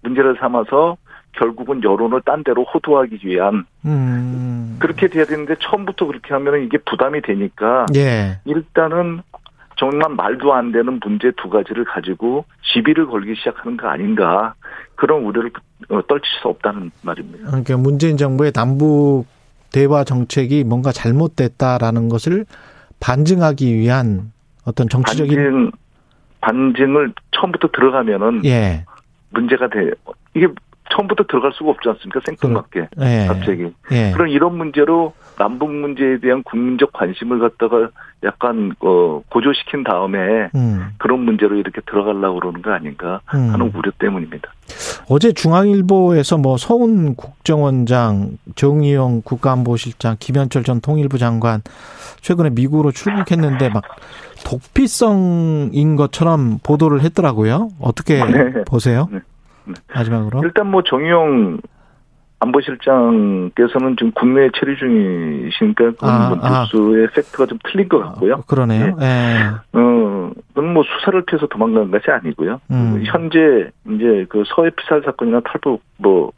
문제를 0.03 0.37
삼아서 0.39 0.97
결국은 1.33 1.83
여론을 1.83 2.23
딴 2.23 2.45
데로 2.45 2.65
호도하기 2.65 3.21
위한 3.25 3.65
음. 3.85 4.77
그렇게 4.79 5.09
돼야 5.09 5.25
되는데 5.25 5.55
처음부터 5.61 6.07
그렇게 6.07 6.33
하면은 6.35 6.65
이게 6.65 6.79
부담이 6.79 7.23
되니까 7.23 7.87
예. 7.95 8.39
일단은 8.45 9.23
정말 9.77 10.11
말도 10.11 10.55
안 10.55 10.73
되는 10.73 10.99
문제 11.03 11.31
두 11.37 11.49
가지를 11.49 11.85
가지고 11.85 12.45
시비를 12.63 13.07
걸기 13.07 13.35
시작하는 13.37 13.77
거 13.77 13.89
아닌가 13.89 14.55
그런 14.95 15.23
우려를 15.23 15.51
어, 15.91 16.01
떨칠 16.07 16.27
수 16.41 16.49
없다는 16.49 16.91
말입니다. 17.03 17.47
그러니까 17.47 17.77
문재인 17.77 18.17
정부의 18.17 18.53
남북 18.53 19.27
대화 19.73 20.05
정책이 20.05 20.65
뭔가 20.65 20.93
잘못됐다라는 20.93 22.09
것을 22.09 22.47
반증하기 23.01 23.75
위한 23.75 24.33
어떤 24.65 24.89
정치적인 24.89 25.37
반증 25.37 25.71
반증을 26.41 27.13
처음부터 27.33 27.69
들어가면은 27.69 28.45
예. 28.45 28.85
문제가 29.31 29.69
돼 29.69 29.91
이게 30.35 30.47
처음부터 30.91 31.25
들어갈 31.25 31.53
수가 31.53 31.71
없지 31.71 31.89
않습니까 31.91 32.21
생뚱맞게 32.25 32.89
예. 33.01 33.27
갑자기 33.27 33.71
예. 33.93 34.13
그런 34.13 34.31
이런 34.31 34.57
문제로 34.57 35.13
남북 35.39 35.71
문제에 35.71 36.19
대한 36.19 36.43
국민적 36.43 36.93
관심을 36.93 37.39
갖다가 37.39 37.91
약간 38.25 38.73
어 38.81 39.23
고조시킨 39.29 39.85
다음에 39.85 40.51
음. 40.55 40.89
그런 40.99 41.21
문제로 41.21 41.57
이렇게 41.57 41.81
들어가려고 41.83 42.41
그러는 42.41 42.63
거 42.63 42.73
아닌가 42.73 43.21
음. 43.35 43.51
하는 43.53 43.71
우려 43.75 43.93
때문입니다. 43.99 44.51
어제 45.09 45.33
중앙일보에서 45.33 46.39
뭐 46.39 46.57
서훈 46.57 47.15
국정원장, 47.15 48.39
정의용 48.57 49.23
국가안보실장, 49.23 50.17
김현철 50.19 50.65
전 50.65 50.81
통일부 50.81 51.19
장관 51.19 51.61
최근에 52.23 52.51
미국으로 52.51 52.91
출국했는데 52.91 53.69
막 53.69 53.85
독피성인 54.45 55.97
것처럼 55.97 56.59
보도를 56.63 57.03
했더라고요. 57.03 57.69
어떻게 57.81 58.25
네. 58.25 58.65
보세요? 58.65 59.09
네. 59.11 59.21
네. 59.67 59.75
마지막으로. 59.95 60.43
일단 60.45 60.71
뭐 60.71 60.83
정의용 60.83 61.61
안보실장께서는 62.41 63.97
지금 63.97 64.13
국내에 64.13 64.51
체류 64.59 64.77
중이시니까 64.77 65.93
그건 65.93 66.11
아, 66.11 66.29
뭐 66.29 66.39
아. 66.43 66.63
뉴스의 66.63 67.09
팩트가 67.15 67.47
좀 67.47 67.59
틀린 67.65 67.89
것 67.89 67.99
같고요. 68.01 68.35
어, 68.35 68.43
그러네요. 68.47 68.97
예. 69.01 69.39
어, 69.73 70.31
그건 70.49 70.75
뭐 70.75 70.83
수사를 70.83 71.23
피해서 71.25 71.47
도망간 71.47 71.91
것이 71.91 72.11
아니고요. 72.11 72.61
음. 72.71 73.03
현재 73.07 73.71
이제 73.91 74.27
그 74.29 74.45
서해 74.55 74.71
피살 74.71 75.03
사건이나 75.05 75.41
탈북 75.41 75.83
뭐 75.97 76.33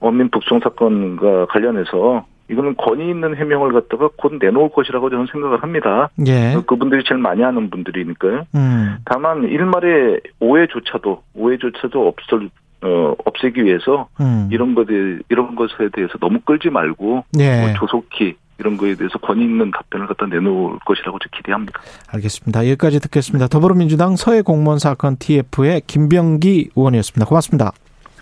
어민 0.00 0.30
북송 0.30 0.60
사건과 0.60 1.46
관련해서 1.46 2.26
이거는 2.50 2.76
권위 2.76 3.08
있는 3.08 3.34
해명을 3.36 3.72
갖다가 3.72 4.10
곧 4.16 4.34
내놓을 4.38 4.70
것이라고 4.70 5.08
저는 5.08 5.26
생각을 5.32 5.62
합니다. 5.62 6.10
예. 6.26 6.54
그분들이 6.66 7.02
제일 7.04 7.20
많이 7.20 7.40
하는 7.42 7.70
분들이니까요. 7.70 8.46
음. 8.54 8.96
다만 9.06 9.44
일말의 9.44 10.20
오해조차도 10.40 11.22
오해조차도 11.34 12.08
없을 12.08 12.50
어, 12.82 13.14
없애기 13.24 13.64
위해서 13.64 14.08
음. 14.20 14.48
이런 14.50 14.74
것에 14.74 15.20
이런 15.28 15.54
것에 15.54 15.88
대해서 15.92 16.18
너무 16.18 16.40
끌지 16.40 16.68
말고 16.68 17.24
예. 17.38 17.60
뭐 17.60 17.72
조속히 17.74 18.36
이런 18.58 18.76
거에 18.76 18.94
대해서 18.94 19.18
권위 19.18 19.44
있는 19.44 19.70
답변을 19.70 20.06
갖다 20.06 20.26
내놓을 20.26 20.78
것이라고 20.84 21.18
저 21.18 21.28
기대합니다. 21.36 21.80
알겠습니다. 22.08 22.66
여기까지 22.66 23.00
듣겠습니다. 23.00 23.48
더불어민주당 23.48 24.16
서해 24.16 24.42
공무원 24.42 24.78
사건 24.78 25.16
TF의 25.16 25.82
김병기 25.86 26.70
의원이었습니다. 26.76 27.26
고맙습니다. 27.26 27.72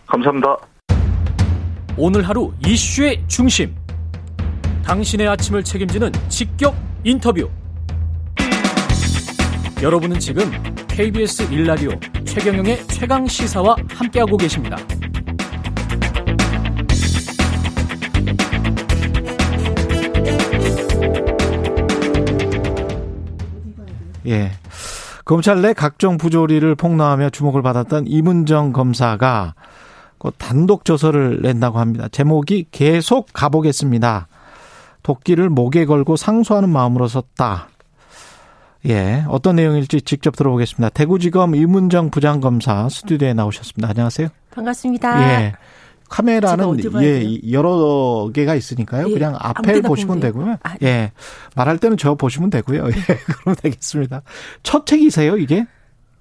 감사합니다. 0.07 0.57
오늘 1.97 2.27
하루 2.27 2.53
이슈의 2.67 3.23
중심. 3.27 3.75
당신의 4.85 5.29
아침을 5.29 5.63
책임지는 5.63 6.11
직격 6.29 6.75
인터뷰. 7.05 7.49
여러분은 9.83 10.19
지금 10.19 10.43
KBS 11.01 11.51
일라디오 11.51 11.93
최경영의 12.27 12.87
최강 12.89 13.27
시사와 13.27 13.75
함께하고 13.89 14.37
계십니다. 14.37 14.77
예. 24.27 24.51
검찰 25.25 25.63
내 25.63 25.73
각종 25.73 26.19
부조리를 26.19 26.75
폭로하며 26.75 27.31
주목을 27.31 27.63
받았던 27.63 28.07
이문정 28.07 28.75
검사가 28.75 29.55
그 30.19 30.31
단독 30.37 30.85
저서를 30.85 31.41
낸다고 31.41 31.79
합니다. 31.79 32.09
제목이 32.13 32.67
계속 32.71 33.29
가보겠습니다. 33.33 34.29
도끼를 35.03 35.49
목에 35.49 35.87
걸고 35.87 36.17
상소하는 36.17 36.69
마음으로 36.69 37.09
썼다. 37.09 37.70
예. 38.89 39.25
어떤 39.29 39.57
내용일지 39.57 40.01
직접 40.03 40.35
들어보겠습니다. 40.37 40.91
대구지검 40.91 41.55
이문정 41.55 42.11
부장검사 42.11 42.89
스튜디오에 42.89 43.35
나오셨습니다. 43.35 43.89
안녕하세요. 43.89 44.29
반갑습니다. 44.51 45.23
예. 45.23 45.53
카메라는 46.09 46.79
예? 47.03 47.53
여러 47.53 48.31
개가 48.35 48.57
있으니까요. 48.57 49.09
예, 49.09 49.13
그냥 49.13 49.37
앞에 49.39 49.81
보시면. 49.81 50.19
되고요. 50.19 50.57
아, 50.63 50.75
예. 50.83 51.13
말할 51.55 51.79
때는 51.79 51.97
저 51.97 52.17
보시면 52.17 52.51
되고요. 52.51 52.89
예. 52.89 52.91
그러면 53.25 53.57
되겠습니다. 53.63 54.23
첫 54.65 54.87
책이세요, 54.87 55.37
이게? 55.37 55.67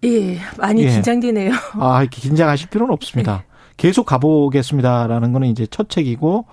예, 0.04 0.38
많이 0.58 0.84
예. 0.84 0.92
긴장되네요. 0.92 1.54
아, 1.80 2.02
이렇게 2.02 2.22
긴장하실 2.22 2.70
필요는 2.70 2.94
없습니다. 2.94 3.44
계속 3.78 4.06
가보겠습니다라는 4.06 5.34
거는 5.34 5.48
이제 5.48 5.66
첫 5.72 5.90
책이고 5.90 6.46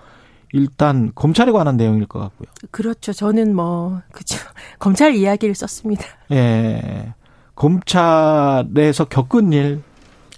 일단 0.57 1.13
검찰에 1.15 1.53
관한 1.53 1.77
내용일 1.77 2.07
것 2.07 2.19
같고요. 2.19 2.49
그렇죠. 2.71 3.13
저는 3.13 3.55
뭐 3.55 4.01
그죠. 4.11 4.39
검찰 4.81 5.15
이야기를 5.15 5.55
썼습니다. 5.55 6.05
예. 6.33 7.13
검찰에서 7.55 9.05
겪은 9.05 9.53
일. 9.53 9.83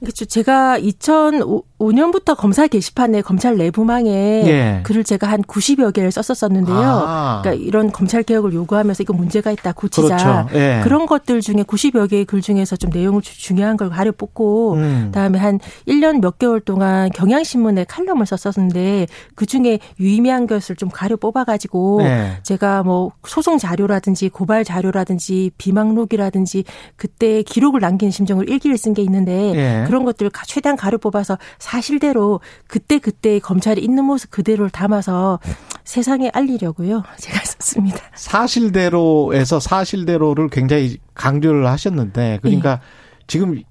그렇죠. 0.01 0.24
제가 0.24 0.78
2005년부터 0.78 2.36
검사 2.36 2.66
게시판에 2.66 3.22
검찰 3.22 3.57
내부망에 3.57 4.11
예. 4.46 4.80
글을 4.84 5.05
제가 5.05 5.26
한 5.28 5.42
90여 5.42 5.92
개를 5.92 6.11
썼었었는데요. 6.12 6.76
아. 6.76 7.40
그러니까 7.42 7.64
이런 7.66 7.90
검찰 7.92 8.22
개혁을 8.22 8.53
요구하면서 8.53 9.03
이거 9.03 9.12
문제가 9.12 9.51
있다 9.51 9.72
고치자 9.72 10.16
그렇죠. 10.16 10.46
예. 10.55 10.80
그런 10.84 11.07
것들 11.07 11.40
중에 11.40 11.62
90여 11.64 12.09
개의 12.11 12.24
글 12.24 12.40
중에서 12.40 12.76
좀 12.76 12.90
내용을 12.90 13.22
주- 13.22 13.38
중요한 13.38 13.76
걸 13.76 13.90
가려 13.90 14.12
뽑고 14.12 14.74
음. 14.74 15.03
그다음에 15.07 15.38
한 15.38 15.59
1년 15.86 16.20
몇 16.20 16.38
개월 16.38 16.61
동안 16.61 17.11
경향신문에 17.11 17.84
칼럼을 17.84 18.26
썼었는데 18.26 19.07
그 19.34 19.46
중에 19.46 19.78
유의미한 20.01 20.46
것을 20.46 20.76
좀 20.76 20.88
가려 20.90 21.16
뽑아가지고 21.16 22.01
예. 22.03 22.32
제가 22.42 22.82
뭐 22.82 23.12
소송 23.26 23.59
자료라든지 23.59 24.28
고발 24.28 24.64
자료라든지 24.64 25.51
비망록이라든지 25.59 26.64
그때 26.96 27.42
기록을 27.42 27.80
남긴 27.80 28.11
심정을 28.11 28.49
일기를 28.49 28.76
쓴 28.78 28.94
게 28.94 29.03
있는데 29.03 29.53
예. 29.55 29.84
그런 29.89 30.05
것들을 30.05 30.30
가- 30.30 30.45
최대한 30.47 30.76
가려 30.76 30.99
뽑아서 30.99 31.39
사실대로 31.59 32.41
그때 32.66 32.99
그때 32.99 33.39
검찰이 33.39 33.82
있는 33.82 34.05
모습 34.05 34.30
그대로를 34.30 34.70
담아서 34.70 35.41
세상에 35.84 36.30
알리려고요. 36.32 37.03
제가 37.18 37.41
썼습니다. 37.45 37.99
사실대로에서 38.14 39.61
사실대로를 39.61 40.49
굉장히 40.49 40.99
강조를 41.14 41.66
하셨는데 41.66 42.39
그러니까 42.43 42.72
예. 42.72 42.78
지금 43.26 43.62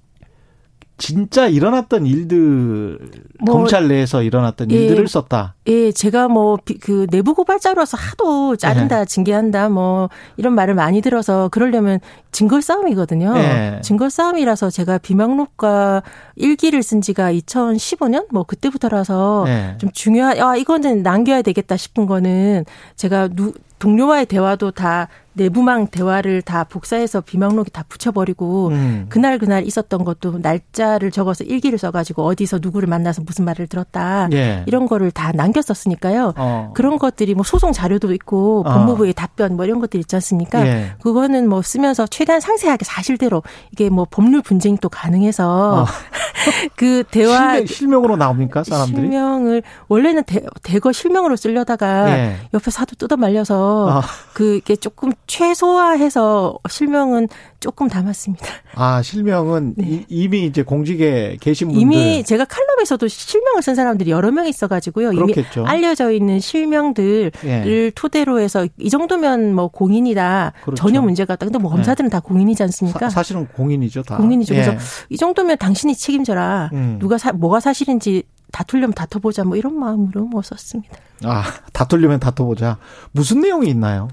진짜 0.98 1.46
일어났던 1.46 2.06
일들 2.06 2.98
뭐, 3.40 3.54
검찰 3.54 3.88
내에서 3.88 4.22
일어났던 4.22 4.70
예. 4.72 4.76
일들을 4.76 5.08
썼다. 5.08 5.54
예, 5.68 5.92
제가 5.92 6.28
뭐 6.28 6.58
그 6.80 7.06
내부 7.10 7.34
고발자로서 7.34 7.96
하도 7.96 8.52
네. 8.52 8.56
자른다, 8.56 9.04
징계한다, 9.04 9.68
뭐 9.68 10.08
이런 10.36 10.54
말을 10.54 10.74
많이 10.74 11.00
들어서 11.00 11.48
그러려면 11.48 12.00
증거 12.32 12.60
싸움이거든요. 12.60 13.34
예. 13.36 13.80
증거 13.82 14.08
싸움이라서 14.08 14.70
제가 14.70 14.98
비망록과 14.98 16.02
일기를 16.36 16.82
쓴 16.82 17.00
지가 17.00 17.32
2015년 17.32 18.26
뭐 18.30 18.42
그때부터라서 18.44 19.44
예. 19.48 19.74
좀 19.78 19.90
중요한 19.92 20.40
아 20.40 20.56
이거는 20.56 21.02
남겨야 21.02 21.42
되겠다 21.42 21.76
싶은 21.76 22.06
거는 22.06 22.64
제가 22.96 23.28
누 23.28 23.52
동료와의 23.78 24.26
대화도 24.26 24.72
다 24.72 25.08
내부망 25.38 25.86
대화를 25.86 26.42
다 26.42 26.64
복사해서 26.64 27.20
비망록에 27.20 27.70
다 27.70 27.84
붙여버리고 27.88 28.68
음. 28.68 29.06
그날 29.08 29.38
그날 29.38 29.64
있었던 29.64 30.04
것도 30.04 30.38
날짜를 30.38 31.10
적어서 31.10 31.44
일기를 31.44 31.78
써가지고 31.78 32.24
어디서 32.26 32.58
누구를 32.60 32.88
만나서 32.88 33.22
무슨 33.22 33.44
말을 33.44 33.68
들었다 33.68 34.28
예. 34.32 34.64
이런 34.66 34.86
거를 34.86 35.10
다 35.12 35.30
남겼었으니까요. 35.32 36.34
어. 36.36 36.72
그런 36.74 36.98
것들이 36.98 37.34
뭐 37.34 37.44
소송 37.44 37.72
자료도 37.72 38.12
있고 38.14 38.64
어. 38.66 38.72
법무부의 38.72 39.14
답변 39.14 39.56
뭐 39.56 39.64
이런 39.64 39.78
것들 39.78 40.00
있지 40.00 40.16
않습니까? 40.16 40.66
예. 40.66 40.92
그거는 41.00 41.48
뭐 41.48 41.62
쓰면서 41.62 42.06
최대한 42.06 42.40
상세하게 42.40 42.84
사실대로 42.84 43.42
이게 43.70 43.88
뭐 43.88 44.06
법률 44.10 44.42
분쟁이 44.42 44.76
또 44.80 44.88
가능해서 44.88 45.82
어. 45.82 45.86
그 46.74 47.04
대화 47.10 47.52
실명, 47.52 47.66
실명으로 47.66 48.16
나옵니까 48.16 48.64
사람들이? 48.64 49.02
실명을 49.02 49.62
원래는 49.86 50.24
대, 50.24 50.42
대거 50.64 50.92
실명으로 50.92 51.36
쓰려다가 51.36 52.10
예. 52.10 52.36
옆에 52.52 52.70
사도 52.72 52.96
뜯어 52.96 53.16
말려서 53.16 53.67
아. 53.68 54.02
그게 54.32 54.76
조금 54.76 55.12
최소화해서 55.26 56.58
실명은 56.68 57.28
조금 57.60 57.88
담았습니다. 57.88 58.46
아, 58.76 59.02
실명은 59.02 59.74
이, 59.78 60.04
이미 60.08 60.44
이제 60.44 60.62
공직에 60.62 61.36
계신 61.40 61.68
분들 61.68 61.88
네. 61.88 61.96
이미 62.16 62.24
제가 62.24 62.44
칼럼에서도 62.44 63.08
실명을 63.08 63.62
쓴 63.62 63.74
사람들이 63.74 64.10
여러 64.10 64.30
명 64.30 64.46
있어가지고요. 64.46 65.10
그렇겠죠. 65.10 65.62
이미 65.62 65.68
알려져 65.68 66.12
있는 66.12 66.38
실명들을 66.38 67.32
예. 67.44 67.90
토대로 67.94 68.38
해서 68.38 68.66
이 68.78 68.90
정도면 68.90 69.54
뭐 69.54 69.68
공인이다 69.68 70.52
그렇죠. 70.64 70.80
전혀 70.80 71.02
문제가 71.02 71.34
없다. 71.34 71.46
근데 71.46 71.58
뭐 71.58 71.70
검사들은 71.72 72.10
다 72.10 72.20
공인이지 72.20 72.62
않습니까? 72.62 73.10
사, 73.10 73.22
실은 73.24 73.48
공인이죠, 73.48 74.02
다. 74.02 74.16
공인이죠. 74.18 74.54
예. 74.54 74.62
그래서 74.62 74.78
이 75.08 75.16
정도면 75.16 75.58
당신이 75.58 75.96
책임져라. 75.96 76.70
음. 76.72 76.98
누가 77.00 77.18
사, 77.18 77.32
뭐가 77.32 77.58
사실인지 77.58 78.22
다투려면 78.52 78.94
다퉈보자. 78.94 79.44
뭐 79.44 79.56
이런 79.56 79.78
마음으로 79.78 80.24
뭐 80.24 80.42
썼습니다. 80.42 80.96
아, 81.24 81.44
다투려면 81.72 82.20
다퉈보자. 82.20 82.78
무슨 83.12 83.40
내용이 83.40 83.68
있나요? 83.68 84.08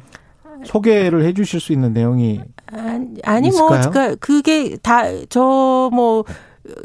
소개를 0.66 1.24
해 1.24 1.34
주실 1.34 1.60
수 1.60 1.74
있는 1.74 1.94
내용이 1.94 2.42
아니, 2.68 3.20
아니 3.24 3.50
뭐, 3.50 3.76
있을까요? 3.76 3.92
그니까 3.92 4.16
그게 4.20 4.78
다, 4.78 5.04
저 5.30 5.90
뭐, 5.94 6.26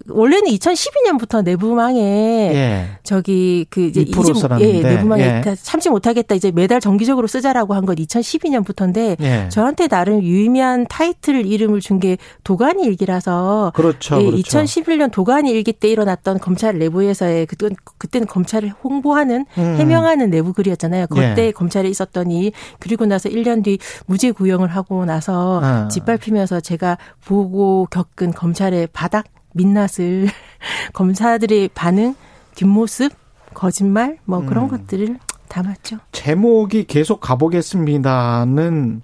원래는 0.09 0.49
2012년부터 0.51 1.43
내부망에 1.43 2.01
예. 2.01 2.89
저기 3.03 3.65
그 3.71 3.81
이제 3.87 4.05
2% 4.05 4.21
이제 4.31 4.35
써놨는데, 4.35 4.79
예, 4.79 4.83
내부망에 4.83 5.23
예. 5.23 5.41
다 5.41 5.55
참지 5.55 5.89
못하겠다 5.89 6.35
이제 6.35 6.51
매달 6.51 6.81
정기적으로 6.81 7.27
쓰자라고 7.27 7.75
한 7.75 7.81
건 7.87 7.97
2012년부터인데 7.97 9.17
예. 9.21 9.49
저한테 9.51 9.89
나름 9.89 10.23
유의미한 10.23 10.87
타이틀 10.89 11.47
이름을 11.47 11.81
준 11.81 12.01
게 12.01 12.17
도가니 12.45 12.85
일기라서 12.85 13.73
그렇죠. 13.75 14.21
예, 14.21 14.25
그렇죠. 14.25 14.61
2011년 14.61 15.11
도가니 15.11 15.51
일기 15.51 15.73
때 15.73 15.89
일어났던 15.89 16.39
검찰 16.39 16.79
내부에서의 16.79 17.47
그때 17.47 17.69
그때는 17.99 18.27
검찰을 18.27 18.71
홍보하는 18.83 19.45
음. 19.59 19.77
해명하는 19.79 20.31
내부 20.31 20.53
글이었잖아요. 20.55 21.07
그때 21.09 21.47
예. 21.47 21.51
검찰에 21.53 21.89
있었던 21.89 22.31
일 22.31 22.53
그리고 22.79 23.05
나서 23.07 23.29
1년 23.29 23.63
뒤 23.65 23.79
무죄 24.07 24.31
구형을 24.31 24.69
하고 24.69 25.05
나서 25.05 25.61
아. 25.63 25.89
짓밟히면서 25.89 26.61
제가 26.61 26.97
보고 27.25 27.87
겪은 27.91 28.33
검찰의 28.33 28.89
바닥 28.93 29.25
민낯을 29.53 30.29
검사들의 30.93 31.71
반응 31.75 32.15
뒷모습 32.55 33.13
거짓말 33.55 34.19
뭐 34.25 34.45
그런 34.45 34.65
음. 34.65 34.69
것들을 34.69 35.19
담았죠. 35.49 35.99
제목이 36.13 36.85
계속 36.85 37.21
가보겠습니다는 37.21 39.03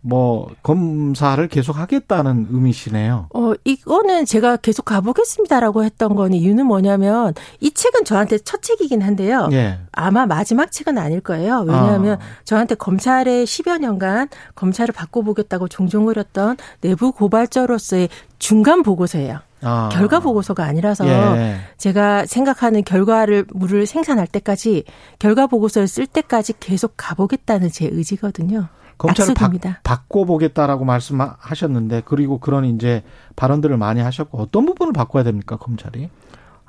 뭐 0.00 0.48
검사를 0.62 1.46
계속 1.48 1.76
하겠다는 1.76 2.48
의미시네요. 2.50 3.28
어, 3.34 3.52
이거는 3.64 4.24
제가 4.24 4.56
계속 4.56 4.84
가보겠습니다라고 4.84 5.84
했던 5.84 6.14
거는 6.14 6.38
이유는 6.38 6.66
뭐냐면 6.66 7.34
이 7.60 7.72
책은 7.72 8.04
저한테 8.04 8.38
첫 8.38 8.62
책이긴 8.62 9.02
한데요. 9.02 9.48
예. 9.52 9.80
아마 9.92 10.26
마지막 10.26 10.70
책은 10.70 10.96
아닐 10.98 11.20
거예요. 11.20 11.64
왜냐하면 11.66 12.14
아. 12.14 12.24
저한테 12.44 12.76
검찰의 12.76 13.44
10여 13.44 13.78
년간 13.80 14.28
검찰을 14.54 14.94
바꿔보겠다고 14.94 15.68
종종 15.68 16.06
그렸던 16.06 16.56
내부 16.80 17.10
고발자로서의 17.12 18.08
중간 18.38 18.82
보고서예요. 18.82 19.40
아. 19.62 19.88
결과 19.92 20.20
보고서가 20.20 20.64
아니라서 20.64 21.06
예. 21.08 21.56
제가 21.76 22.26
생각하는 22.26 22.84
결과를 22.84 23.46
물을 23.52 23.86
생산할 23.86 24.26
때까지 24.26 24.84
결과 25.18 25.46
보고서를 25.46 25.88
쓸 25.88 26.06
때까지 26.06 26.54
계속 26.60 26.94
가보겠다는 26.96 27.70
제 27.70 27.88
의지거든요. 27.90 28.68
검찰을 28.98 29.34
바, 29.34 29.44
약속입니다. 29.44 29.80
바꿔보겠다라고 29.84 30.84
말씀하셨는데 30.84 32.02
그리고 32.04 32.38
그런 32.38 32.64
이제 32.64 33.02
발언들을 33.36 33.76
많이 33.76 34.00
하셨고 34.00 34.38
어떤 34.38 34.66
부분을 34.66 34.92
바꿔야 34.92 35.22
됩니까 35.22 35.56
검찰이 35.56 36.10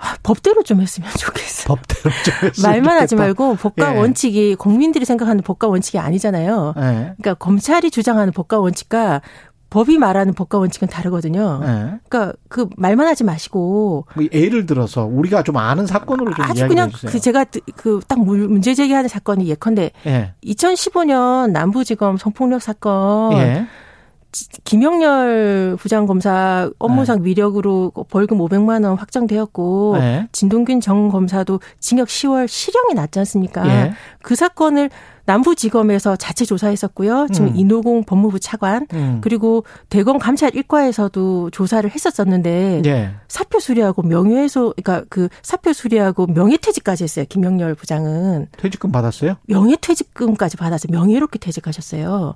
아, 0.01 0.15
법대로 0.23 0.63
좀 0.63 0.79
했으면 0.79 1.09
좋겠어요. 1.17 1.75
법대로 1.75 2.09
좀 2.23 2.49
했으면 2.49 2.71
말만 2.71 2.97
하지 2.97 3.15
좋겠다. 3.15 3.23
말고 3.23 3.55
법과 3.55 3.95
예. 3.95 3.97
원칙이 3.99 4.55
국민들이 4.55 5.03
생각하는 5.03 5.43
법과 5.43 5.67
원칙이 5.67 5.99
아니잖아요. 5.99 6.73
예. 6.77 6.81
그러니까 6.81 7.33
검찰이 7.33 7.91
주장하는 7.91 8.31
법과 8.31 8.59
원칙과 8.59 9.21
법이 9.69 9.97
말하는 9.97 10.33
법과 10.33 10.57
원칙은 10.57 10.87
다르거든요. 10.87 11.61
예. 11.63 11.99
그러니까 12.09 12.33
그 12.49 12.67
말만 12.75 13.07
하지 13.07 13.23
마시고 13.23 14.05
뭐 14.15 14.25
예를 14.31 14.65
들어서 14.65 15.05
우리가 15.05 15.43
좀 15.43 15.57
아는 15.57 15.85
사건으로 15.85 16.33
좀 16.33 16.45
아주 16.45 16.67
그냥 16.67 16.89
주세요. 16.89 17.11
그 17.11 17.19
제가 17.19 17.45
그 17.75 17.99
딱 18.07 18.19
문제 18.19 18.73
제기하는 18.73 19.07
사건이 19.07 19.47
예컨대 19.47 19.91
예. 20.07 20.33
2015년 20.43 21.51
남부지검 21.51 22.17
성폭력 22.17 22.61
사건 22.61 23.33
예. 23.33 23.65
김영렬 24.63 25.75
부장검사 25.79 26.69
업무상 26.77 27.23
위력으로 27.23 27.91
벌금 28.09 28.37
500만 28.37 28.85
원 28.85 28.95
확정되었고 28.95 29.95
예. 29.97 30.27
진동균 30.31 30.81
정 30.81 31.09
검사도 31.09 31.59
징역 31.79 32.07
10월 32.07 32.47
실형이 32.47 32.93
났지 32.93 33.19
않습니까? 33.19 33.67
예. 33.67 33.93
그 34.21 34.35
사건을 34.35 34.89
남부지검에서 35.25 36.15
자체 36.15 36.45
조사했었고요. 36.45 37.27
지금 37.31 37.49
음. 37.49 37.55
이노공 37.55 38.03
법무부 38.03 38.39
차관 38.39 38.87
음. 38.93 39.19
그리고 39.21 39.63
대검 39.89 40.17
감찰 40.17 40.51
1과에서도 40.51 41.51
조사를 41.51 41.89
했었었는데 41.89 42.81
예. 42.85 43.11
사표 43.27 43.59
수리하고 43.59 44.03
명예훼손 44.03 44.73
그러니까 44.75 45.05
그 45.09 45.29
사표 45.41 45.73
수리하고 45.73 46.27
명예퇴직까지 46.27 47.03
했어요. 47.03 47.25
김영렬 47.29 47.75
부장은 47.75 48.47
퇴직금 48.57 48.91
받았어요? 48.91 49.35
명예퇴직금까지 49.47 50.57
받아서 50.57 50.87
명예롭게 50.91 51.39
퇴직하셨어요. 51.39 52.35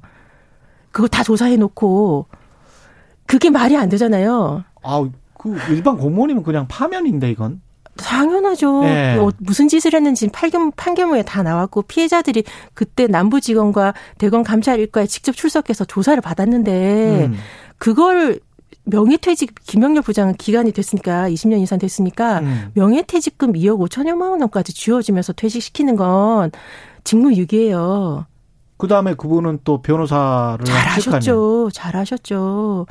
그거 0.93 1.07
다 1.09 1.23
조사해 1.23 1.57
놓고 1.57 2.27
그게 3.25 3.49
말이 3.49 3.75
안 3.75 3.89
되잖아요. 3.89 4.63
아, 4.83 5.09
그 5.37 5.57
일반 5.69 5.97
공무원이면 5.97 6.43
그냥 6.43 6.67
파면인데 6.69 7.31
이건. 7.31 7.61
당연하죠. 7.97 8.81
네. 8.83 9.17
어, 9.17 9.31
무슨 9.39 9.67
짓을 9.67 9.93
했는지 9.93 10.27
판결, 10.29 10.71
판결문에 10.75 11.23
다 11.23 11.43
나왔고 11.43 11.83
피해자들이 11.83 12.43
그때 12.73 13.07
남부지검과 13.07 13.93
대검 14.17 14.43
감찰 14.43 14.79
일과에 14.79 15.05
직접 15.05 15.35
출석해서 15.35 15.85
조사를 15.85 16.19
받았는데 16.21 17.25
음. 17.25 17.35
그걸 17.77 18.39
명예퇴직 18.85 19.55
김영렬 19.63 20.01
부장은 20.03 20.35
기간이 20.35 20.71
됐으니까 20.73 21.29
20년 21.29 21.59
이상 21.61 21.79
됐으니까 21.79 22.39
음. 22.39 22.71
명예퇴직금 22.73 23.53
2억 23.53 23.87
5천여만 23.87 24.41
원까지 24.41 24.73
쥐어주면서 24.73 25.33
퇴직시키는 25.33 25.95
건 25.95 26.51
직무유기예요. 27.03 28.25
그 28.77 28.87
다음에 28.87 29.13
그분은 29.13 29.59
또 29.63 29.81
변호사를 29.81 30.65
잘하셨죠. 30.65 31.69
잘하셨죠. 31.73 32.85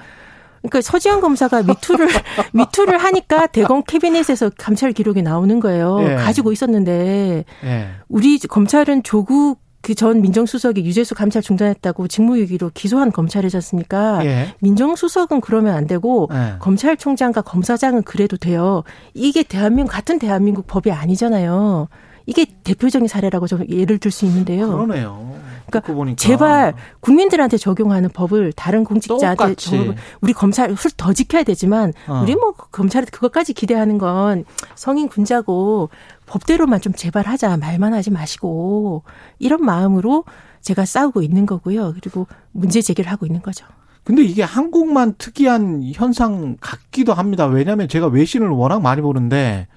그러니까 0.63 0.81
서지현 0.81 1.21
검사가 1.21 1.63
미투를 1.65 2.09
미투를 2.55 2.99
하니까 2.99 3.47
대검 3.49 3.83
캐비넷에서 3.83 4.51
감찰 4.57 4.93
기록이 4.93 5.23
나오는 5.23 5.59
거예요. 5.61 5.99
예. 6.03 6.15
가지고 6.15 6.53
있었는데 6.53 7.45
예. 7.65 7.89
우리 8.09 8.39
검찰은 8.39 9.03
조국 9.03 9.61
그 9.83 9.97
전 9.97 10.23
민정수석이 10.23 10.85
유재수 10.85 11.17
감찰 11.17 11.43
중단했다고 11.43 12.07
직무유기로 12.07 12.71
기소한 12.73 13.11
검찰이지 13.11 13.57
않습니까? 13.57 14.25
예. 14.25 14.55
민정수석은 14.61 15.41
그러면 15.41 15.75
안 15.75 15.89
되고 15.89 16.29
예. 16.33 16.55
검찰총장과 16.61 17.43
검사장은 17.43 18.05
그래도 18.05 18.37
돼요. 18.37 18.85
이게 19.13 19.43
대한민국 19.43 19.91
같은 19.91 20.21
대한민국 20.21 20.69
법이 20.69 20.93
아니잖아요. 20.93 21.89
이게 22.27 22.47
대표적인 22.63 23.09
사례라고 23.09 23.49
좀 23.49 23.65
예를 23.69 23.99
들 23.99 24.13
수 24.13 24.25
있는데요. 24.27 24.69
그러네요. 24.71 25.35
그러니까. 25.81 26.17
제발 26.17 26.75
국민들한테 27.01 27.57
적용하는 27.57 28.09
법을 28.11 28.53
다른 28.53 28.85
공직자한테. 28.85 29.55
적용을- 29.55 29.97
우리 30.21 30.33
검찰 30.33 30.75
더 30.97 31.13
지켜야 31.13 31.43
되지만 31.43 31.93
어. 32.09 32.21
우리 32.23 32.35
뭐 32.35 32.53
검찰에 32.53 33.07
그것까지 33.11 33.53
기대하는 33.55 33.99
건 33.99 34.45
성인 34.75 35.09
군자고 35.09 35.91
법대로만 36.27 36.81
좀 36.81 36.93
제발 36.93 37.27
하자 37.27 37.57
말만 37.57 37.93
하지 37.95 38.11
마시고 38.11 39.03
이런 39.39 39.65
마음으로 39.65 40.25
제가 40.61 40.85
싸우고 40.85 41.23
있는 41.23 41.45
거고요. 41.47 41.93
그리고 42.01 42.27
문제 42.53 42.81
제기를 42.81 43.11
하고 43.11 43.27
있는 43.27 43.43
거죠. 43.43 43.67
근데 44.05 44.23
이게 44.23 44.43
한국만 44.43 45.15
특이한 45.17 45.83
현상 45.95 46.57
같기도 46.61 47.13
합니다. 47.15 47.47
왜냐하면 47.47 47.87
제가 47.89 48.07
외신을 48.09 48.49
워낙 48.49 48.81
많이 48.83 49.01
보는데 49.01 49.69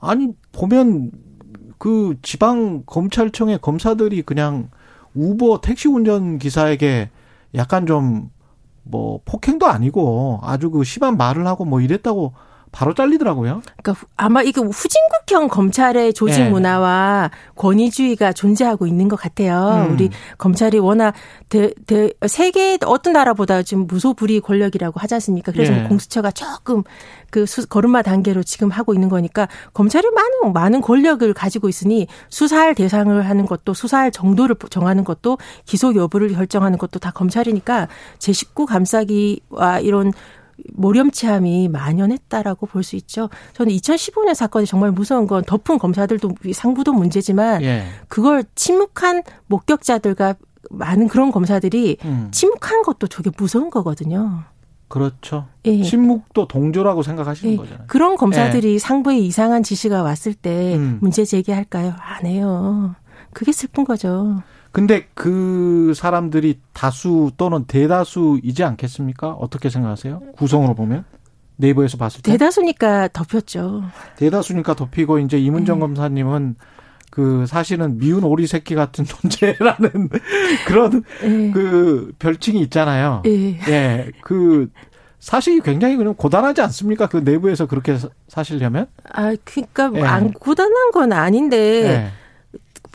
아니 0.00 0.28
보면 0.52 1.10
그 1.78 2.14
지방 2.22 2.82
검찰청의 2.86 3.58
검사들이 3.62 4.22
그냥 4.22 4.68
우버 5.14 5.60
택시 5.60 5.88
운전 5.88 6.38
기사에게 6.38 7.10
약간 7.54 7.86
좀 7.86 8.30
뭐 8.90 9.20
폭행도 9.24 9.66
아니고 9.66 10.40
아주 10.42 10.70
그 10.70 10.84
심한 10.84 11.16
말을 11.16 11.46
하고 11.46 11.64
뭐 11.64 11.80
이랬다고 11.80 12.32
바로 12.72 12.94
잘리더라고요. 12.94 13.62
그러니까 13.82 13.92
후- 13.92 14.06
아마 14.16 14.42
이게 14.42 14.60
후진국형 14.60 15.48
검찰의 15.48 16.14
조직 16.14 16.40
예. 16.42 16.48
문화와 16.48 17.30
권위주의가 17.56 18.32
존재하고 18.32 18.86
있는 18.86 19.08
것 19.08 19.16
같아요. 19.16 19.86
음. 19.88 19.94
우리 19.94 20.10
검찰이 20.38 20.78
워낙 20.78 21.14
대, 21.48 21.72
대, 21.86 22.10
세계 22.28 22.78
어떤 22.86 23.12
나라보다 23.14 23.62
지금 23.62 23.86
무소불위 23.86 24.40
권력이라고 24.40 25.00
하지 25.00 25.14
않습니까? 25.14 25.50
그래서 25.52 25.72
예. 25.72 25.80
뭐 25.80 25.88
공수처가 25.88 26.30
조금 26.30 26.84
그 27.30 27.44
수, 27.46 27.66
걸음마 27.66 28.02
단계로 28.02 28.42
지금 28.44 28.70
하고 28.70 28.94
있는 28.94 29.08
거니까 29.08 29.48
검찰이 29.74 30.08
많은 30.10 30.52
많은 30.52 30.80
권력을 30.80 31.32
가지고 31.34 31.68
있으니 31.68 32.06
수사할 32.28 32.74
대상을 32.74 33.20
하는 33.28 33.46
것도 33.46 33.74
수사할 33.74 34.10
정도를 34.12 34.56
정하는 34.70 35.04
것도 35.04 35.38
기소 35.64 35.94
여부를 35.94 36.32
결정하는 36.32 36.78
것도 36.78 36.98
다 37.00 37.10
검찰이니까 37.10 37.88
제 38.18 38.32
식구 38.32 38.66
감싸기와 38.66 39.80
이런 39.80 40.12
모렴치함이 40.74 41.68
만연했다라고 41.68 42.66
볼 42.66 42.82
수 42.82 42.96
있죠. 42.96 43.28
저는 43.52 43.72
2015년 43.74 44.34
사건이 44.34 44.66
정말 44.66 44.90
무서운 44.90 45.26
건 45.26 45.42
덮은 45.44 45.78
검사들도 45.78 46.34
상부도 46.54 46.92
문제지만 46.92 47.62
예. 47.62 47.84
그걸 48.08 48.44
침묵한 48.54 49.22
목격자들과 49.46 50.34
많은 50.70 51.08
그런 51.08 51.30
검사들이 51.30 51.98
음. 52.04 52.28
침묵한 52.30 52.82
것도 52.82 53.06
저게 53.08 53.30
무서운 53.36 53.70
거거든요. 53.70 54.44
그렇죠. 54.88 55.46
예. 55.66 55.82
침묵도 55.82 56.48
동조라고 56.48 57.02
생각하시는 57.02 57.52
예. 57.52 57.56
거잖아요. 57.56 57.84
그런 57.86 58.16
검사들이 58.16 58.78
상부에 58.78 59.18
이상한 59.18 59.62
지시가 59.62 60.02
왔을 60.02 60.34
때 60.34 60.74
음. 60.76 60.98
문제 61.00 61.24
제기할까요? 61.24 61.94
안 61.98 62.26
해요. 62.26 62.94
그게 63.32 63.52
슬픈 63.52 63.84
거죠. 63.84 64.42
근데 64.72 65.08
그 65.14 65.92
사람들이 65.96 66.60
다수 66.72 67.30
또는 67.36 67.64
대다수이지 67.64 68.62
않겠습니까? 68.64 69.30
어떻게 69.32 69.68
생각하세요? 69.68 70.20
구성으로 70.36 70.74
보면 70.74 71.04
네이버에서 71.56 71.96
봤을 71.98 72.22
때 72.22 72.32
대다수니까 72.32 73.08
덮였죠. 73.08 73.82
대다수니까 74.16 74.74
덮이고 74.74 75.18
이제 75.18 75.38
이문정 75.38 75.78
네. 75.78 75.80
검사님은 75.80 76.56
그 77.10 77.44
사실은 77.46 77.98
미운 77.98 78.22
오리 78.22 78.46
새끼 78.46 78.74
같은 78.76 79.04
존재라는 79.06 80.08
그런 80.66 81.02
예. 81.24 81.50
그 81.50 82.12
별칭이 82.18 82.60
있잖아요. 82.62 83.22
예. 83.26 83.58
예, 83.68 84.10
그 84.22 84.70
사실이 85.18 85.60
굉장히 85.60 85.96
그냥 85.96 86.14
고단하지 86.14 86.62
않습니까? 86.62 87.08
그 87.08 87.18
내부에서 87.18 87.66
그렇게 87.66 87.98
사- 87.98 88.08
사시려면? 88.28 88.86
아, 89.12 89.34
그러니까 89.44 89.90
예. 89.96 90.02
안 90.02 90.32
고단한 90.32 90.92
건 90.92 91.12
아닌데 91.12 91.56
예. 91.84 92.10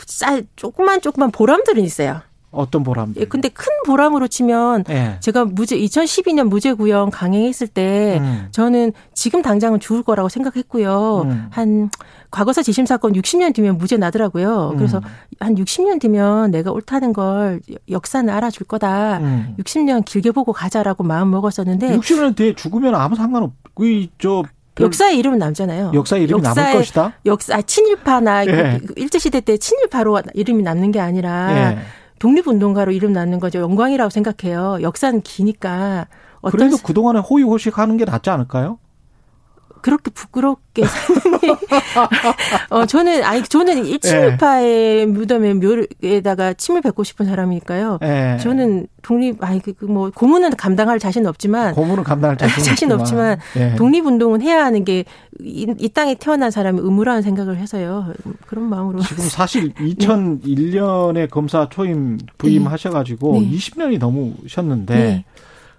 쌀 0.06 0.46
조그만 0.56 1.02
조그만 1.02 1.32
보람들은 1.32 1.84
있어요. 1.84 2.22
어떤 2.56 2.84
보람? 2.84 3.14
예, 3.18 3.26
근데 3.26 3.50
큰 3.50 3.68
보람으로 3.86 4.28
치면 4.28 4.86
예. 4.89 5.18
제가 5.20 5.46
무죄 5.46 5.78
2012년 5.78 6.48
무죄 6.48 6.74
구형 6.74 7.10
강행했을 7.12 7.68
때 7.68 8.18
음. 8.22 8.48
저는 8.52 8.93
지금 9.14 9.41
당장은 9.41 9.80
죽을 9.82 10.04
거라고 10.04 10.30
생각했고요. 10.30 11.24
음. 11.26 11.48
한 11.52 11.89
과거사 12.32 12.64
재심 12.64 12.86
사건 12.86 13.14
60년 13.14 13.54
뒤면 13.54 13.78
무죄 13.78 13.98
나더라고요. 13.98 14.74
그래서 14.78 15.00
음. 15.00 15.04
한 15.39 15.56
60년 15.56 16.00
뒤면 16.00 16.52
내가 16.52 16.72
옳다는 16.72 17.14
걸 17.14 17.60
역사는 17.89 18.34
알아줄 18.34 18.68
거다. 18.68 19.20
음. 19.20 19.56
60년 19.60 20.06
길게 20.06 20.32
보고 20.32 20.54
가자라고 20.54 21.04
마음 21.04 21.32
먹었었는데 21.32 21.98
60년 21.98 22.36
뒤에 22.36 22.56
죽으면 22.56 22.96
아무 22.96 23.16
상관없. 23.16 23.52
그저 23.76 24.43
역사의 24.84 25.17
이름은 25.19 25.38
남잖아요. 25.39 25.91
역사 25.93 26.17
이름이 26.17 26.41
남을 26.41 26.57
역사의 26.61 26.76
것이다. 26.78 27.13
역사 27.26 27.55
아, 27.55 27.61
친일파나 27.61 28.45
예. 28.45 28.82
그 28.86 28.93
일제 28.97 29.19
시대 29.19 29.39
때 29.39 29.57
친일파로 29.57 30.21
이름이 30.34 30.63
남는 30.63 30.91
게 30.91 30.99
아니라 30.99 31.71
예. 31.73 31.78
독립운동가로 32.19 32.91
이름 32.91 33.13
남는 33.13 33.39
거죠. 33.39 33.59
영광이라고 33.59 34.09
생각해요. 34.09 34.80
역사는 34.82 35.21
기니까 35.21 36.07
어떤 36.41 36.57
그래도 36.59 36.78
그동안에 36.78 37.19
호의호식 37.19 37.78
하는 37.78 37.97
게 37.97 38.05
낫지 38.05 38.30
않을까요? 38.30 38.80
그렇게 39.82 40.09
부끄럽게 40.11 40.82
게- 40.82 40.88
어 42.70 42.86
저는 42.86 43.24
아니 43.24 43.43
저는 43.43 43.86
예. 43.86 43.89
일친일파의 43.89 45.06
무덤에 45.08 45.54
묘에다가 45.54 46.54
침을 46.54 46.82
뱉고 46.82 47.04
싶은 47.04 47.26
사람이니까요. 47.26 48.00
예. 48.04 48.38
저는 48.41 48.88
독립 49.02 49.43
아니 49.43 49.62
그 49.62 49.74
뭐 49.86 50.10
고문은 50.14 50.56
감당할 50.56 51.00
자신 51.00 51.26
없지만 51.26 51.74
고문은 51.74 52.04
감당할 52.04 52.38
자신, 52.38 52.64
자신 52.64 52.91
없지만 52.91 53.39
예. 53.56 53.76
독립운동은 53.76 54.41
해야 54.41 54.66
하는 54.66 54.84
게이 54.84 55.06
땅에 55.93 56.16
태어난 56.16 56.52
사람이 56.52 56.80
의무라는 56.82 57.22
생각을 57.22 57.58
해서요. 57.58 58.14
그런 58.48 58.66
마음으로 58.70 59.02
지금 59.02 59.24
사실 59.26 59.74
2001년에 59.80 61.30
검사 61.30 61.70
초임 61.70 62.18
부임하셔가지고 62.38 63.39
네. 63.39 63.50
20년이 63.52 64.00
넘으셨는데 64.00 64.96
네. 64.96 65.26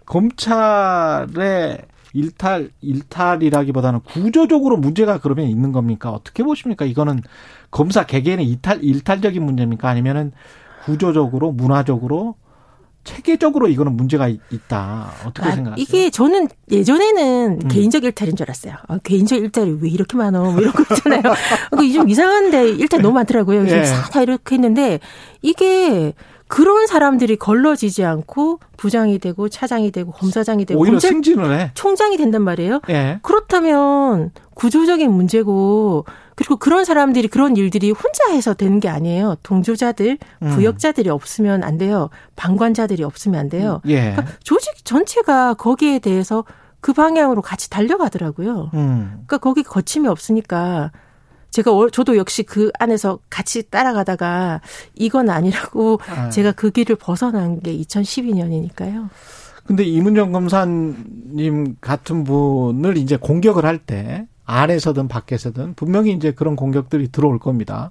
검찰의 0.07 1.79
일탈 2.17 2.71
일탈이라기보다는 2.81 4.01
구조적으로 4.01 4.77
문제가 4.79 5.19
그러면 5.21 5.47
있는 5.49 5.73
겁니까? 5.73 6.11
어떻게 6.11 6.43
보십니까? 6.43 6.85
이거는 6.85 7.21
검사 7.71 8.07
개개인의 8.07 8.47
이탈 8.47 8.83
일탈적인 8.83 9.43
문제입니까? 9.45 9.89
아니면은 9.89 10.33
구조적으로 10.85 11.53
문화적으로 11.53 12.37
체계적으로 13.05 13.69
이거는 13.69 13.97
문제가 13.97 14.27
있- 14.29 14.41
있다. 14.51 15.13
어떻게 15.27 15.47
아, 15.49 15.53
생각하세요? 15.53 15.81
이게 15.83 16.11
저는 16.11 16.49
예전에는 16.71 17.61
음. 17.63 17.69
개인적 17.69 18.03
일탈인 18.03 18.35
줄 18.35 18.47
알았어요. 18.47 18.75
아, 18.89 18.99
개인적 18.99 19.39
일탈이 19.39 19.79
왜 19.81 19.89
이렇게 19.91 20.17
많어? 20.17 20.51
뭐 20.51 20.61
이런 20.61 20.73
거 20.73 20.83
있잖아요. 20.83 21.23
그좀 21.71 22.09
이상한데 22.09 22.71
일탈 22.71 23.03
너무 23.03 23.15
많더라고요. 23.15 23.65
예. 23.69 23.85
좀다 23.85 24.23
이렇게 24.23 24.57
했는데 24.57 24.99
이게 25.43 26.15
그런 26.49 26.87
사람들이 26.87 27.37
걸러지지 27.37 28.05
않고 28.05 28.61
부장이 28.77 29.19
되고 29.19 29.49
차장이 29.49 29.91
되고 29.91 30.13
검사장이 30.13 30.65
되고 30.65 30.81
오히려 30.81 30.93
검찰 30.93 31.11
승진을 31.11 31.59
해. 31.59 31.71
총장이 31.75 32.17
된단 32.17 32.43
말이에요. 32.43 32.81
예. 32.89 33.19
그렇다면 33.23 34.31
구조적인 34.55 35.11
문제고 35.11 36.05
그리고 36.37 36.57
그런 36.57 36.85
사람들이 36.85 37.29
그런 37.29 37.57
일들이 37.57 37.91
혼자 37.91 38.31
해서 38.31 38.55
되는 38.55 38.79
게 38.79 38.89
아니에요. 38.89 39.37
동조자들, 39.43 40.19
음. 40.43 40.49
부역자들이 40.51 41.09
없으면 41.09 41.65
안 41.65 41.79
돼요. 41.79 42.11
방관자들이 42.37 43.03
없으면 43.03 43.41
안 43.41 43.49
돼요. 43.49 43.81
예. 43.87 44.13
그러니까 44.13 44.27
조직 44.43 44.85
전체가 44.85 45.55
거기에 45.55 45.99
대해서 45.99 46.45
그 46.81 46.93
방향으로 46.93 47.43
같이 47.43 47.71
달려가더라고요. 47.71 48.71
음. 48.75 49.11
그러니까 49.27 49.39
거기 49.39 49.63
거침이 49.63 50.07
없으니까 50.09 50.93
제가 51.57 51.73
월- 51.73 51.91
저도 51.91 52.19
역시 52.19 52.43
그 52.43 52.71
안에서 52.79 53.19
같이 53.31 53.63
따라가다가 53.71 54.61
이건 54.95 55.31
아니라고 55.31 55.99
아. 56.07 56.29
제가 56.29 56.53
그 56.53 56.71
길을 56.71 56.97
벗어난 56.97 57.61
게 57.61 57.75
2012년이니까요. 57.79 59.09
근데 59.65 59.83
이문정 59.83 60.33
검사님 60.33 61.77
같은 61.81 62.25
분을 62.25 62.99
이제 62.99 63.17
공격을 63.17 63.65
할 63.65 63.79
때 63.79 64.27
안에서든 64.45 65.09
밖에서든 65.09 65.75
분명히 65.75 66.13
이제 66.13 66.31
그런 66.33 66.57
공격들이 66.57 67.09
들어올 67.11 67.39
겁니다. 67.39 67.91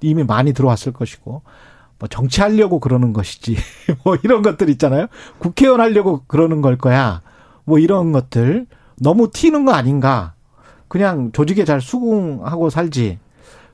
이미 0.00 0.24
많이 0.24 0.52
들어왔을 0.54 0.92
것이고 0.92 1.42
뭐 1.98 2.08
정치하려고 2.08 2.80
그러는 2.80 3.12
것이지 3.12 3.56
뭐 4.04 4.16
이런 4.24 4.40
것들 4.42 4.70
있잖아요. 4.70 5.06
국회의원 5.38 5.80
하려고 5.82 6.22
그러는 6.26 6.62
걸 6.62 6.78
거야. 6.78 7.20
뭐 7.64 7.78
이런 7.78 8.10
것들 8.12 8.66
너무 9.00 9.30
튀는 9.30 9.64
거 9.66 9.72
아닌가. 9.72 10.32
그냥 10.92 11.32
조직에 11.32 11.64
잘 11.64 11.80
수긍하고 11.80 12.68
살지. 12.68 13.18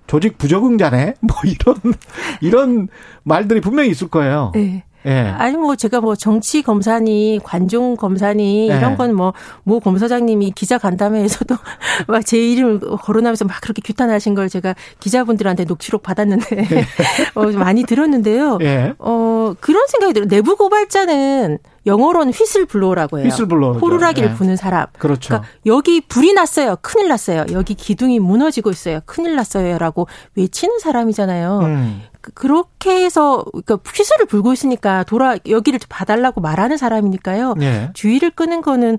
조직 0.07 0.39
부적응자네. 0.39 1.15
뭐 1.21 1.37
이런 1.45 1.95
이런 2.41 2.89
말들이 3.25 3.61
분명히 3.61 3.91
있을 3.91 4.07
거예요. 4.07 4.53
네. 4.55 4.85
예. 5.05 5.13
아니 5.37 5.57
뭐 5.57 5.75
제가 5.75 6.01
뭐 6.01 6.15
정치 6.15 6.63
검사니 6.63 7.41
관종 7.43 7.97
검사니 7.97 8.69
네. 8.69 8.77
이런 8.77 8.97
건 8.97 9.11
뭐 9.17 9.33
모 9.65 9.81
검사장님이 9.81 10.53
기자 10.53 10.79
간담회에서도 10.79 11.57
막 12.07 12.25
제 12.25 12.39
이름을 12.39 12.81
거론하면서 12.81 13.47
막 13.47 13.61
그렇게 13.63 13.83
규탄하신 13.85 14.35
걸 14.37 14.49
제가 14.49 14.75
기자분들한테 15.01 15.65
녹취록 15.65 16.03
받았는데 16.05 16.67
어, 17.35 17.47
많이 17.53 17.83
들었는데요. 17.83 18.59
예. 18.63 18.95
어 19.01 19.55
그런 19.61 19.87
생각이 19.89 20.13
들어요. 20.15 20.29
내부 20.29 20.57
고발자는 20.57 21.59
영어로는 21.87 22.33
휘슬 22.33 22.67
블로우라고 22.67 23.19
해요. 23.19 23.27
휘슬블로우죠. 23.27 23.79
호루라기를 23.81 24.31
예. 24.31 24.35
부는 24.35 24.57
사람. 24.57 24.87
그렇죠. 24.99 25.29
그러니까 25.29 25.49
여기 25.67 26.01
불이 26.01 26.33
났어요. 26.35 26.77
큰일 26.83 27.09
났어요. 27.09 27.47
여기 27.53 27.75
기둥이 27.75 28.19
무너지고 28.21 28.71
있어요. 28.71 29.01
큰일 29.07 29.37
났어요라고 29.37 30.07
외치는 30.35 30.79
사람이잖아요. 30.81 31.59
음. 31.61 32.03
그- 32.21 32.33
그렇게 32.33 33.05
해서 33.05 33.45
그러니까 33.53 33.79
휘슬을 33.95 34.27
불고 34.27 34.53
있으니까 34.53 35.05
돌아 35.05 35.37
여기를 35.49 35.79
봐달라고 35.89 36.41
말하는 36.41 36.77
사람이니까요. 36.77 37.55
예. 37.61 37.91
주의를 37.95 38.31
끄는 38.31 38.61
거는 38.61 38.99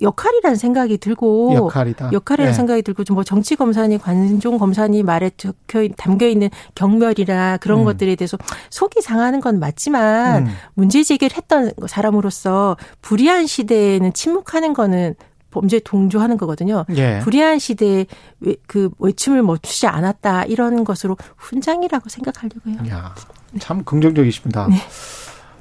역할이라는 0.00 0.56
생각이 0.56 0.98
들고 0.98 1.54
역할이다. 1.54 2.10
역할이라는 2.12 2.50
예. 2.52 2.54
생각이 2.54 2.82
들고 2.82 3.04
좀 3.04 3.16
뭐 3.16 3.24
정치 3.24 3.56
검사니 3.56 3.98
관종 3.98 4.58
검사니 4.58 5.02
말에 5.02 5.30
적혀 5.36 5.88
담겨 5.96 6.26
있는 6.26 6.50
경멸이나 6.74 7.56
그런 7.58 7.80
음. 7.80 7.84
것들에 7.84 8.14
대해서 8.14 8.36
속이 8.70 9.00
상하는 9.00 9.40
건 9.40 9.58
맞지만 9.58 10.46
음. 10.46 10.52
문제 10.74 11.02
제기를 11.02 11.36
했던 11.36 11.72
사람으로서 11.86 12.76
불의한 13.02 13.46
시대에는 13.46 14.12
침묵하는 14.12 14.74
거는 14.74 15.14
범죄에 15.50 15.80
동조하는 15.82 16.36
거거든요. 16.36 16.84
예. 16.96 17.20
불의한 17.22 17.58
시대에 17.58 18.04
외- 18.40 18.56
그 18.66 18.90
외침을 18.98 19.42
멈추지 19.42 19.86
않았다 19.86 20.44
이런 20.44 20.84
것으로 20.84 21.16
훈장이라고 21.38 22.10
생각하려고요. 22.10 22.90
야, 22.90 23.14
참 23.58 23.82
긍정적이십니다. 23.84 24.66
네. 24.68 24.76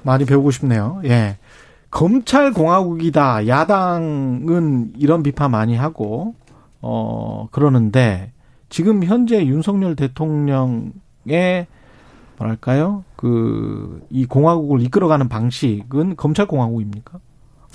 많이 0.03 0.25
배우고 0.25 0.51
싶네요. 0.51 0.99
예. 1.05 1.37
검찰 1.95 2.51
공화국이다. 2.51 3.47
야당은 3.47 4.95
이런 4.97 5.23
비판 5.23 5.51
많이 5.51 5.77
하고 5.77 6.35
어 6.81 7.47
그러는데 7.51 8.33
지금 8.67 9.01
현재 9.05 9.45
윤석열 9.45 9.95
대통령의 9.95 10.91
뭐랄까요? 12.37 13.05
그 13.15 14.01
이 14.09 14.25
공화국을 14.25 14.81
이끌어가는 14.81 15.29
방식은 15.29 16.15
검찰 16.15 16.47
공화국입니까? 16.47 17.19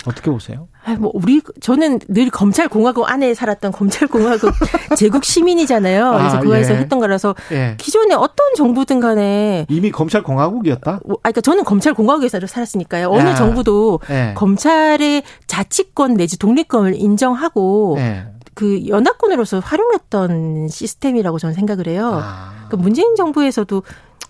어떻게 0.05 0.31
보세요? 0.31 0.67
아, 0.83 0.95
뭐 0.95 1.11
우리 1.13 1.41
저는 1.59 1.99
늘 2.07 2.29
검찰 2.29 2.67
공화국 2.67 3.09
안에 3.09 3.33
살았던 3.33 3.71
검찰 3.71 4.07
공화국 4.07 4.51
제국 4.97 5.23
시민이잖아요. 5.23 6.11
그래서 6.17 6.37
아, 6.37 6.39
그거에서 6.39 6.73
예. 6.73 6.77
했던 6.79 6.99
거라서 6.99 7.35
예. 7.51 7.75
기존에 7.77 8.15
어떤 8.15 8.55
정부든 8.55 8.99
간에 8.99 9.65
이미 9.69 9.91
검찰 9.91 10.23
공화국이었다. 10.23 11.01
뭐, 11.05 11.17
아, 11.17 11.29
그러니까 11.29 11.41
저는 11.41 11.63
검찰 11.63 11.93
공화국에서 11.93 12.39
살았으니까요. 12.45 13.09
어느 13.09 13.29
야. 13.29 13.35
정부도 13.35 13.99
예. 14.09 14.33
검찰의 14.35 15.23
자치권 15.47 16.15
내지 16.15 16.37
독립권을 16.39 16.95
인정하고 16.95 17.95
예. 17.99 18.25
그 18.53 18.85
연합권으로서 18.87 19.59
활용했던 19.59 20.67
시스템이라고 20.67 21.39
저는 21.39 21.53
생각을 21.55 21.87
해요. 21.87 22.21
아. 22.23 22.67
그 22.69 22.75
문재인 22.75 23.15
정부에서도 23.15 23.83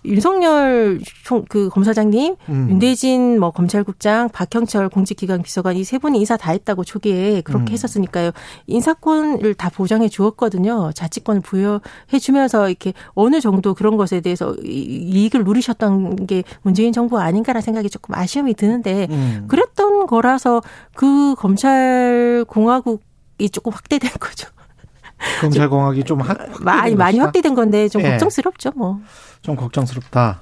윤석열 0.04 1.00
총, 1.24 1.44
그 1.48 1.68
검사장님, 1.68 2.36
음. 2.48 2.66
윤대진 2.70 3.38
뭐 3.38 3.50
검찰국장, 3.50 4.28
박형철 4.30 4.88
공직기관 4.88 5.42
비서관 5.42 5.76
이 5.76 5.84
세 5.84 5.98
분이 5.98 6.18
인사 6.18 6.36
다 6.36 6.52
했다고 6.52 6.84
초기에 6.84 7.40
그렇게 7.42 7.70
음. 7.70 7.72
했었으니까요. 7.72 8.30
인사권을 8.66 9.54
다 9.54 9.68
보장해 9.70 10.08
주었거든요. 10.08 10.90
자치권을 10.94 11.40
부여해 11.42 12.18
주면서 12.20 12.68
이렇게 12.68 12.92
어느 13.14 13.40
정도 13.40 13.74
그런 13.74 13.96
것에 13.96 14.20
대해서 14.20 14.54
이- 14.64 14.68
이익을 15.12 15.44
누리셨던 15.44 16.26
게 16.26 16.42
문재인 16.62 16.92
정부 16.92 17.18
아닌가라는 17.18 17.62
생각이 17.62 17.90
조금 17.90 18.14
아쉬움이 18.14 18.54
드는데 18.54 19.06
음. 19.10 19.44
그랬던 19.48 20.06
거라서 20.06 20.62
그 20.94 21.34
검찰 21.36 22.44
공화국 22.48 23.02
이 23.38 23.48
조금 23.50 23.72
확대된 23.72 24.10
거죠. 24.20 24.48
검찰공학이 25.40 26.04
좀 26.04 26.20
확, 26.20 26.36
많이 26.60 26.94
확대된 26.94 26.98
많이 26.98 27.12
것이다? 27.18 27.24
확대된 27.24 27.54
건데 27.54 27.88
좀 27.88 28.02
예. 28.02 28.10
걱정스럽죠, 28.10 28.72
뭐. 28.76 29.00
좀 29.42 29.56
걱정스럽다. 29.56 30.40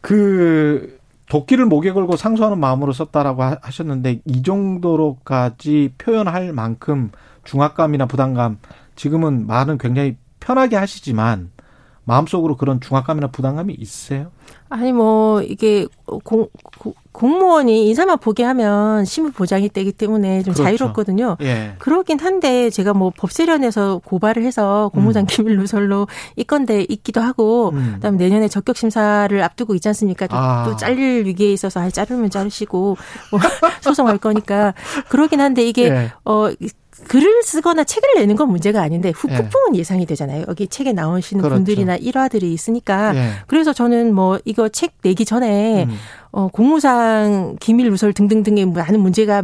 그 0.00 0.98
도끼를 1.28 1.66
목에 1.66 1.92
걸고 1.92 2.16
상소하는 2.16 2.58
마음으로 2.58 2.92
썼다라고 2.92 3.42
하- 3.42 3.58
하셨는데 3.62 4.20
이 4.24 4.42
정도로까지 4.42 5.94
표현할 5.98 6.52
만큼 6.52 7.10
중압감이나 7.44 8.06
부담감 8.06 8.58
지금은 8.96 9.46
말은 9.46 9.78
굉장히 9.78 10.16
편하게 10.40 10.76
하시지만 10.76 11.50
마음속으로 12.04 12.56
그런 12.56 12.80
중압감이나 12.80 13.28
부담감이 13.28 13.74
있으세요? 13.74 14.30
아니 14.68 14.92
뭐 14.92 15.40
이게 15.42 15.86
공, 16.04 16.48
고- 16.78 16.94
공무원이 17.14 17.86
인사만 17.88 18.18
보게 18.18 18.42
하면 18.42 19.04
신분 19.04 19.32
보장이 19.32 19.68
되기 19.68 19.92
때문에 19.92 20.42
좀 20.42 20.52
그렇죠. 20.52 20.64
자유롭거든요. 20.64 21.36
예. 21.42 21.76
그러긴 21.78 22.18
한데 22.18 22.70
제가 22.70 22.92
뭐 22.92 23.12
법세련에서 23.16 24.00
고발을 24.04 24.42
해서 24.42 24.90
공무장 24.92 25.24
기밀 25.24 25.56
누설로 25.56 26.08
이건데 26.34 26.84
있기도 26.88 27.20
하고 27.20 27.70
음. 27.72 27.92
그다음에 27.94 28.18
내년에 28.18 28.48
적격 28.48 28.76
심사를 28.76 29.42
앞두고 29.42 29.76
있지 29.76 29.86
않습니까? 29.88 30.26
또, 30.26 30.36
아. 30.36 30.64
또 30.66 30.76
잘릴 30.76 31.24
위기에 31.24 31.52
있어서 31.52 31.80
아 31.80 31.88
자르면 31.88 32.30
자르시고 32.30 32.96
뭐 33.30 33.40
소송할 33.80 34.18
거니까 34.18 34.74
그러긴 35.08 35.40
한데 35.40 35.64
이게 35.64 35.84
예. 35.84 36.12
어 36.24 36.50
글을 37.08 37.42
쓰거나 37.42 37.84
책을 37.84 38.14
내는 38.16 38.36
건 38.36 38.48
문제가 38.48 38.80
아닌데 38.82 39.10
후 39.14 39.28
예. 39.30 39.36
폭풍은 39.36 39.76
예 39.76 39.84
상이 39.84 40.06
되잖아요. 40.06 40.44
여기 40.48 40.66
책에 40.66 40.92
나오시는 40.92 41.42
그렇죠. 41.42 41.56
분들이나 41.56 41.96
일화들이 41.96 42.52
있으니까 42.52 43.14
예. 43.14 43.30
그래서 43.46 43.72
저는 43.72 44.14
뭐 44.14 44.38
이거 44.44 44.68
책 44.68 44.94
내기 45.02 45.24
전에 45.24 45.84
음. 45.84 45.96
어 46.36 46.48
공무상 46.48 47.56
기밀 47.60 47.90
누설 47.90 48.12
등등등의 48.12 48.66
많은 48.66 49.00
문제가 49.00 49.42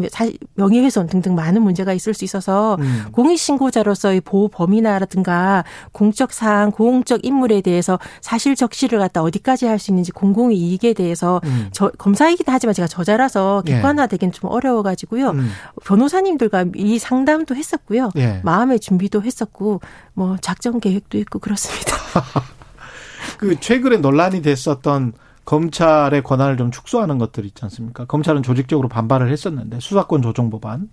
명예훼손 0.54 1.06
등등 1.06 1.36
많은 1.36 1.62
문제가 1.62 1.92
있을 1.92 2.14
수 2.14 2.24
있어서 2.24 2.76
음. 2.80 3.04
공익신고자로서의 3.12 4.22
보호 4.22 4.48
범위나라든가 4.48 5.64
공적 5.92 6.32
사항, 6.32 6.72
공적 6.72 7.24
인물에 7.24 7.60
대해서 7.60 7.98
사실 8.20 8.56
적시를 8.56 8.98
갖다 8.98 9.22
어디까지 9.22 9.66
할 9.66 9.80
수 9.80 9.90
있는지 9.90 10.12
공공의 10.12 10.56
이익에 10.56 10.92
대해서 10.92 11.40
음. 11.44 11.68
저 11.72 11.90
검사이기도 11.96 12.52
하지만 12.52 12.74
제가 12.74 12.86
저자라서 12.86 13.62
예. 13.66 13.74
객관화되기는 13.74 14.32
좀 14.32 14.50
어려워가지고요. 14.50 15.30
음. 15.30 15.50
변호사님들과 15.84 16.66
이 16.76 16.98
상담도 16.98 17.56
했었고요. 17.56 18.10
예. 18.16 18.40
마음의 18.44 18.80
준비도 18.80 19.22
했었고 19.22 19.80
뭐 20.12 20.36
작전 20.40 20.80
계획도 20.80 21.18
있고 21.18 21.38
그렇습니다. 21.38 21.96
그 23.38 23.58
최근에 23.58 23.96
논란이 23.98 24.42
됐었던 24.42 25.14
검찰의 25.50 26.22
권한을 26.22 26.56
좀 26.56 26.70
축소하는 26.70 27.18
것들 27.18 27.44
있지 27.44 27.64
않습니까? 27.64 28.04
검찰은 28.04 28.44
조직적으로 28.44 28.86
반발을 28.88 29.32
했었는데 29.32 29.80
수사권 29.80 30.22
조정 30.22 30.48
법안 30.48 30.88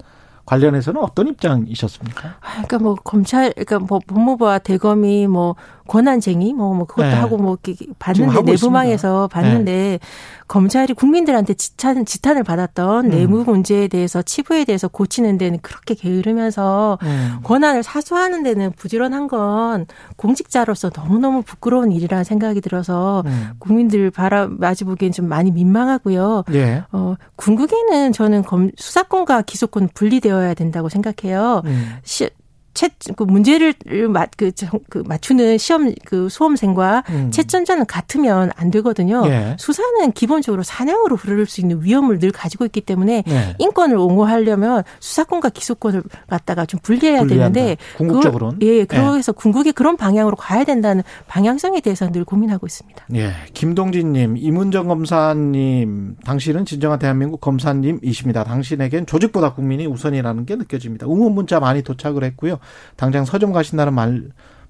관련해서는 0.48 1.00
어떤 1.04 1.28
입장이셨습니까? 1.28 2.28
아, 2.28 2.52
그러니까 2.54 2.80
뭐 2.80 2.96
검찰, 2.96 3.52
그러니까 3.52 3.78
뭐 3.78 4.00
법무부와 4.08 4.58
대검이 4.60 5.28
뭐 5.28 5.56
권한쟁의 5.88 6.54
뭐, 6.54 6.74
뭐 6.74 6.86
그것도 6.86 7.08
네. 7.08 7.16
하고 7.16 7.38
뭐 7.38 7.58
봤는데 8.00 8.32
하고 8.32 8.46
네. 8.46 8.52
내부망에서 8.54 9.28
봤는데 9.28 10.00
검찰이 10.48 10.94
국민들한테 10.94 11.54
지탄 11.56 12.06
지탄을 12.06 12.44
받았던 12.44 13.06
음. 13.06 13.10
내부 13.10 13.44
문제에 13.44 13.88
대해서 13.88 14.22
치부에 14.22 14.64
대해서 14.66 14.88
고치는 14.88 15.38
데는 15.38 15.60
그렇게 15.62 15.94
게으르면서 15.94 16.98
음. 17.02 17.40
권한을 17.44 17.84
사수하는 17.84 18.44
데는 18.44 18.72
부지런한 18.72 19.28
건 19.28 19.86
공직자로서 20.16 20.92
너무너무 20.96 21.42
부끄러운 21.42 21.92
일이라는 21.92 22.24
생각이 22.24 22.62
들어서 22.62 23.24
음. 23.26 23.50
국민들 23.60 24.10
바라 24.12 24.48
마주 24.50 24.86
보기엔 24.86 25.12
좀 25.12 25.28
많이 25.28 25.52
민망하고요. 25.52 26.44
예. 26.54 26.84
어, 26.92 27.16
궁극에는 27.36 28.14
저는 28.14 28.44
검, 28.44 28.72
수사권과 28.78 29.42
기소권 29.42 29.90
분리되어야 29.94 30.54
된다고 30.54 30.88
생각해요. 30.88 31.62
음. 31.66 31.96
시, 32.04 32.30
채, 32.78 32.90
그 33.16 33.24
문제를 33.24 33.74
맞, 34.08 34.30
그, 34.38 34.52
정- 34.52 34.80
그 34.88 35.00
맞추는 35.04 35.58
시험 35.58 35.92
그 36.06 36.30
수험생과 36.30 37.04
음. 37.10 37.32
채점자는 37.32 37.88
같으면 37.88 38.52
안 38.56 38.70
되거든요. 38.70 39.24
예. 39.26 39.56
수사는 39.58 40.12
기본적으로 40.12 40.62
사냥으로 40.62 41.16
흐를 41.16 41.48
수 41.48 41.60
있는 41.60 41.82
위험을 41.82 42.20
늘 42.20 42.32
가지고 42.32 42.66
있기 42.66 42.82
때문에 42.82 43.24
네. 43.26 43.56
인권을 43.58 43.98
옹호하려면 43.98 44.84
수사권과 45.00 45.50
기소권을 45.50 46.04
갖다가 46.30 46.68
좀 46.68 46.80
분리해야 46.84 47.22
분리한다. 47.22 47.52
되는데 47.60 47.78
궁극적으로는. 47.98 48.60
그걸, 48.60 48.68
예, 48.70 48.86
그래서 48.86 49.32
궁극이 49.32 49.72
그런 49.72 49.98
방향으로 49.98 50.36
가야 50.36 50.64
된다는 50.64 51.02
방향성에 51.28 51.82
대해서 51.82 52.08
늘 52.12 52.26
고민하고 52.26 52.68
있습니다. 52.68 53.06
예. 53.16 53.32
김동진님, 53.56 54.38
이문정 54.38 54.88
검사님, 54.88 56.18
당신은 56.26 56.66
진정한 56.66 57.00
대한민국 57.00 57.42
검사님이십니다. 57.42 58.44
당신에겐 58.44 59.08
조직보다 59.08 59.54
국민이 59.54 59.88
우선이라는 59.88 60.46
게 60.46 60.56
느껴집니다. 60.56 61.08
응원 61.08 61.34
문자 61.34 61.60
많이 61.60 61.82
도착을 61.82 62.24
했고요. 62.24 62.60
당장 62.96 63.26
서점 63.26 63.52
가신다는 63.52 63.94
말 63.94 64.24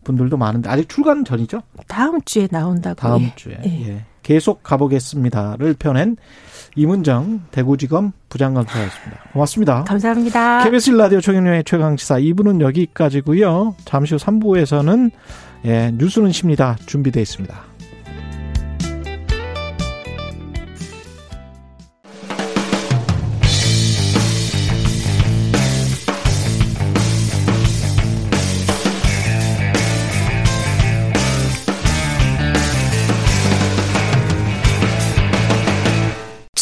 분들도 0.03 0.37
많은데 0.37 0.69
아직 0.69 0.87
출간 0.89 1.25
전이죠? 1.25 1.61
다음 1.87 2.21
주에 2.21 2.47
나온다고. 2.49 2.95
다음 2.95 3.23
예. 3.23 3.33
주에. 3.35 3.57
예. 3.65 3.87
예. 3.87 4.05
계속 4.23 4.61
가보겠습니다를 4.63 5.75
펴낸 5.79 6.17
이문정 6.75 7.43
대구지검 7.51 8.11
부장검사였습니다. 8.29 9.23
고맙습니다. 9.33 9.83
감사합니다. 9.85 10.63
KBS 10.63 10.91
라디오 10.91 11.21
최경영의 11.21 11.63
최강시사 11.63 12.19
2부는 12.19 12.61
여기까지고요. 12.61 13.75
잠시 13.85 14.13
후 14.15 14.19
3부에서는 14.19 15.11
예, 15.65 15.91
뉴스는 15.95 16.31
쉽니다. 16.31 16.77
준비되어 16.85 17.21
있습니다. 17.21 17.66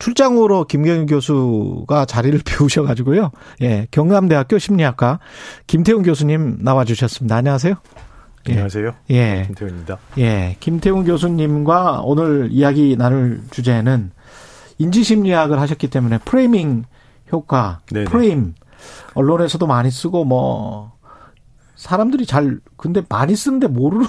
출장으로 0.00 0.64
김경일 0.64 1.06
교수가 1.06 2.06
자리를 2.06 2.40
비우셔가지고요. 2.44 3.30
예, 3.62 3.86
경남대학교 3.92 4.58
심리학과 4.58 5.20
김태훈 5.68 6.02
교수님 6.02 6.58
나와주셨습니다. 6.60 7.36
안녕하세요. 7.36 7.74
예. 8.48 8.52
안녕하세요. 8.52 8.94
예. 9.10 9.44
김태훈입니다. 9.46 9.98
예, 10.18 10.56
김태훈 10.58 11.04
교수님과 11.04 12.00
오늘 12.02 12.48
이야기 12.50 12.96
나눌 12.96 13.42
주제는 13.50 14.10
인지심리학을 14.78 15.60
하셨기 15.60 15.88
때문에 15.88 16.18
프레이밍 16.24 16.84
효과, 17.30 17.80
네네. 17.92 18.06
프레임 18.06 18.54
언론에서도 19.14 19.64
많이 19.66 19.90
쓰고 19.90 20.24
뭐 20.24 20.92
사람들이 21.76 22.24
잘 22.26 22.58
근데 22.76 23.02
많이 23.08 23.36
쓰는데 23.36 23.66
모르는 23.66 24.06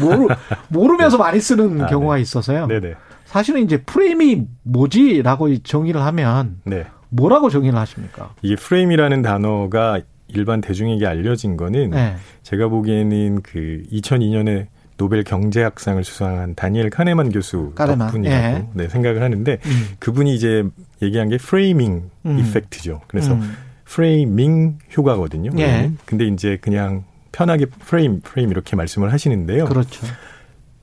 모르 0.00 0.26
모르면서 0.68 1.18
많이 1.18 1.40
쓰는 1.40 1.82
아, 1.82 1.86
경우가 1.86 2.16
네. 2.16 2.22
있어서요. 2.22 2.66
네네. 2.66 2.94
사실은 3.36 3.64
이제 3.64 3.76
프레임이 3.82 4.46
뭐지라고 4.62 5.58
정의를 5.58 6.00
하면 6.00 6.58
네. 6.64 6.86
뭐라고 7.10 7.50
정의를 7.50 7.78
하십니까? 7.78 8.34
이게 8.40 8.56
프레임이라는 8.56 9.20
단어가 9.20 10.00
일반 10.28 10.62
대중에게 10.62 11.06
알려진 11.06 11.58
거는 11.58 11.90
네. 11.90 12.16
제가 12.42 12.68
보기에는 12.68 13.42
그 13.42 13.82
2002년에 13.92 14.68
노벨 14.96 15.22
경제학상을 15.22 16.02
수상한 16.02 16.54
다니엘 16.54 16.88
카네만 16.88 17.30
교수 17.30 17.72
카네만, 17.74 18.06
덕분이라고 18.06 18.56
예. 18.56 18.66
네, 18.72 18.88
생각을 18.88 19.22
하는데 19.22 19.58
음. 19.66 19.88
그분이 19.98 20.34
이제 20.34 20.64
얘기한 21.02 21.28
게 21.28 21.36
framing 21.36 22.08
음. 22.24 22.38
effect죠. 22.38 23.02
그래서 23.06 23.34
음. 23.34 23.54
framing 23.84 24.78
효과거든요. 24.96 25.50
예. 25.58 25.90
근데 26.06 26.26
이제 26.26 26.56
그냥 26.62 27.04
편하게 27.32 27.66
프레임 27.66 28.22
프레임 28.22 28.50
이렇게 28.50 28.76
말씀을 28.76 29.12
하시는데요. 29.12 29.66
그렇죠. 29.66 30.06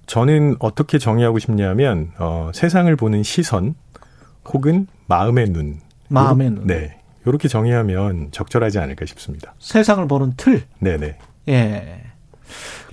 저는 0.06 0.58
어떻게 0.60 0.98
정의하고 0.98 1.40
싶냐면 1.40 2.12
어, 2.18 2.52
세상을 2.54 2.94
보는 2.96 3.24
시선 3.24 3.76
혹은 4.46 4.88
마음의 5.08 5.50
눈. 5.50 5.80
마음의 6.10 6.52
눈. 6.52 6.68
네. 6.68 6.98
이렇게 7.26 7.48
정의하면 7.48 8.30
적절하지 8.32 8.80
않을까 8.80 9.06
싶습니다. 9.06 9.54
세상을 9.60 10.08
보는 10.08 10.34
틀. 10.36 10.64
네네. 10.80 11.18
예. 11.50 12.04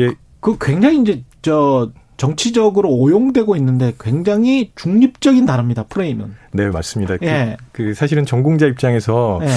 예. 0.00 0.10
그 0.40 0.56
굉장히 0.60 1.00
이제 1.00 1.24
저 1.42 1.90
정치적으로 2.16 2.90
오용되고 2.90 3.56
있는데 3.56 3.94
굉장히 3.98 4.72
중립적인 4.76 5.46
단어입니다. 5.46 5.84
프레임은. 5.84 6.34
네, 6.52 6.68
맞습니다. 6.68 7.16
예. 7.22 7.56
그, 7.72 7.84
그 7.84 7.94
사실은 7.94 8.26
전공자 8.26 8.66
입장에서 8.66 9.40
예. 9.42 9.48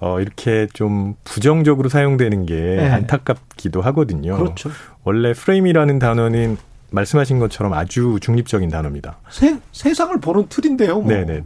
어, 0.00 0.18
이렇게 0.20 0.66
좀 0.72 1.14
부정적으로 1.24 1.88
사용되는 1.88 2.46
게 2.46 2.78
예. 2.80 2.88
안타깝기도 2.88 3.82
하거든요. 3.82 4.38
그렇죠. 4.38 4.70
원래 5.04 5.34
프레임이라는 5.34 5.98
단어는 5.98 6.56
말씀하신 6.90 7.38
것처럼 7.38 7.72
아주 7.72 8.18
중립적인 8.20 8.68
단어입니다. 8.70 9.18
세, 9.30 9.58
세상을 9.72 10.18
보는 10.20 10.46
틀인데요. 10.48 11.00
뭐. 11.00 11.08
네네. 11.12 11.42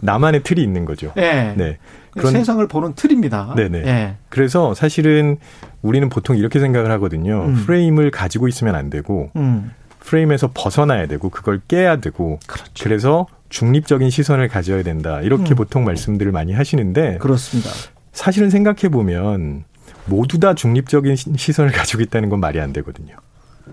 나만의 0.00 0.42
틀이 0.42 0.62
있는 0.62 0.84
거죠. 0.84 1.12
예. 1.16 1.54
네. 1.56 1.78
그런 2.12 2.32
세상을 2.32 2.66
보는 2.66 2.94
틀입니다. 2.94 3.54
네네. 3.56 3.78
예. 3.86 4.14
그래서 4.28 4.74
사실은 4.74 5.36
우리는 5.82 6.08
보통 6.08 6.36
이렇게 6.36 6.58
생각을 6.58 6.90
하거든요. 6.92 7.44
음. 7.44 7.54
프레임을 7.66 8.10
가지고 8.10 8.48
있으면 8.48 8.74
안 8.74 8.90
되고 8.90 9.30
음. 9.36 9.70
프레임에서 10.00 10.50
벗어나야 10.54 11.06
되고 11.06 11.28
그걸 11.28 11.60
깨야 11.68 11.96
되고 12.00 12.40
그렇죠. 12.46 12.72
그래서 12.82 13.26
중립적인 13.48 14.10
시선을 14.10 14.48
가져야 14.48 14.82
된다. 14.82 15.20
이렇게 15.20 15.54
음. 15.54 15.56
보통 15.56 15.84
말씀들을 15.84 16.32
많이 16.32 16.52
하시는데 16.52 17.18
그렇습니다. 17.18 17.70
사실은 18.12 18.50
생각해 18.50 18.88
보면 18.90 19.64
모두 20.06 20.40
다 20.40 20.54
중립적인 20.54 21.14
시- 21.16 21.30
시선을 21.36 21.70
가지고 21.70 22.02
있다는 22.02 22.28
건 22.28 22.40
말이 22.40 22.60
안 22.60 22.72
되거든요. 22.72 23.14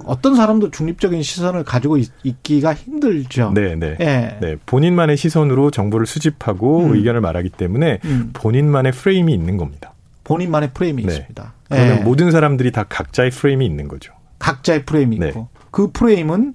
어떤 0.05 0.35
사람도 0.35 0.71
중립적인 0.71 1.21
시선을 1.21 1.63
가지고 1.63 1.97
있, 1.97 2.11
기가 2.43 2.73
힘들죠. 2.73 3.51
네, 3.53 3.75
네. 3.75 3.97
예. 3.99 4.37
네, 4.39 4.55
본인만의 4.65 5.17
시선으로 5.17 5.71
정보를 5.71 6.05
수집하고 6.05 6.85
음. 6.85 6.95
의견을 6.95 7.21
말하기 7.21 7.49
때문에 7.49 7.99
음. 8.05 8.31
본인만의 8.33 8.91
프레임이 8.91 9.33
있는 9.33 9.57
겁니다. 9.57 9.93
본인만의 10.23 10.71
프레임이 10.73 11.03
네. 11.03 11.13
있습니다. 11.13 11.53
그러면 11.69 11.99
예. 11.99 12.01
모든 12.01 12.31
사람들이 12.31 12.71
다 12.71 12.83
각자의 12.83 13.31
프레임이 13.31 13.65
있는 13.65 13.87
거죠. 13.87 14.13
각자의 14.39 14.85
프레임이 14.85 15.19
네. 15.19 15.29
있고 15.29 15.49
그 15.71 15.91
프레임은 15.91 16.53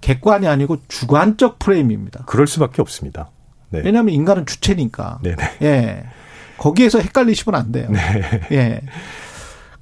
객관이 0.00 0.46
아니고 0.46 0.78
주관적 0.88 1.58
프레임입니다. 1.58 2.24
그럴 2.26 2.46
수밖에 2.46 2.80
없습니다. 2.82 3.30
네. 3.70 3.82
왜냐하면 3.84 4.14
인간은 4.14 4.46
주체니까. 4.46 5.20
네, 5.22 5.34
네. 5.36 5.58
예. 5.62 6.04
거기에서 6.56 6.98
헷갈리시면 6.98 7.58
안 7.58 7.72
돼요. 7.72 7.88
예. 8.52 8.80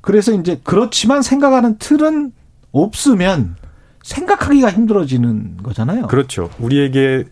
그래서 0.00 0.32
이제 0.32 0.60
그렇지만 0.62 1.22
생각하는 1.22 1.78
틀은 1.78 2.32
없으면 2.82 3.56
생각하기가 4.02 4.70
힘들어지는 4.70 5.58
거잖아요. 5.62 6.06
그렇죠. 6.06 6.50
우리에게 6.58 7.24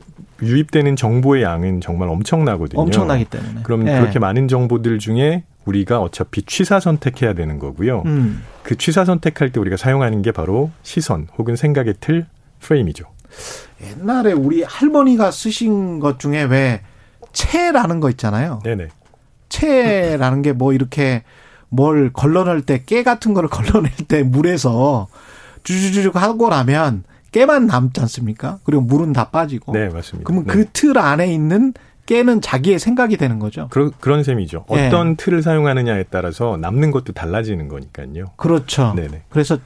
유입되는 0.43 0.97
정보의 0.97 1.43
양은 1.45 1.81
정말 1.81 2.09
엄청나거든요. 2.09 2.81
엄청나기 2.81 3.25
때문에. 3.27 3.61
그럼 3.63 3.87
예. 3.87 3.99
그렇게 4.01 4.19
많은 4.19 4.49
정보들 4.49 4.99
중에 4.99 5.45
우리가 5.65 6.01
어차피 6.01 6.43
취사 6.43 6.81
선택해야 6.81 7.33
되는 7.35 7.59
거고요. 7.59 8.03
음. 8.07 8.43
그 8.63 8.77
취사 8.77 9.05
선택할 9.05 9.51
때 9.53 9.61
우리가 9.61 9.77
사용하는 9.77 10.23
게 10.23 10.33
바로 10.33 10.71
시선 10.83 11.29
혹은 11.39 11.57
생각의 11.57 11.95
틀, 12.01 12.27
프레임이죠. 12.61 13.05
옛날에 13.83 14.33
우리 14.33 14.63
할머니가 14.63 15.31
쓰신 15.31 16.01
것 16.01 16.19
중에 16.19 16.43
왜 16.45 16.83
채라는 17.33 18.01
거 18.01 18.11
있잖아요. 18.11 18.61
네네. 18.65 18.89
채라는 19.49 20.43
게 20.43 20.53
뭐 20.53 20.73
이렇게 20.73 21.23
뭘 21.69 22.13
걸러낼 22.13 22.63
때 22.63 22.85
깨 22.85 23.03
같은 23.03 23.35
거를 23.35 23.49
걸러낼 23.51 23.91
때 24.09 24.23
물에서 24.23 25.07
주주주죽 25.65 26.17
하고 26.17 26.49
나면 26.49 27.05
깨만 27.33 27.67
남지 27.67 28.01
않습니까? 28.03 28.59
그리고 28.63 28.83
물은 28.83 29.13
다 29.13 29.31
빠지고. 29.31 29.73
네, 29.73 29.89
맞습니다. 29.89 30.25
그러면 30.25 30.47
네. 30.47 30.53
그틀 30.53 30.97
안에 30.97 31.33
있는 31.33 31.75
깨는 32.07 32.43
자기의 32.43 32.79
생각이 32.79 33.17
되는 33.17 33.39
거죠. 33.39 33.69
그런 33.71 33.91
그런 33.99 34.23
셈이죠. 34.23 34.67
예. 34.73 34.87
어떤 34.87 35.17
틀을 35.17 35.43
사용하느냐에 35.43 36.05
따라서 36.11 36.57
남는 36.59 36.91
것도 36.91 37.13
달라지는 37.13 37.69
거니까요. 37.69 38.27
그렇죠. 38.37 38.93
네네. 38.95 39.23
그래서 39.31 39.59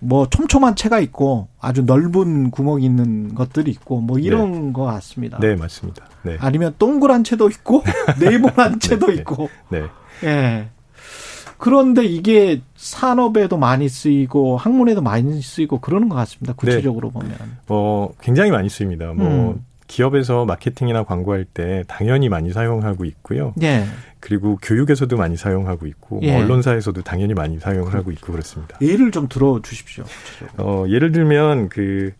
뭐 0.00 0.28
촘촘한 0.28 0.76
채가 0.76 0.98
있고 1.00 1.48
아주 1.60 1.82
넓은 1.82 2.50
구멍이 2.50 2.84
있는 2.84 3.34
것들이 3.34 3.70
있고 3.70 4.00
뭐 4.00 4.18
이런 4.18 4.72
것 4.72 4.84
같습니다. 4.84 5.38
네, 5.38 5.56
맞습니다. 5.56 6.06
네. 6.22 6.36
아니면 6.40 6.74
동그란 6.78 7.22
채도 7.22 7.48
있고 7.50 7.82
네모난 8.18 8.80
채도 8.80 9.08
네. 9.08 9.14
있고. 9.14 9.48
네. 9.68 9.84
예. 10.24 10.68
그런데 11.64 12.04
이게 12.04 12.60
산업에도 12.76 13.56
많이 13.56 13.88
쓰이고 13.88 14.58
학문에도 14.58 15.00
많이 15.00 15.40
쓰이고 15.40 15.78
그러는 15.80 16.10
것 16.10 16.16
같습니다. 16.16 16.52
구체적으로 16.52 17.08
보면. 17.08 17.34
어, 17.68 18.10
굉장히 18.20 18.50
많이 18.50 18.68
쓰입니다. 18.68 19.14
뭐 19.14 19.26
음. 19.26 19.64
기업에서 19.86 20.44
마케팅이나 20.44 21.04
광고할 21.04 21.46
때 21.46 21.82
당연히 21.88 22.28
많이 22.28 22.52
사용하고 22.52 23.06
있고요. 23.06 23.54
예. 23.62 23.86
그리고 24.20 24.58
교육에서도 24.60 25.16
많이 25.16 25.38
사용하고 25.38 25.86
있고 25.86 26.16
뭐 26.16 26.24
예. 26.24 26.36
언론사에서도 26.36 27.00
당연히 27.00 27.32
많이 27.32 27.58
사용을 27.58 27.94
하고 27.94 28.10
있고 28.10 28.32
그렇습니다. 28.32 28.76
예를 28.82 29.10
좀 29.10 29.26
들어 29.26 29.60
주십시오. 29.62 30.04
어, 30.58 30.84
예를 30.86 31.12
들면 31.12 31.70
그 31.70 32.12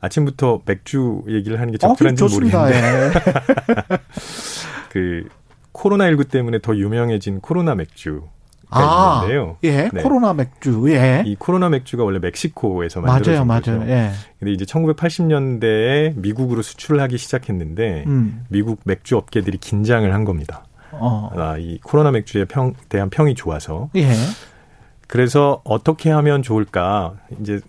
아침부터 0.00 0.62
맥주 0.66 1.22
얘기를 1.28 1.60
하는 1.60 1.70
게 1.72 1.78
어, 1.86 1.90
적절한지 1.90 2.18
좋습니다. 2.18 2.62
모르겠는데 2.62 3.20
예. 3.20 3.98
그 4.90 5.28
코로나19 5.72 6.28
때문에 6.28 6.58
더 6.58 6.74
유명해진 6.74 7.40
코로나 7.40 7.76
맥주가 7.76 8.26
아, 8.70 9.20
있는데요. 9.22 9.56
예. 9.64 9.88
네. 9.92 10.02
코로나 10.02 10.32
맥주. 10.32 10.84
예. 10.88 11.22
이 11.24 11.36
코로나 11.36 11.68
맥주가 11.68 12.04
원래 12.04 12.18
멕시코에서 12.18 13.00
맞아요, 13.00 13.14
만들어진 13.14 13.46
맞아요. 13.46 13.60
거죠. 13.60 13.90
예. 13.90 14.10
근데 14.38 14.52
이제 14.52 14.64
1980년대에 14.64 16.16
미국으로 16.16 16.62
수출을 16.62 17.00
하기 17.02 17.18
시작했는데 17.18 18.04
음. 18.06 18.44
미국 18.48 18.80
맥주 18.84 19.16
업계들이 19.16 19.58
긴장을 19.58 20.12
한 20.12 20.24
겁니다. 20.24 20.64
어. 20.92 21.30
아, 21.34 21.56
이 21.58 21.78
코로나 21.82 22.10
맥주에 22.10 22.44
평, 22.46 22.74
대한 22.88 23.10
평이 23.10 23.34
좋아서 23.34 23.90
예. 23.96 24.08
그래서 25.06 25.60
어떻게 25.64 26.10
하면 26.10 26.42
좋을까 26.42 27.14
이제 27.40 27.60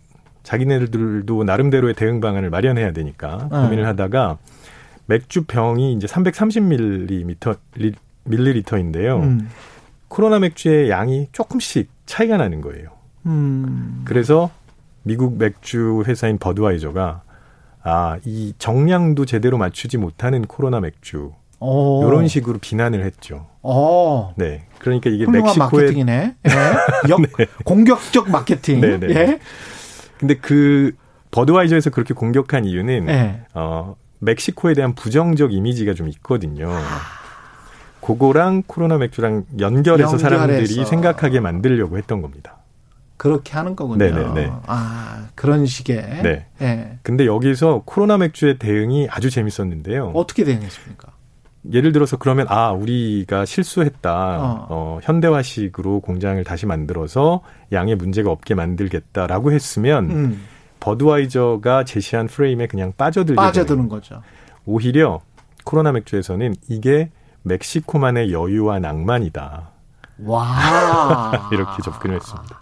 자기네들도 0.43 1.43
나름대로의 1.43 1.93
대응 1.93 2.21
방안을 2.21 2.49
마련해야 2.49 2.93
되니까 2.93 3.49
네. 3.51 3.57
고민을 3.61 3.85
하다가 3.85 4.37
맥주 5.05 5.43
병이 5.45 5.93
이제 5.93 6.07
330ml 6.07 7.57
밀리리터인데요. 8.23 9.17
음. 9.17 9.49
코로나 10.07 10.39
맥주의 10.39 10.89
양이 10.89 11.27
조금씩 11.31 11.89
차이가 12.05 12.37
나는 12.37 12.61
거예요. 12.61 12.89
음. 13.25 14.03
그래서 14.05 14.49
미국 15.03 15.37
맥주 15.37 16.03
회사인 16.05 16.37
버드와이저가 16.37 17.21
아, 17.83 18.17
이 18.25 18.53
정량도 18.57 19.25
제대로 19.25 19.57
맞추지 19.57 19.97
못하는 19.97 20.45
코로나 20.45 20.79
맥주 20.79 21.31
오. 21.59 22.07
이런 22.07 22.27
식으로 22.27 22.59
비난을 22.59 23.03
했죠. 23.03 23.47
어. 23.63 24.33
네. 24.35 24.65
그러니까 24.79 25.09
이게 25.09 25.25
멕시코의 25.25 25.57
마케팅이네. 25.57 26.35
예. 26.45 26.51
역, 27.09 27.19
공격적 27.63 28.29
마케팅. 28.29 28.81
네, 28.81 28.99
네. 28.99 29.07
예. 29.09 29.39
근데 30.19 30.35
그 30.35 30.91
버드와이저에서 31.31 31.89
그렇게 31.89 32.13
공격한 32.13 32.65
이유는 32.65 33.09
예. 33.09 33.41
어 33.53 33.95
멕시코에 34.19 34.73
대한 34.73 34.95
부정적 34.95 35.53
이미지가 35.53 35.93
좀 35.93 36.07
있거든요. 36.09 36.71
아. 38.07 38.13
그거랑 38.13 38.63
코로나 38.67 38.97
맥주랑 38.97 39.45
연결해서 39.59 40.13
연결해서. 40.13 40.17
사람들이 40.17 40.85
생각하게 40.85 41.39
만들려고 41.39 41.97
했던 41.97 42.21
겁니다. 42.21 42.57
그렇게 43.17 43.53
하는 43.53 43.75
거군요. 43.75 43.97
네네네. 43.97 44.51
아, 44.67 45.27
그런 45.35 45.65
식의. 45.65 46.21
네. 46.23 46.45
예. 46.61 46.99
근데 47.01 47.25
여기서 47.25 47.81
코로나 47.85 48.17
맥주의 48.17 48.59
대응이 48.59 49.07
아주 49.09 49.29
재밌었는데요. 49.31 50.11
어떻게 50.13 50.43
대응했습니까? 50.43 51.11
예를 51.73 51.91
들어서 51.91 52.17
그러면 52.17 52.45
아 52.49 52.71
우리가 52.71 53.43
실수했다. 53.45 54.13
어. 54.13 54.67
어. 54.69 54.99
현대화식으로 55.01 55.99
공장을 56.01 56.41
다시 56.43 56.65
만들어서 56.65 57.41
양에 57.71 57.95
문제가 57.95 58.31
없게 58.31 58.53
만들겠다라고 58.53 59.51
했으면 59.51 60.11
음. 60.11 60.41
버드와이저가 60.79 61.83
제시한 61.83 62.27
프레임에 62.27 62.67
그냥 62.67 62.93
빠져들게 62.95 63.35
빠져드는 63.35 63.89
거죠. 63.89 64.21
오히려 64.65 65.21
코로나 65.65 65.91
맥주에서는 65.91 66.55
이게 66.69 67.09
멕시코만의 67.47 68.31
여유와 68.31 68.79
낭만이다. 68.79 69.69
와. 70.25 71.49
이렇게 71.51 71.81
접근을 71.83 72.15
했습니다. 72.17 72.61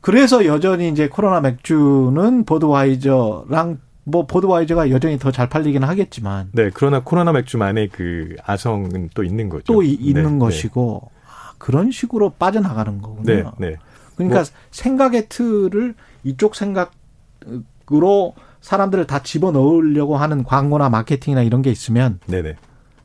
그래서 0.00 0.44
여전히 0.44 0.88
이제 0.90 1.08
코로나 1.08 1.40
맥주는 1.40 2.44
보드와이저랑 2.44 3.78
뭐 4.04 4.26
보드와이저가 4.26 4.90
여전히 4.90 5.18
더 5.18 5.30
잘 5.30 5.48
팔리기는 5.48 5.88
하겠지만 5.88 6.50
네, 6.52 6.70
그러나 6.74 7.00
코로나 7.02 7.32
맥주만의 7.32 7.88
그 7.88 8.36
아성은 8.44 9.10
또 9.14 9.24
있는 9.24 9.48
거죠. 9.48 9.64
또 9.64 9.82
이- 9.82 9.96
네, 9.96 10.04
있는 10.04 10.34
네. 10.34 10.38
것이고 10.38 11.10
아, 11.26 11.54
그런 11.56 11.90
식으로 11.90 12.30
빠져나가는 12.38 13.00
거군요. 13.00 13.22
네, 13.24 13.44
네. 13.70 13.76
그러니까 14.16 14.40
뭐- 14.40 14.44
생각의 14.72 15.28
틀을 15.30 15.94
이쪽 16.22 16.54
생각으로 16.54 18.34
사람들을 18.60 19.06
다 19.06 19.22
집어 19.22 19.50
넣으려고 19.52 20.16
하는 20.18 20.44
광고나 20.44 20.88
마케팅이나 20.90 21.42
이런 21.42 21.62
게 21.62 21.70
있으면 21.70 22.20
네, 22.26 22.42
네. 22.42 22.56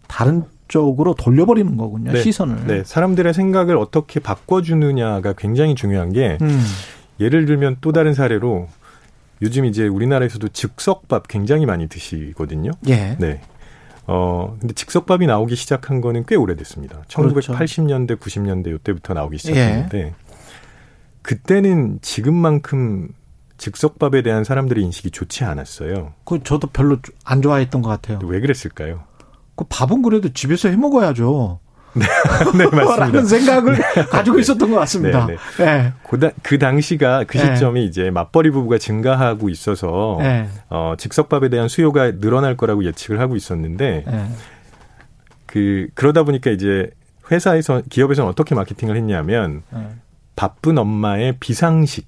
다른 0.07 0.43
쪽으로 0.69 1.13
돌려버리는 1.15 1.75
거군요. 1.75 2.13
네, 2.13 2.21
시선을. 2.21 2.67
네, 2.67 2.83
사람들의 2.85 3.33
생각을 3.33 3.75
어떻게 3.75 4.21
바꿔주느냐가 4.21 5.33
굉장히 5.33 5.75
중요한 5.75 6.13
게 6.13 6.37
음. 6.41 6.63
예를 7.19 7.45
들면 7.45 7.77
또 7.81 7.91
다른 7.91 8.13
사례로 8.13 8.69
요즘 9.41 9.65
이제 9.65 9.87
우리나라에서도 9.87 10.47
즉석밥 10.49 11.27
굉장히 11.27 11.65
많이 11.65 11.87
드시거든요. 11.87 12.71
예. 12.87 13.17
네. 13.19 13.41
어, 14.07 14.55
근데 14.59 14.73
즉석밥이 14.73 15.27
나오기 15.27 15.55
시작한 15.55 16.01
거는 16.01 16.25
꽤 16.27 16.35
오래됐습니다. 16.35 17.03
그렇죠. 17.15 17.53
1980년대, 17.53 18.17
90년대 18.17 18.71
요때부터 18.71 19.13
나오기 19.13 19.37
시작했는데 19.37 20.13
그때는 21.21 21.99
지금만큼 22.01 23.09
즉석밥에 23.57 24.23
대한 24.23 24.43
사람들의 24.43 24.83
인식이 24.83 25.11
좋지 25.11 25.43
않았어요. 25.43 26.13
그 26.23 26.41
저도 26.43 26.67
별로 26.67 26.97
안 27.23 27.41
좋아했던 27.41 27.81
것 27.81 27.89
같아요. 27.89 28.19
왜 28.23 28.39
그랬을까요? 28.39 29.03
그 29.59 29.65
밥은 29.67 30.01
그래도 30.03 30.29
집에서 30.29 30.69
해 30.69 30.77
먹어야죠. 30.77 31.59
네, 31.95 32.05
맞습니다. 32.71 32.95
라는 32.95 33.25
생각을 33.25 33.75
가지고 34.09 34.37
네. 34.37 34.41
있었던 34.41 34.71
것 34.71 34.77
같습니다. 34.79 35.25
네, 35.25 35.35
네. 35.57 35.91
그, 36.09 36.17
다- 36.17 36.29
그 36.43 36.57
당시가 36.57 37.25
그 37.27 37.37
네. 37.37 37.55
시점이 37.55 37.83
이제 37.85 38.09
맞벌이 38.09 38.51
부부가 38.51 38.77
증가하고 38.77 39.49
있어서 39.49 40.15
네. 40.21 40.47
어, 40.69 40.93
즉석밥에 40.97 41.49
대한 41.49 41.67
수요가 41.67 42.11
늘어날 42.19 42.55
거라고 42.55 42.85
예측을 42.85 43.19
하고 43.19 43.35
있었는데 43.35 44.05
네. 44.07 44.29
그 45.45 45.87
그러다 45.93 46.23
보니까 46.23 46.51
이제 46.51 46.89
회사에서 47.31 47.81
기업에서는 47.89 48.29
어떻게 48.29 48.55
마케팅을 48.55 48.95
했냐면 48.95 49.63
네. 49.71 49.87
바쁜 50.37 50.77
엄마의 50.77 51.35
비상식 51.39 52.07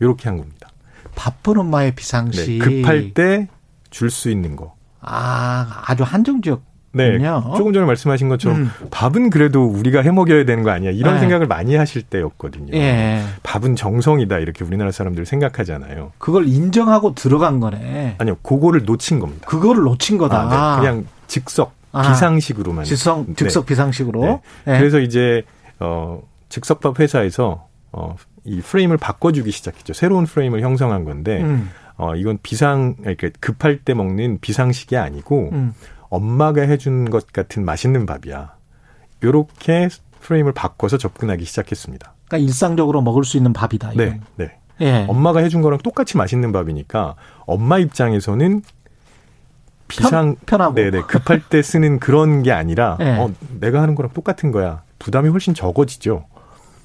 이렇게 0.00 0.30
한 0.30 0.38
겁니다. 0.38 0.70
바쁜 1.14 1.58
엄마의 1.58 1.90
네, 1.90 1.94
비상식. 1.94 2.62
급할 2.62 3.12
때 3.12 3.48
줄 3.90 4.08
수 4.08 4.30
있는 4.30 4.54
거. 4.56 4.76
아, 5.00 5.82
아주 5.86 6.04
한정적. 6.04 6.69
네. 6.92 7.18
조금 7.56 7.72
전에 7.72 7.86
말씀하신 7.86 8.28
것처럼 8.28 8.62
음. 8.62 8.70
밥은 8.90 9.30
그래도 9.30 9.64
우리가 9.64 10.02
해 10.02 10.10
먹여야 10.10 10.44
되는 10.44 10.64
거 10.64 10.70
아니야 10.70 10.90
이런 10.90 11.14
네. 11.14 11.20
생각을 11.20 11.46
많이 11.46 11.76
하실 11.76 12.02
때였거든요. 12.02 12.74
예. 12.74 13.22
밥은 13.42 13.76
정성이다 13.76 14.38
이렇게 14.38 14.64
우리나라 14.64 14.90
사람들 14.90 15.24
생각하잖아요. 15.24 16.12
그걸 16.18 16.48
인정하고 16.48 17.14
들어간 17.14 17.60
거네. 17.60 18.16
아니요, 18.18 18.36
그거를 18.42 18.84
놓친 18.84 19.20
겁니다. 19.20 19.46
그거를 19.46 19.82
놓친 19.82 20.18
거다. 20.18 20.40
아, 20.40 20.76
네. 20.76 20.80
그냥 20.80 21.06
즉석 21.28 21.74
아. 21.92 22.08
비상식으로만. 22.08 22.84
즉석, 22.84 23.26
네. 23.28 23.34
즉석 23.34 23.66
비상식으로. 23.66 24.20
네. 24.22 24.74
예. 24.74 24.78
그래서 24.78 24.98
이제 25.00 25.44
어 25.78 26.20
즉석밥 26.48 26.98
회사에서 26.98 27.68
어이 27.92 28.60
프레임을 28.62 28.96
바꿔 28.96 29.32
주기 29.32 29.52
시작했죠. 29.52 29.92
새로운 29.92 30.24
프레임을 30.26 30.60
형성한 30.60 31.04
건데 31.04 31.40
음, 31.42 31.70
어 31.96 32.16
이건 32.16 32.38
비상 32.42 32.96
그러니까 32.96 33.28
급할 33.40 33.78
때 33.78 33.94
먹는 33.94 34.38
비상식이 34.40 34.96
아니고 34.96 35.50
음. 35.52 35.72
엄마가 36.10 36.62
해준 36.62 37.08
것 37.08 37.32
같은 37.32 37.64
맛있는 37.64 38.04
밥이야. 38.04 38.54
요렇게 39.22 39.88
프레임을 40.20 40.52
바꿔서 40.52 40.98
접근하기 40.98 41.44
시작했습니다. 41.44 42.14
그러니까 42.26 42.46
일상적으로 42.46 43.00
먹을 43.00 43.24
수 43.24 43.36
있는 43.36 43.52
밥이다. 43.52 43.92
이건. 43.92 44.06
네, 44.06 44.20
네. 44.36 44.56
예. 44.80 45.06
엄마가 45.08 45.40
해준 45.40 45.62
거랑 45.62 45.78
똑같이 45.78 46.16
맛있는 46.16 46.52
밥이니까 46.52 47.16
엄마 47.46 47.78
입장에서는 47.78 48.62
비상 49.88 50.36
편, 50.46 50.60
하고 50.60 50.74
네네 50.74 51.02
급할 51.02 51.42
때 51.48 51.62
쓰는 51.62 51.98
그런 51.98 52.42
게 52.42 52.52
아니라 52.52 52.96
네. 52.98 53.18
어, 53.18 53.30
내가 53.58 53.82
하는 53.82 53.94
거랑 53.94 54.12
똑같은 54.12 54.52
거야 54.52 54.82
부담이 54.98 55.28
훨씬 55.28 55.52
적어지죠. 55.52 56.26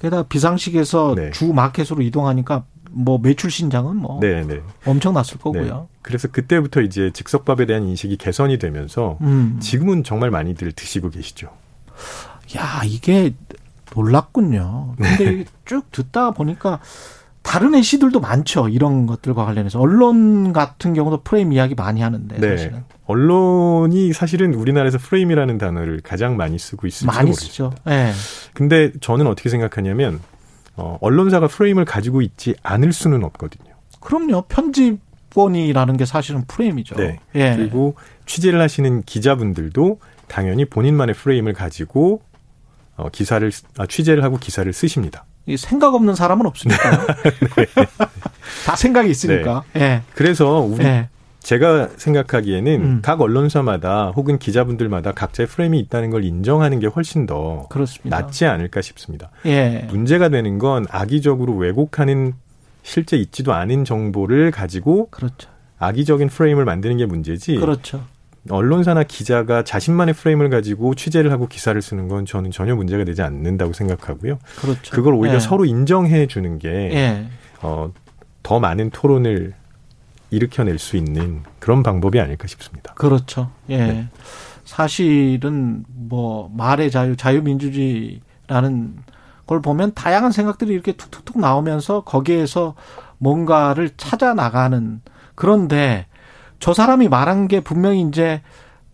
게다가 0.00 0.24
비상식에서 0.24 1.14
네. 1.14 1.30
주 1.30 1.52
마켓으로 1.52 2.02
이동하니까 2.02 2.64
뭐 2.96 3.18
매출 3.18 3.50
신장은 3.50 3.96
뭐 3.96 4.20
네네. 4.20 4.62
엄청났을 4.86 5.34
네. 5.34 5.42
거고요. 5.42 5.88
그래서 6.00 6.28
그때부터 6.28 6.80
이제 6.80 7.10
즉석밥에 7.12 7.66
대한 7.66 7.84
인식이 7.84 8.16
개선이 8.16 8.58
되면서 8.58 9.18
음. 9.20 9.58
지금은 9.60 10.02
정말 10.02 10.30
많이들 10.30 10.72
드시고 10.72 11.10
계시죠. 11.10 11.48
야, 12.56 12.82
이게 12.84 13.34
놀랍군요. 13.94 14.94
근데 14.96 15.24
네. 15.24 15.44
쭉 15.66 15.90
듣다 15.92 16.30
보니까 16.30 16.80
다른 17.42 17.74
애시들도 17.74 18.18
많죠. 18.18 18.68
이런 18.68 19.06
것들과 19.06 19.44
관련해서. 19.44 19.78
언론 19.78 20.52
같은 20.52 20.94
경우도 20.94 21.22
프레임 21.22 21.52
이야기 21.52 21.74
많이 21.74 22.00
하는데 22.00 22.38
네. 22.38 22.56
사실은. 22.56 22.84
언론이 23.06 24.12
사실은 24.14 24.54
우리나라에서 24.54 24.98
프레임이라는 24.98 25.58
단어를 25.58 26.00
가장 26.02 26.36
많이 26.36 26.58
쓰고 26.58 26.86
있을지 26.86 27.06
많이 27.06 27.30
모르겠어요. 27.30 27.48
쓰죠. 27.48 27.72
예. 27.88 28.12
근데 28.52 28.90
저는 29.00 29.26
어떻게 29.26 29.48
생각하냐면 29.48 30.20
어, 30.76 30.98
언론사가 31.00 31.46
프레임을 31.48 31.84
가지고 31.84 32.22
있지 32.22 32.54
않을 32.62 32.92
수는 32.92 33.24
없거든요. 33.24 33.74
그럼요. 34.00 34.42
편집본이라는 34.48 35.96
게 35.96 36.04
사실은 36.04 36.44
프레임이죠. 36.46 36.96
네. 36.96 37.18
예. 37.34 37.54
그리고 37.56 37.94
취재를 38.26 38.60
하시는 38.60 39.02
기자분들도 39.02 39.98
당연히 40.28 40.64
본인만의 40.64 41.14
프레임을 41.14 41.52
가지고 41.54 42.20
어, 42.96 43.08
기사를 43.10 43.50
쓰- 43.52 43.64
아, 43.78 43.86
취재를 43.86 44.22
하고 44.24 44.38
기사를 44.38 44.70
쓰십니다. 44.72 45.24
이 45.46 45.56
생각 45.56 45.94
없는 45.94 46.14
사람은 46.14 46.46
없으니까. 46.46 47.06
네. 47.56 47.66
다 48.66 48.74
생각이 48.76 49.10
있으니까. 49.10 49.62
예. 49.76 50.02
그래서 50.14 50.60
우리 50.60 50.84
예. 50.84 51.08
제가 51.46 51.90
생각하기에는 51.96 52.82
음. 52.82 52.98
각 53.02 53.20
언론사마다 53.20 54.10
혹은 54.10 54.36
기자분들마다 54.36 55.12
각자의 55.12 55.46
프레임이 55.46 55.78
있다는 55.78 56.10
걸 56.10 56.24
인정하는 56.24 56.80
게 56.80 56.88
훨씬 56.88 57.24
더 57.24 57.68
그렇습니다. 57.70 58.20
낫지 58.20 58.46
않을까 58.46 58.82
싶습니다. 58.82 59.30
예. 59.44 59.86
문제가 59.88 60.28
되는 60.28 60.58
건 60.58 60.86
악의적으로 60.90 61.54
왜곡하는 61.54 62.34
실제 62.82 63.16
있지도 63.16 63.54
않은 63.54 63.84
정보를 63.84 64.50
가지고 64.50 65.06
그렇죠. 65.10 65.48
악의적인 65.78 66.30
프레임을 66.30 66.64
만드는 66.64 66.96
게 66.96 67.06
문제지. 67.06 67.54
그렇죠. 67.54 68.02
언론사나 68.50 69.04
기자가 69.04 69.62
자신만의 69.62 70.14
프레임을 70.14 70.50
가지고 70.50 70.96
취재를 70.96 71.30
하고 71.30 71.46
기사를 71.46 71.80
쓰는 71.80 72.08
건 72.08 72.26
저는 72.26 72.50
전혀 72.50 72.74
문제가 72.74 73.04
되지 73.04 73.22
않는다고 73.22 73.72
생각하고요. 73.72 74.40
그렇죠. 74.60 74.90
그걸 74.90 75.14
오히려 75.14 75.36
예. 75.36 75.40
서로 75.40 75.64
인정해 75.64 76.26
주는 76.26 76.58
게 76.58 76.68
예. 76.68 77.26
어, 77.62 77.92
더 78.42 78.58
많은 78.58 78.90
토론을 78.90 79.54
일으켜낼 80.30 80.78
수 80.78 80.96
있는 80.96 81.42
그런 81.58 81.82
방법이 81.82 82.20
아닐까 82.20 82.46
싶습니다. 82.46 82.94
그렇죠. 82.94 83.50
예. 83.68 83.78
네. 83.78 84.08
사실은 84.64 85.84
뭐 85.88 86.50
말의 86.54 86.90
자유, 86.90 87.16
자유민주주의라는 87.16 88.96
걸 89.46 89.62
보면 89.62 89.94
다양한 89.94 90.32
생각들이 90.32 90.72
이렇게 90.72 90.92
툭툭툭 90.92 91.38
나오면서 91.38 92.02
거기에서 92.02 92.74
뭔가를 93.18 93.90
찾아 93.96 94.34
나가는 94.34 95.00
그런데 95.34 96.06
저 96.58 96.74
사람이 96.74 97.08
말한 97.08 97.48
게 97.48 97.60
분명히 97.60 98.02
이제 98.02 98.42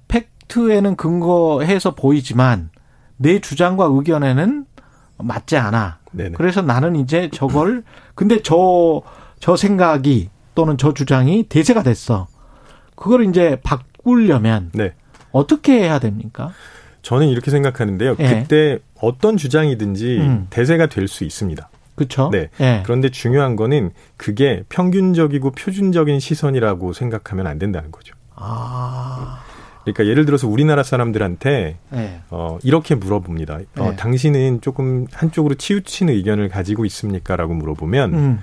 팩트에는 0.08 0.96
근거해서 0.96 1.94
보이지만 1.94 2.70
내 3.16 3.40
주장과 3.40 3.88
의견에는 3.90 4.66
맞지 5.18 5.56
않아. 5.56 5.98
네네. 6.12 6.32
그래서 6.32 6.60
나는 6.60 6.96
이제 6.96 7.30
저걸 7.32 7.84
근데 8.14 8.42
저저 8.42 9.56
생각이 9.56 10.28
또는 10.54 10.76
저 10.78 10.92
주장이 10.94 11.44
대세가 11.44 11.82
됐어. 11.82 12.28
그걸 12.94 13.24
이제 13.26 13.58
바꾸려면 13.62 14.70
네. 14.74 14.92
어떻게 15.32 15.72
해야 15.80 15.98
됩니까? 15.98 16.52
저는 17.02 17.28
이렇게 17.28 17.50
생각하는데요. 17.50 18.16
예. 18.20 18.28
그때 18.42 18.78
어떤 19.00 19.36
주장이든지 19.36 20.18
음. 20.18 20.46
대세가 20.50 20.86
될 20.86 21.08
수 21.08 21.24
있습니다. 21.24 21.68
그렇죠? 21.94 22.30
네. 22.30 22.48
예. 22.60 22.82
그런데 22.84 23.10
중요한 23.10 23.56
거는 23.56 23.90
그게 24.16 24.62
평균적이고 24.68 25.50
표준적인 25.52 26.20
시선이라고 26.20 26.92
생각하면 26.92 27.46
안 27.46 27.58
된다는 27.58 27.90
거죠. 27.90 28.14
아. 28.34 29.42
그러니까 29.82 30.06
예를 30.06 30.24
들어서 30.26 30.46
우리나라 30.46 30.84
사람들한테 30.84 31.76
예. 31.94 32.20
어, 32.30 32.58
이렇게 32.62 32.94
물어봅니다. 32.94 33.58
어, 33.78 33.90
네. 33.90 33.96
당신은 33.96 34.60
조금 34.60 35.06
한쪽으로 35.12 35.56
치우친 35.56 36.08
의견을 36.08 36.48
가지고 36.50 36.84
있습니까?라고 36.84 37.52
물어보면 37.54 38.14
음. 38.14 38.38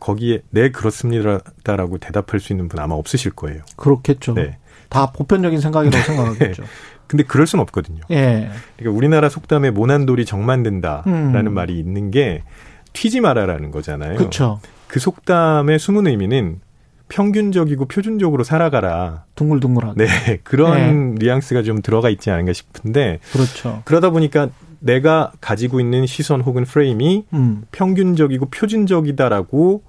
거기에 0.00 0.42
네 0.50 0.70
그렇습니다라고 0.70 1.98
대답할 1.98 2.40
수 2.40 2.52
있는 2.52 2.68
분 2.68 2.80
아마 2.80 2.94
없으실 2.94 3.32
거예요. 3.32 3.62
그렇겠죠. 3.76 4.34
네. 4.34 4.58
다 4.88 5.10
보편적인 5.12 5.60
생각이라고 5.60 6.04
생각하겠죠. 6.04 6.62
근데 7.06 7.24
그럴 7.24 7.46
수는 7.46 7.62
없거든요. 7.62 8.02
예. 8.10 8.50
그러니까 8.76 8.96
우리나라 8.96 9.28
속담에 9.28 9.70
모난돌이 9.70 10.26
정만든다라는 10.26 11.46
음. 11.46 11.54
말이 11.54 11.78
있는 11.78 12.10
게 12.10 12.42
튀지 12.92 13.20
마라라는 13.20 13.70
거잖아요. 13.70 14.16
그렇죠. 14.16 14.60
그 14.86 15.00
속담의 15.00 15.78
숨은 15.78 16.06
의미는 16.06 16.60
평균적이고 17.08 17.86
표준적으로 17.86 18.44
살아가라. 18.44 19.24
둥글둥글하게. 19.34 20.04
네, 20.04 20.40
그런 20.42 21.14
뉘앙스가 21.14 21.62
좀 21.62 21.80
들어가 21.80 22.10
있지 22.10 22.30
않은가 22.30 22.52
싶은데 22.52 23.20
그렇죠. 23.32 23.82
그러다 23.84 24.10
보니까 24.10 24.50
내가 24.80 25.32
가지고 25.40 25.80
있는 25.80 26.06
시선 26.06 26.40
혹은 26.40 26.64
프레임이 26.64 27.24
음. 27.32 27.62
평균적이고 27.72 28.46
표준적이다라고 28.50 29.82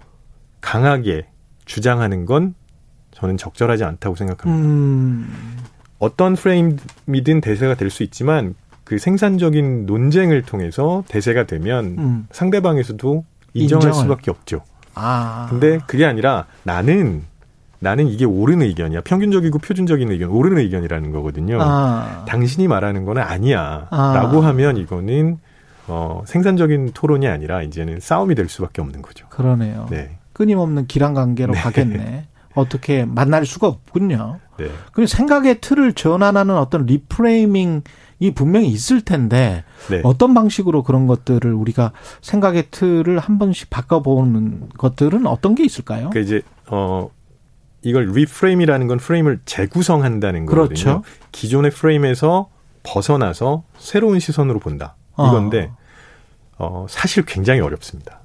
강하게 0.62 1.28
주장하는 1.66 2.26
건 2.26 2.56
저는 3.12 3.38
적절하지 3.38 3.84
않다고 3.84 4.16
생각합니다. 4.16 4.66
음. 4.68 5.58
어떤 6.00 6.36
프레임이든 6.36 7.42
대세가 7.42 7.76
될 7.76 7.90
수 7.90 8.04
있지만 8.04 8.56
그 8.84 8.98
생산적인 8.98 9.86
논쟁을 9.86 10.42
통해서 10.44 11.04
대세가 11.08 11.46
되면 11.46 11.86
음. 12.00 12.28
상대방에서도 12.32 13.24
인정할 13.54 13.88
인정을. 13.90 14.04
수밖에 14.04 14.32
없죠. 14.32 14.64
아. 14.96 15.48
근데 15.50 15.80
그게 15.86 16.06
아니라 16.06 16.46
나는 16.64 17.24
나는 17.80 18.08
이게 18.08 18.26
옳은 18.26 18.62
의견이야. 18.62 19.02
평균적이고 19.02 19.60
표준적인 19.60 20.12
의견, 20.12 20.30
옳은 20.30 20.58
의견이라는 20.58 21.12
거거든요. 21.12 21.60
아. 21.62 22.26
당신이 22.28 22.68
말하는 22.68 23.06
거는 23.06 23.22
아니야. 23.22 23.88
아. 23.90 24.14
라고 24.16 24.42
하면 24.42 24.78
이거는 24.78 25.40
어, 25.88 26.24
생산적인 26.26 26.92
토론이 26.94 27.28
아니라 27.28 27.64
이제는 27.64 28.00
싸움이 28.00 28.36
될 28.36 28.48
수밖에 28.50 28.82
없는 28.82 29.02
거죠. 29.02 29.28
그러네요. 29.30 29.88
네. 29.90 30.18
끊임없는 30.34 30.88
길항 30.88 31.14
관계로 31.14 31.54
네. 31.54 31.60
가겠네. 31.60 32.28
어떻게 32.56 33.06
만날 33.06 33.46
수가 33.46 33.68
없군요. 33.68 34.40
네. 34.58 34.70
그 34.92 35.08
생각의 35.08 35.62
틀을 35.62 35.94
전환하는 35.94 36.56
어떤 36.58 36.86
reframing이 36.86 37.82
분명히 38.36 38.68
있을 38.68 39.02
텐데 39.02 39.64
네. 39.90 40.02
어떤 40.04 40.34
방식으로 40.34 40.84
그런 40.84 41.08
것들을 41.08 41.54
우리가 41.54 41.92
생각의 42.22 42.66
틀을 42.72 43.20
한 43.20 43.40
번씩 43.40 43.70
바꿔보는 43.70 44.70
것들은 44.78 45.26
어떤 45.28 45.56
게 45.56 45.64
있을까요? 45.64 46.10
그 46.12 46.20
이제 46.20 46.42
어 46.68 47.10
이걸 47.82 48.12
reframe이라는 48.12 48.88
건 48.88 48.98
프레임을 48.98 49.40
재구성한다는 49.46 50.46
거거든요. 50.46 50.68
그렇죠. 50.68 51.04
기존의 51.32 51.72
프레임에서 51.72 52.50
벗어나서 52.84 53.64
새로운 53.78 54.20
시선으로 54.20 54.60
본다. 54.60 54.96
이건데 55.14 55.72
어 56.58 56.86
사실 56.90 57.24
굉장히 57.26 57.60
어렵습니다. 57.60 58.22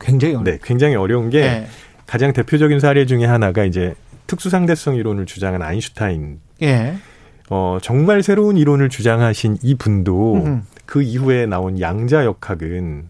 굉장히 0.00 0.34
어렵 0.34 0.44
네, 0.44 0.58
굉장히 0.62 0.94
어려운 0.94 1.30
게 1.30 1.40
예. 1.40 1.66
가장 2.06 2.32
대표적인 2.32 2.80
사례 2.80 3.06
중에 3.06 3.24
하나가 3.24 3.64
이제 3.64 3.94
특수상대성 4.26 4.96
이론을 4.96 5.26
주장한 5.26 5.62
아인슈타인. 5.62 6.40
예. 6.62 6.96
어, 7.50 7.78
정말 7.82 8.22
새로운 8.22 8.56
이론을 8.56 8.88
주장하신 8.88 9.58
이 9.62 9.74
분도 9.74 10.36
음. 10.36 10.66
그 10.86 11.02
이후에 11.02 11.46
나온 11.46 11.80
양자 11.80 12.24
역학은 12.24 13.08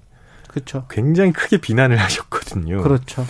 그렇죠. 0.49 0.87
굉장히 0.91 1.33
크게 1.33 1.59
비난을 1.59 1.97
하셨거든요. 1.97 2.83
그렇죠. 2.83 3.25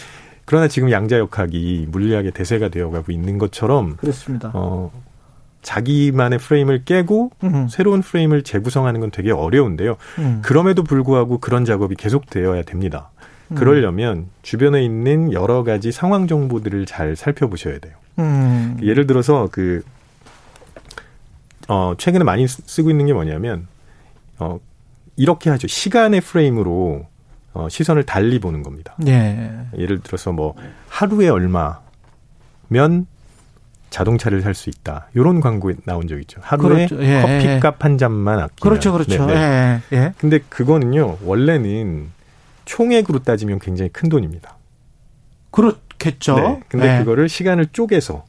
그러나 0.53 0.69
지금 0.69 0.91
양자역학이 0.91 1.87
물리학의 1.89 2.33
대세가 2.33 2.69
되어가고 2.69 3.11
있는 3.11 3.39
것처럼 3.39 3.97
그렇습니다. 3.97 4.51
어, 4.53 4.93
자기만의 5.63 6.39
프레임을 6.41 6.85
깨고 6.85 7.31
음. 7.45 7.69
새로운 7.71 8.03
프레임을 8.03 8.43
재구성하는 8.43 9.01
건 9.01 9.11
되게 9.11 9.31
어려운데요. 9.31 9.97
음. 10.19 10.41
그럼에도 10.45 10.85
불구하고 10.85 11.39
그런 11.39 11.65
작업이 11.65 11.95
계속되어야 11.95 12.65
됩니다. 12.65 13.09
그러려면 13.55 14.27
주변에 14.43 14.85
있는 14.85 15.33
여러 15.33 15.65
가지 15.65 15.91
상황 15.91 16.27
정보들을 16.27 16.85
잘 16.85 17.17
살펴보셔야 17.17 17.79
돼요. 17.79 17.95
음. 18.19 18.77
예를 18.83 19.07
들어서 19.07 19.49
그, 19.51 19.83
어, 21.69 21.95
최근에 21.97 22.25
많이 22.25 22.47
쓰- 22.47 22.61
쓰고 22.67 22.91
있는 22.91 23.07
게 23.07 23.15
뭐냐면, 23.15 23.69
어, 24.39 24.59
이렇게 25.17 25.49
하죠. 25.49 25.67
시간의 25.67 26.21
프레임으로 26.21 27.07
어, 27.55 27.69
시선을 27.69 28.05
달리 28.05 28.39
보는 28.39 28.63
겁니다. 28.63 28.95
예. 29.07 29.51
예를 29.77 30.01
들어서 30.01 30.33
뭐, 30.33 30.55
하루에 30.89 31.29
얼마면 31.29 33.07
자동차를 33.91 34.41
살 34.41 34.55
수 34.55 34.71
있다. 34.71 35.09
요런 35.17 35.41
광고에 35.41 35.75
나온 35.85 36.09
적 36.09 36.19
있죠. 36.21 36.41
하루에 36.43 36.87
그렇죠. 36.87 37.05
예, 37.05 37.21
커피값 37.21 37.85
한 37.85 37.99
잔만 37.99 38.39
아끼면. 38.39 38.57
그렇죠, 38.61 38.93
그렇죠. 38.93 39.27
네, 39.27 39.35
네. 39.35 39.81
예. 39.93 39.97
예. 39.97 40.15
근데 40.19 40.39
그거는요, 40.49 41.19
원래는 41.23 42.09
총액으로 42.65 43.19
따지면 43.19 43.59
굉장히 43.59 43.91
큰 43.91 44.09
돈입니다. 44.09 44.57
그렇겠죠. 45.51 46.37
네. 46.37 46.61
근데 46.69 46.95
예. 46.95 46.99
그거를 47.01 47.29
시간을 47.29 47.67
쪼개서 47.73 48.25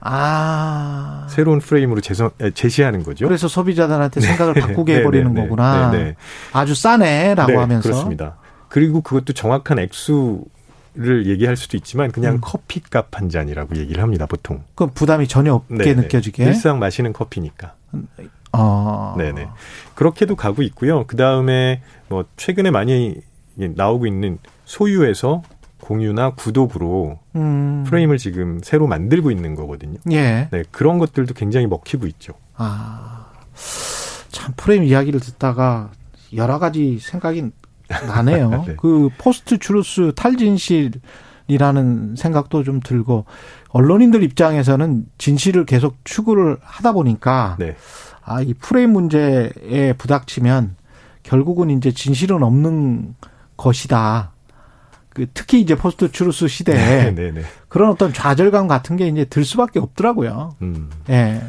아. 0.00 1.26
새로운 1.30 1.60
프레임으로 1.60 2.00
에, 2.40 2.50
제시하는 2.50 3.02
거죠. 3.02 3.26
그래서 3.26 3.48
소비자들한테 3.48 4.20
생각을 4.20 4.52
네. 4.54 4.60
바꾸게 4.60 4.92
네, 4.92 4.98
해버리는. 5.00 5.34
거구나. 5.34 5.90
네, 5.90 5.98
네. 6.04 6.16
아주 6.52 6.74
싸네라고 6.74 7.52
네, 7.52 7.56
하면서. 7.56 7.88
그렇습니다. 7.88 8.36
그리고 8.68 9.00
그것도 9.00 9.32
정확한 9.32 9.78
액수 9.78 10.44
를 10.98 11.26
얘기할 11.26 11.56
수도 11.56 11.76
있지만 11.76 12.10
그냥 12.10 12.36
음. 12.36 12.40
커피값 12.40 13.08
한 13.18 13.28
잔이라고 13.28 13.76
얘기를 13.76 14.02
합니다, 14.02 14.24
보통. 14.24 14.64
그 14.74 14.86
부담이 14.86 15.28
전혀 15.28 15.52
없게 15.52 15.74
네, 15.74 15.84
네. 15.84 15.94
느껴지게. 15.94 16.42
일상 16.42 16.78
마시는 16.78 17.12
커피니까. 17.12 17.74
어. 18.52 19.14
네네. 19.18 19.46
그렇게도 19.94 20.36
가고 20.36 20.62
있고요. 20.62 21.04
그 21.06 21.16
다음에 21.16 21.82
뭐 22.08 22.24
최근에 22.38 22.70
많이 22.70 23.16
나오고 23.56 24.06
있는 24.06 24.38
소유에서 24.64 25.42
공유나 25.82 26.30
구독으로 26.30 27.18
음. 27.36 27.84
프레임을 27.86 28.16
지금 28.16 28.60
새로 28.62 28.86
만들고 28.86 29.30
있는 29.30 29.54
거거든요. 29.54 29.98
예. 30.10 30.48
네, 30.50 30.62
그런 30.70 30.98
것들도 30.98 31.34
굉장히 31.34 31.66
먹히고 31.66 32.06
있죠. 32.06 32.32
아. 32.56 33.26
참 34.30 34.54
프레임 34.56 34.84
이야기를 34.84 35.20
듣다가 35.20 35.90
여러 36.34 36.58
가지 36.58 36.98
생각이 37.00 37.50
나네요. 37.88 38.50
네. 38.66 38.76
그 38.76 39.08
post 39.18 39.58
truth 39.58 40.12
탈진실이라는 40.16 42.16
생각도 42.16 42.64
좀 42.64 42.80
들고 42.80 43.24
언론인들 43.68 44.22
입장에서는 44.22 45.06
진실을 45.18 45.66
계속 45.66 45.96
추구를 46.04 46.58
하다 46.62 46.92
보니까 46.92 47.56
네. 47.58 47.76
아, 48.24 48.42
이 48.42 48.54
프레임 48.54 48.92
문제에 48.92 49.92
부닥치면 49.98 50.76
결국은 51.22 51.70
이제 51.70 51.92
진실은 51.92 52.42
없는 52.42 53.14
것이다. 53.56 54.32
그 55.10 55.26
특히 55.32 55.60
이제 55.60 55.74
post 55.74 56.12
truth 56.12 56.46
시대에 56.46 57.04
네, 57.04 57.10
네, 57.10 57.32
네. 57.32 57.42
그런 57.68 57.90
어떤 57.90 58.12
좌절감 58.12 58.68
같은 58.68 58.96
게 58.96 59.08
이제 59.08 59.24
들 59.24 59.44
수밖에 59.44 59.78
없더라고요. 59.78 60.56
음. 60.60 60.90
예. 61.08 61.42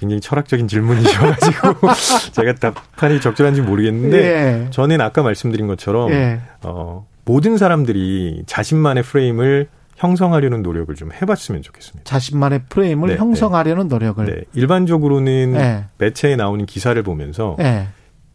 굉장히 0.00 0.20
철학적인 0.20 0.66
질문이셔가지고 0.66 1.88
제가 2.32 2.54
답변이 2.54 3.20
적절한지 3.20 3.60
모르겠는데 3.60 4.18
예. 4.18 4.70
저는 4.70 5.00
아까 5.02 5.22
말씀드린 5.22 5.66
것처럼 5.66 6.10
예. 6.10 6.40
어, 6.62 7.06
모든 7.26 7.58
사람들이 7.58 8.44
자신만의 8.46 9.02
프레임을 9.02 9.68
형성하려는 9.96 10.62
노력을 10.62 10.92
좀 10.94 11.12
해봤으면 11.12 11.60
좋겠습니다. 11.60 12.04
자신만의 12.04 12.62
프레임을 12.70 13.10
네, 13.10 13.16
형성하려는 13.16 13.88
노력을. 13.88 14.24
네, 14.24 14.42
일반적으로는 14.54 15.54
예. 15.56 15.84
매체에 15.98 16.36
나오는 16.36 16.64
기사를 16.64 17.00
보면서 17.02 17.56
예. 17.60 17.88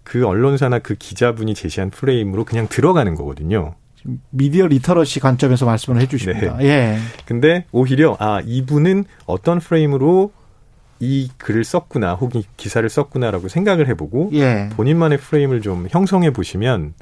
그 0.04 0.28
언론사나 0.28 0.78
그 0.78 0.94
기자분이 0.94 1.56
제시한 1.56 1.90
프레임으로 1.90 2.46
그냥 2.46 2.68
들어가는 2.70 3.16
거거든요. 3.16 3.74
미디어 4.30 4.68
literacy 4.68 5.20
관점에서 5.20 5.66
말씀을 5.66 6.00
해 6.00 6.08
주십니다. 6.08 6.58
예. 6.62 7.00
근데 7.26 7.66
오히려 7.72 8.16
아 8.20 8.40
이분은 8.46 9.06
어떤 9.26 9.60
프레임으로 9.60 10.32
이 11.00 11.30
글을 11.38 11.64
썼구나 11.64 12.14
혹은 12.16 12.42
기사를 12.58 12.88
썼구나라고 12.90 13.48
생각을 13.50 13.88
해보고 13.90 14.30
예. 14.34 14.70
본인만의 14.76 15.18
프레임을 15.20 15.62
좀 15.62 15.88
형성해 15.90 16.32
보시면 16.32 16.94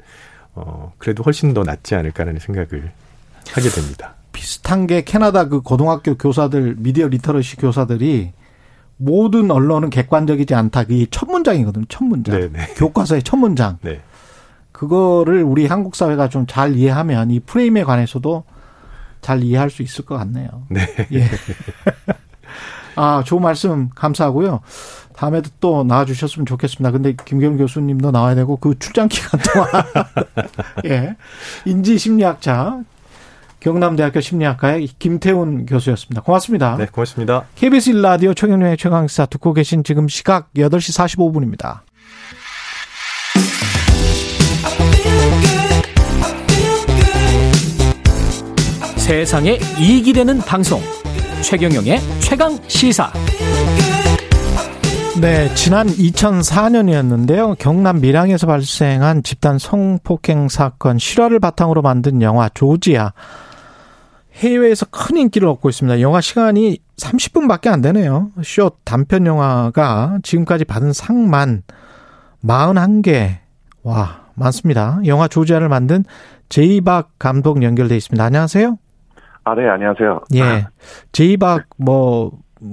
어 0.54 0.92
그래도 0.98 1.22
훨씬 1.22 1.54
더 1.54 1.62
낫지 1.62 1.94
않을까라는 1.94 2.40
생각을 2.40 2.92
하게 3.52 3.68
됩니다. 3.68 4.14
비슷한 4.32 4.86
게 4.86 5.02
캐나다 5.02 5.48
그 5.48 5.60
고등학교 5.60 6.16
교사들 6.16 6.74
미디어 6.78 7.06
literacy 7.08 7.56
교사들이 7.56 8.32
모든 8.96 9.50
언론은 9.50 9.90
객관적이지 9.90 10.54
않다. 10.54 10.84
그게 10.84 11.06
첫 11.10 11.30
문장이거든요. 11.30 11.84
첫 11.88 12.04
문장. 12.04 12.38
네네. 12.38 12.74
교과서의 12.76 13.22
첫 13.22 13.36
문장. 13.36 13.78
네. 13.82 14.00
그거를 14.72 15.42
우리 15.44 15.66
한국 15.66 15.94
사회가 15.94 16.28
좀 16.28 16.46
잘 16.46 16.74
이해하면 16.76 17.30
이 17.30 17.40
프레임에 17.40 17.84
관해서도 17.84 18.44
잘 19.20 19.42
이해할 19.42 19.70
수 19.70 19.82
있을 19.82 20.04
것 20.04 20.16
같네요. 20.18 20.48
네. 20.68 20.80
예. 21.12 21.28
아, 22.96 23.22
좋은 23.24 23.42
말씀 23.42 23.90
감사하고요. 23.94 24.60
다음에도 25.16 25.50
또 25.60 25.84
나와주셨으면 25.84 26.46
좋겠습니다. 26.46 26.90
근데 26.90 27.14
김경훈 27.24 27.58
교수님도 27.58 28.10
나와야 28.10 28.34
되고 28.34 28.56
그 28.56 28.78
출장 28.78 29.08
기간 29.08 29.40
동안 29.40 29.68
예 30.86 31.16
인지 31.64 31.98
심리학자 31.98 32.80
경남대학교 33.60 34.20
심리학과의 34.20 34.88
김태훈 34.98 35.64
교수였습니다. 35.64 36.20
고맙습니다. 36.20 36.76
네, 36.76 36.86
고맙습니다. 36.86 37.44
KBS 37.54 37.92
1라디오 37.92 38.36
최경련의 38.36 38.76
최강시사 38.76 39.26
듣고 39.26 39.54
계신 39.54 39.84
지금 39.84 40.06
시각 40.08 40.52
8시 40.54 41.16
45분입니다. 41.16 41.80
세상에 48.98 49.58
이익이 49.78 50.12
되는 50.12 50.38
방송 50.38 50.80
최경영의 51.44 52.00
최강 52.20 52.58
시사 52.68 53.12
네, 55.20 55.54
지난 55.54 55.86
2004년이었는데요. 55.86 57.56
경남 57.58 58.00
밀양에서 58.00 58.46
발생한 58.46 59.22
집단 59.22 59.58
성폭행 59.58 60.48
사건 60.48 60.98
실화를 60.98 61.40
바탕으로 61.40 61.82
만든 61.82 62.22
영화 62.22 62.48
조지아. 62.48 63.12
해외에서 64.36 64.86
큰 64.90 65.18
인기를 65.18 65.46
얻고 65.46 65.68
있습니다. 65.68 66.00
영화 66.00 66.20
시간이 66.20 66.78
30분밖에 66.96 67.68
안 67.68 67.82
되네요. 67.82 68.30
쇼 68.42 68.70
단편 68.84 69.26
영화가 69.26 70.18
지금까지 70.22 70.64
받은 70.64 70.92
상만 70.94 71.62
41개. 72.42 73.36
와, 73.82 74.24
많습니다. 74.34 74.98
영화 75.06 75.28
조지아를 75.28 75.68
만든 75.68 76.04
제이박 76.48 77.10
감독 77.18 77.62
연결돼 77.62 77.96
있습니다. 77.96 78.24
안녕하세요. 78.24 78.78
아, 79.44 79.54
네, 79.54 79.68
안녕하세요. 79.68 80.20
예. 80.36 80.66
제이박 81.12 81.64
뭐 81.76 82.32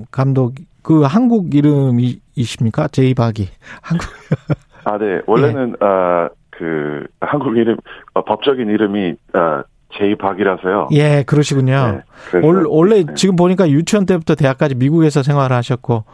감독 0.09 0.53
그 0.83 1.01
한국 1.03 1.53
이름이십니까? 1.53 2.87
제이박이. 2.87 3.49
한국 3.81 4.07
아, 4.85 4.97
네. 4.97 5.21
원래는, 5.27 5.75
어, 5.81 6.27
그, 6.49 7.05
한국 7.19 7.55
이름, 7.57 7.77
어, 8.13 8.23
법적인 8.23 8.67
이름이, 8.67 9.11
어, 9.33 9.61
제이박이라서요. 9.95 10.87
예, 10.93 11.23
그러시군요. 11.27 12.01
네, 12.31 12.39
올- 12.39 12.65
원래 12.67 13.03
네. 13.03 13.13
지금 13.15 13.35
보니까 13.35 13.69
유치원 13.69 14.05
때부터 14.05 14.35
대학까지 14.35 14.75
미국에서 14.75 15.21
생활을 15.21 15.55
하셨고 15.57 16.05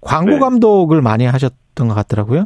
광고 0.00 0.30
네. 0.30 0.38
감독을 0.38 1.02
많이 1.02 1.26
하셨던 1.26 1.88
것 1.88 1.94
같더라고요. 1.94 2.44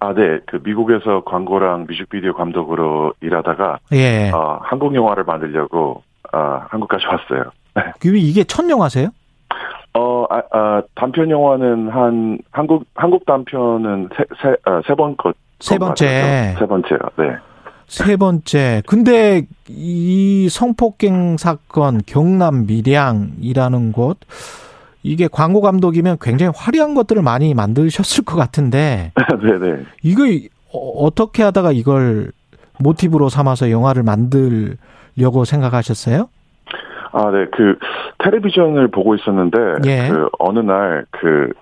아, 0.00 0.12
네. 0.12 0.38
그 0.46 0.60
미국에서 0.62 1.22
광고랑 1.24 1.86
뮤직비디오 1.88 2.34
감독으로 2.34 3.14
일하다가 3.22 3.78
예. 3.92 4.30
어, 4.30 4.60
한국 4.62 4.94
영화를 4.94 5.24
만들려고 5.24 6.02
어, 6.32 6.62
한국까지 6.68 7.04
왔어요. 7.06 7.50
그럼 8.00 8.16
이게 8.16 8.44
첫 8.44 8.68
영화세요? 8.68 9.10
어, 9.94 10.24
아, 10.30 10.42
아, 10.52 10.82
단편 10.94 11.30
영화는 11.30 11.90
한 11.90 12.38
한국 12.50 12.86
한국 12.94 13.26
단편은 13.26 14.08
세세번 14.84 15.16
것. 15.16 15.36
세 15.60 15.78
번째. 15.78 16.54
세 16.58 16.66
번째요. 16.66 16.98
네. 17.18 17.36
세 17.86 18.16
번째. 18.16 18.82
근데 18.86 19.46
이 19.68 20.48
성폭행 20.50 21.36
사건 21.36 22.00
경남 22.06 22.66
밀양이라는 22.66 23.92
곳 23.92 24.18
이게 25.02 25.28
광고 25.30 25.60
감독이면 25.60 26.16
굉장히 26.20 26.52
화려한 26.56 26.94
것들을 26.94 27.20
많이 27.22 27.52
만드셨을 27.54 28.24
것 28.24 28.36
같은데. 28.36 29.12
네네. 29.42 29.84
이거 30.02 30.22
어떻게 30.72 31.42
하다가 31.42 31.72
이걸 31.72 32.32
모티브로 32.78 33.28
삼아서 33.28 33.70
영화를 33.70 34.02
만들 34.02 34.78
려고 35.16 35.44
생각하셨어요? 35.44 36.28
아, 37.12 37.30
네. 37.30 37.46
그 37.52 37.78
텔레비전을 38.18 38.88
보고 38.88 39.14
있었는데 39.14 39.58
예. 39.86 40.08
그 40.08 40.28
어느 40.38 40.60
날그 40.60 41.52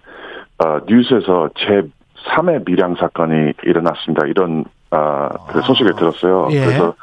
어, 0.59 0.79
뉴스에서 0.87 1.51
제 1.57 1.83
3회 2.29 2.65
밀양 2.67 2.97
사건이 2.97 3.55
일어났습니다. 3.65 4.27
이런 4.27 4.65
아, 4.91 5.29
그 5.49 5.63
소식을 5.63 5.95
들었어요. 5.95 6.49
예. 6.51 6.61
그래서 6.65 6.95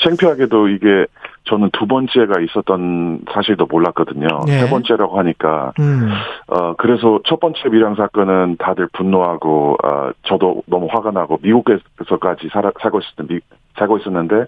창피하게도 0.00 0.68
이게 0.68 1.06
저는 1.44 1.70
두 1.72 1.86
번째가 1.86 2.40
있었던 2.40 3.20
사실도 3.32 3.66
몰랐거든요. 3.66 4.26
예. 4.48 4.58
세 4.58 4.68
번째라고 4.68 5.18
하니까 5.18 5.72
음. 5.78 6.10
어 6.48 6.74
그래서 6.74 7.20
첫 7.24 7.38
번째 7.38 7.68
밀양 7.68 7.94
사건은 7.94 8.56
다들 8.58 8.88
분노하고 8.92 9.76
어 9.84 10.10
저도 10.22 10.62
너무 10.66 10.88
화가 10.90 11.12
나고 11.12 11.38
미국에서까지 11.42 12.48
살아, 12.52 12.72
살고 12.80 13.00
있었는데 13.00 13.34
미, 13.34 13.40
살고 13.78 13.98
있었는데 13.98 14.46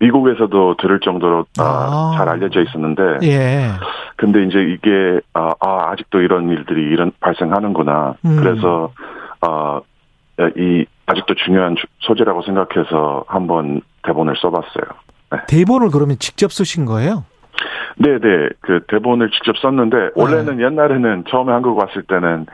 미국에서도 0.00 0.76
들을 0.76 1.00
정도로 1.00 1.46
아. 1.58 2.14
잘 2.16 2.28
알려져 2.28 2.62
있었는데 2.62 3.02
예. 3.22 3.70
근데 4.16 4.44
이제 4.44 4.58
이게 4.60 5.20
아, 5.34 5.52
아 5.60 5.90
아직도 5.90 6.20
이런 6.20 6.48
일들이 6.48 6.82
이런 6.82 7.12
발생하는구나. 7.20 8.14
음. 8.24 8.36
그래서 8.40 8.92
어이 9.40 10.86
아직도 11.06 11.34
중요한 11.34 11.76
소재라고 12.00 12.42
생각해서 12.42 13.24
한번 13.26 13.80
대본을 14.02 14.34
써봤어요. 14.40 14.84
네. 15.32 15.38
대본을 15.48 15.90
그러면 15.90 16.16
직접 16.18 16.52
쓰신 16.52 16.84
거예요? 16.84 17.24
네네. 17.96 18.50
그 18.60 18.80
대본을 18.88 19.30
직접 19.30 19.56
썼는데, 19.58 20.10
원래는 20.14 20.58
네. 20.58 20.64
옛날에는 20.64 21.24
처음에 21.28 21.52
한국 21.52 21.76
왔을 21.78 22.02
때는 22.04 22.46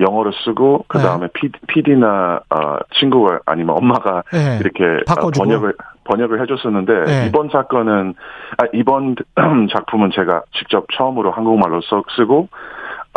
영어로 0.00 0.32
쓰고, 0.44 0.84
그 0.88 0.98
다음에 0.98 1.28
네. 1.28 1.48
PD나, 1.66 2.40
어, 2.50 2.78
친구가 2.98 3.40
아니면 3.46 3.76
엄마가 3.78 4.22
네. 4.32 4.58
이렇게 4.60 5.04
바꿔주고. 5.06 5.44
번역을, 5.44 5.74
번역을 6.04 6.42
해줬었는데, 6.42 7.04
네. 7.04 7.26
이번 7.26 7.48
사건은, 7.50 8.14
아, 8.58 8.64
이번 8.74 9.16
작품은 9.74 10.10
제가 10.14 10.42
직접 10.56 10.86
처음으로 10.96 11.32
한국말로 11.32 11.80
써, 11.82 12.02
쓰고, 12.16 12.48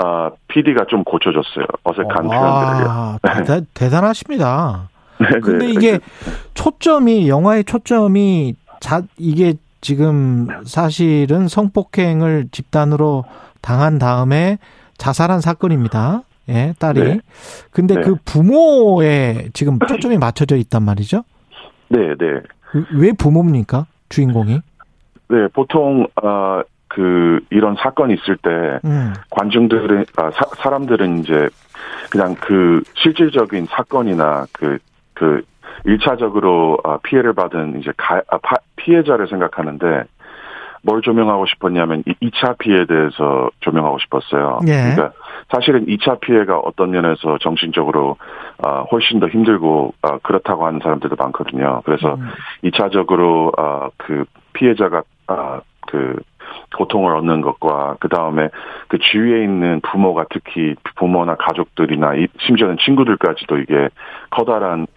어, 0.04 0.30
PD가 0.48 0.86
좀 0.90 1.04
고쳐줬어요. 1.04 1.66
어색한 1.84 2.28
표현들을요. 2.28 2.90
아, 2.90 3.18
대단, 3.22 3.66
대단 3.74 4.04
하십니다. 4.04 4.90
네, 5.20 5.40
근데 5.42 5.68
이게 5.68 6.00
초점이, 6.56 7.30
영화의 7.30 7.64
초점이 7.64 8.56
자, 8.80 9.02
이게 9.18 9.54
지금 9.80 10.48
사실은 10.66 11.48
성폭행을 11.48 12.50
집단으로 12.52 13.24
당한 13.62 14.00
다음에 14.00 14.58
자살한 14.98 15.42
사건입니다. 15.42 16.24
예, 16.52 16.74
딸이. 16.78 17.00
네. 17.00 17.20
근데 17.72 17.96
네. 17.96 18.02
그 18.02 18.16
부모에 18.26 19.50
지금 19.54 19.80
초점이 19.80 20.18
맞춰져 20.18 20.56
있단 20.58 20.84
말이죠? 20.84 21.24
네, 21.90 22.16
네. 22.18 22.42
왜 22.94 23.12
부모입니까? 23.14 23.88
주인공이? 24.10 24.62
네, 25.30 25.48
보통, 25.54 26.08
어, 26.22 26.62
그, 26.88 27.40
이런 27.50 27.76
사건이 27.76 28.16
있을 28.16 28.38
때, 28.38 28.50
음. 28.86 29.14
관중들은, 29.30 30.06
아, 30.18 30.32
사, 30.32 30.46
사람들은 30.58 31.20
이제, 31.20 31.50
그냥 32.10 32.36
그, 32.36 32.84
실질적인 32.96 33.68
사건이나 33.68 34.46
그, 34.52 34.78
그, 35.14 35.44
1차적으로 35.86 36.80
어, 36.86 36.98
피해를 37.04 37.34
받은 37.34 37.80
이제 37.80 37.92
가, 37.98 38.22
아, 38.30 38.38
피해자를 38.76 39.28
생각하는데 39.28 40.04
뭘 40.84 41.02
조명하고 41.02 41.46
싶었냐면 41.46 42.04
2차 42.04 42.58
피해에 42.58 42.86
대해서 42.86 43.50
조명하고 43.60 44.00
싶었어요. 44.00 44.60
예. 44.68 44.94
그러니까 44.94 45.12
사실은 45.50 45.86
2차 45.86 46.20
피해가 46.22 46.58
어떤 46.60 46.92
면에서 46.92 47.38
정신적으로 47.40 48.18
어, 48.66 48.84
훨씬 48.92 49.20
더 49.20 49.28
힘들고 49.28 49.94
어, 50.02 50.18
그렇다고 50.20 50.66
하는 50.66 50.80
사람들도 50.82 51.16
많거든요. 51.18 51.82
그래서 51.86 52.16
음. 52.16 52.30
2차적으로 52.64 53.58
어, 53.60 53.90
그 53.98 54.26
피해자가 54.54 55.04
어, 55.28 55.62
그 55.88 56.16
고통을 56.76 57.16
얻는 57.16 57.42
것과 57.42 57.98
그 58.00 58.08
다음에 58.10 58.50
그 58.88 58.98
주위에 58.98 59.44
있는 59.44 59.82
부모가 59.82 60.26
특히 60.30 60.76
부모나 60.96 61.36
가족들이나 61.36 62.14
심지어는 62.40 62.78
친구들까지도 62.84 63.58
이게 63.60 63.90
커다란 64.30 64.88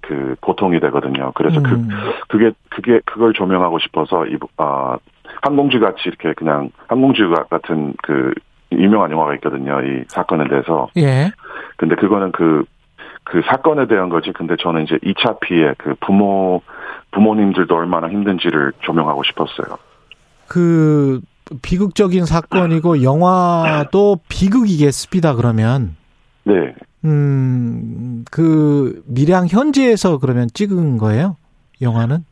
그 0.00 0.36
고통이 0.40 0.80
되거든요. 0.80 1.32
그래서 1.34 1.58
음. 1.60 1.62
그 1.62 2.12
그게 2.28 2.52
그게 2.70 3.00
그걸 3.04 3.32
조명하고 3.32 3.78
싶어서 3.78 4.26
이 4.26 4.36
아, 4.56 4.96
항공주 5.40 5.80
같이 5.80 6.02
이렇게 6.06 6.34
그냥 6.34 6.70
항공주 6.88 7.32
같은 7.50 7.94
그 8.02 8.32
유명한 8.72 9.10
영화가 9.10 9.34
있거든요. 9.36 9.80
이 9.82 10.04
사건에 10.08 10.48
대해서. 10.48 10.88
예. 10.96 11.32
근데 11.76 11.94
그거는 11.96 12.32
그, 12.32 12.64
그 13.24 13.42
사건에 13.46 13.86
대한 13.86 14.08
거지. 14.08 14.32
근데 14.32 14.56
저는 14.58 14.84
이제 14.84 14.96
2차 14.96 15.40
피해, 15.40 15.74
그 15.78 15.94
부모, 16.00 16.62
부모님들도 17.12 17.74
얼마나 17.74 18.08
힘든지를 18.08 18.72
조명하고 18.80 19.22
싶었어요. 19.24 19.76
그, 20.48 21.20
비극적인 21.62 22.24
사건이고, 22.24 23.02
영화도 23.02 24.20
비극이겠습니다, 24.28 25.34
그러면. 25.34 25.96
네. 26.44 26.74
음, 27.04 28.24
그, 28.30 29.02
밀양 29.06 29.48
현지에서 29.48 30.18
그러면 30.18 30.48
찍은 30.52 30.98
거예요? 30.98 31.36
영화는? 31.80 32.24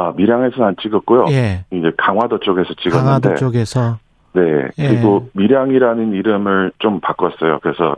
아, 0.00 0.12
밀양에서 0.16 0.64
안 0.64 0.74
찍었고요. 0.80 1.26
예. 1.30 1.64
이제 1.70 1.92
강화도 1.98 2.38
쪽에서 2.38 2.72
찍었는데. 2.74 3.04
강화도 3.04 3.34
쪽에서. 3.34 3.98
네. 4.32 4.42
예. 4.78 4.88
그리고 4.88 5.28
밀양이라는 5.34 6.12
이름을 6.14 6.72
좀 6.78 7.00
바꿨어요. 7.00 7.58
그래서 7.62 7.96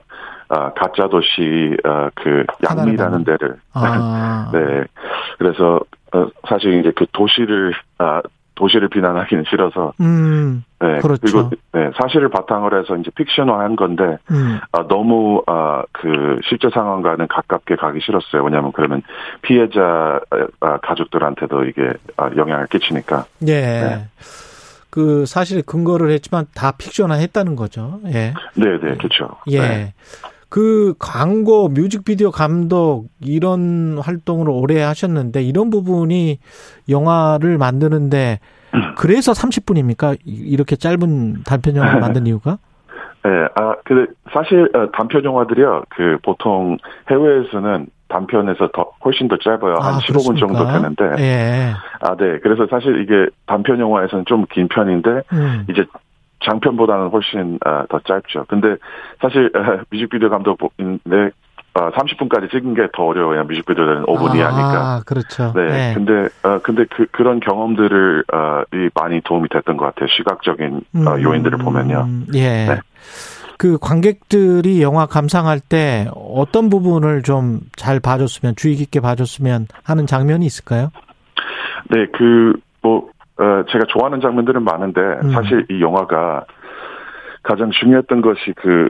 아, 0.49 0.73
가짜 0.73 1.09
도시 1.09 1.77
아, 1.85 2.11
그 2.15 2.45
양미라는 2.69 3.25
데를 3.25 3.57
아. 3.73 4.51
네. 4.53 4.85
그래서 5.39 5.81
어, 6.13 6.27
사실 6.49 6.81
이제 6.81 6.93
그 6.97 7.07
도시를 7.13 7.73
아, 7.99 8.21
도시를 8.63 8.89
비난하기는 8.89 9.45
싫어서 9.49 9.93
음. 10.01 10.65
네. 10.81 10.99
그렇죠. 11.01 11.21
그리고 11.21 11.51
네, 11.73 11.91
사실을 12.01 12.29
바탕으로 12.29 12.79
해서 12.79 12.97
이제 12.97 13.11
픽션화한 13.17 13.75
건데 13.75 14.19
음. 14.31 14.61
아, 14.71 14.87
너무 14.87 15.43
아, 15.49 15.83
그 15.91 16.39
실제 16.49 16.69
상황과는 16.73 17.27
가깝게 17.27 17.75
가기 17.77 18.01
싫었어요. 18.01 18.45
왜냐하면 18.45 18.71
그러면 18.73 19.03
피해자 19.43 20.21
아, 20.61 20.79
가족들한테도 20.79 21.65
이게 21.65 21.93
아, 22.17 22.31
영향을 22.37 22.69
끼치니까. 22.69 23.25
예. 23.49 23.61
네. 23.61 24.09
그 24.91 25.25
사실 25.27 25.63
근거를 25.63 26.11
했지만 26.11 26.45
다 26.55 26.73
픽션화 26.73 27.15
했다는 27.15 27.57
거죠. 27.57 28.01
예. 28.07 28.35
네, 28.55 28.79
네, 28.81 28.97
그렇죠. 28.97 29.31
예. 29.49 29.61
네. 29.61 29.95
그 30.53 30.93
광고, 30.99 31.69
뮤직비디오 31.71 32.31
감독 32.31 33.07
이런 33.23 33.97
활동을 33.99 34.51
오래 34.51 34.83
하셨는데 34.83 35.43
이런 35.43 35.71
부분이 35.71 36.41
영화를 36.91 37.57
만드는데 37.57 38.39
그래서 38.99 39.33
30분입니까? 39.33 40.19
이렇게 40.27 40.77
짧은 40.77 41.45
단편 41.47 41.77
영화를 41.77 42.01
만든 42.05 42.27
이유가? 42.27 42.59
네, 43.25 43.31
아, 43.55 43.77
그 43.87 44.09
사실 44.31 44.71
단편 44.93 45.25
영화들이요. 45.25 45.85
그 45.89 46.19
보통 46.23 46.77
해외에서는 47.11 47.87
단편에서 48.09 48.69
더 48.75 48.91
훨씬 49.07 49.29
더 49.29 49.39
짧아요. 49.39 49.77
한 49.81 49.95
아, 49.95 49.99
15분 50.01 50.39
정도 50.39 50.53
그렇습니까? 50.59 50.81
되는데. 51.07 51.23
예. 51.25 51.73
아, 52.03 52.15
네. 52.15 52.39
그래서 52.43 52.67
사실 52.69 53.01
이게 53.01 53.27
단편 53.47 53.81
영화에서는 53.81 54.27
좀 54.27 54.45
긴 54.51 54.69
편인데 54.69 55.23
음. 55.33 55.65
이제 55.71 55.87
장편보다는 56.45 57.09
훨씬 57.09 57.59
아, 57.65 57.85
더 57.89 58.01
짧죠. 58.01 58.47
근데 58.49 58.77
사실 59.21 59.51
아, 59.55 59.83
뮤직비디오 59.91 60.29
감독인데 60.31 61.31
아, 61.75 61.91
30분까지 61.91 62.51
찍은 62.51 62.75
게 62.75 62.83
더 62.93 63.05
어려워요. 63.05 63.45
뮤직비디오는 63.45 64.05
5분 64.05 64.37
이하니까. 64.37 64.97
아, 64.97 65.01
그렇죠. 65.07 65.53
네. 65.57 65.67
네. 65.67 65.95
근데 65.95 66.29
어 66.43 66.59
근데 66.63 66.85
그 66.95 67.07
그런 67.11 67.41
경험들을 67.41 68.25
많이 68.95 69.21
도움이 69.23 69.49
됐던 69.49 69.77
것 69.77 69.87
같아요. 69.87 70.09
시각적인 70.09 70.77
어, 71.07 71.15
음, 71.15 71.23
요인들을 71.23 71.59
보면요. 71.59 72.09
예. 72.35 72.67
네. 72.67 72.81
그 73.59 73.79
관객들이 73.81 74.83
영화 74.83 75.07
감상할 75.07 75.61
때 75.61 76.09
어떤 76.15 76.69
부분을 76.69 77.23
좀 77.23 77.61
잘 77.77 78.01
봐줬으면 78.01 78.55
주의 78.57 78.77
깊게 78.77 79.01
봐줬으면 79.01 79.67
하는 79.83 80.07
장면이 80.07 80.47
있을까요? 80.47 80.91
네, 81.91 82.07
그, 82.17 82.53
뭐, 82.81 83.09
어, 83.39 83.65
제가 83.71 83.85
좋아하는 83.89 84.21
장면들은 84.21 84.63
많은데, 84.63 85.01
음. 85.01 85.31
사실 85.31 85.67
이 85.71 85.81
영화가 85.81 86.45
가장 87.43 87.71
중요했던 87.71 88.21
것이 88.21 88.53
그, 88.57 88.89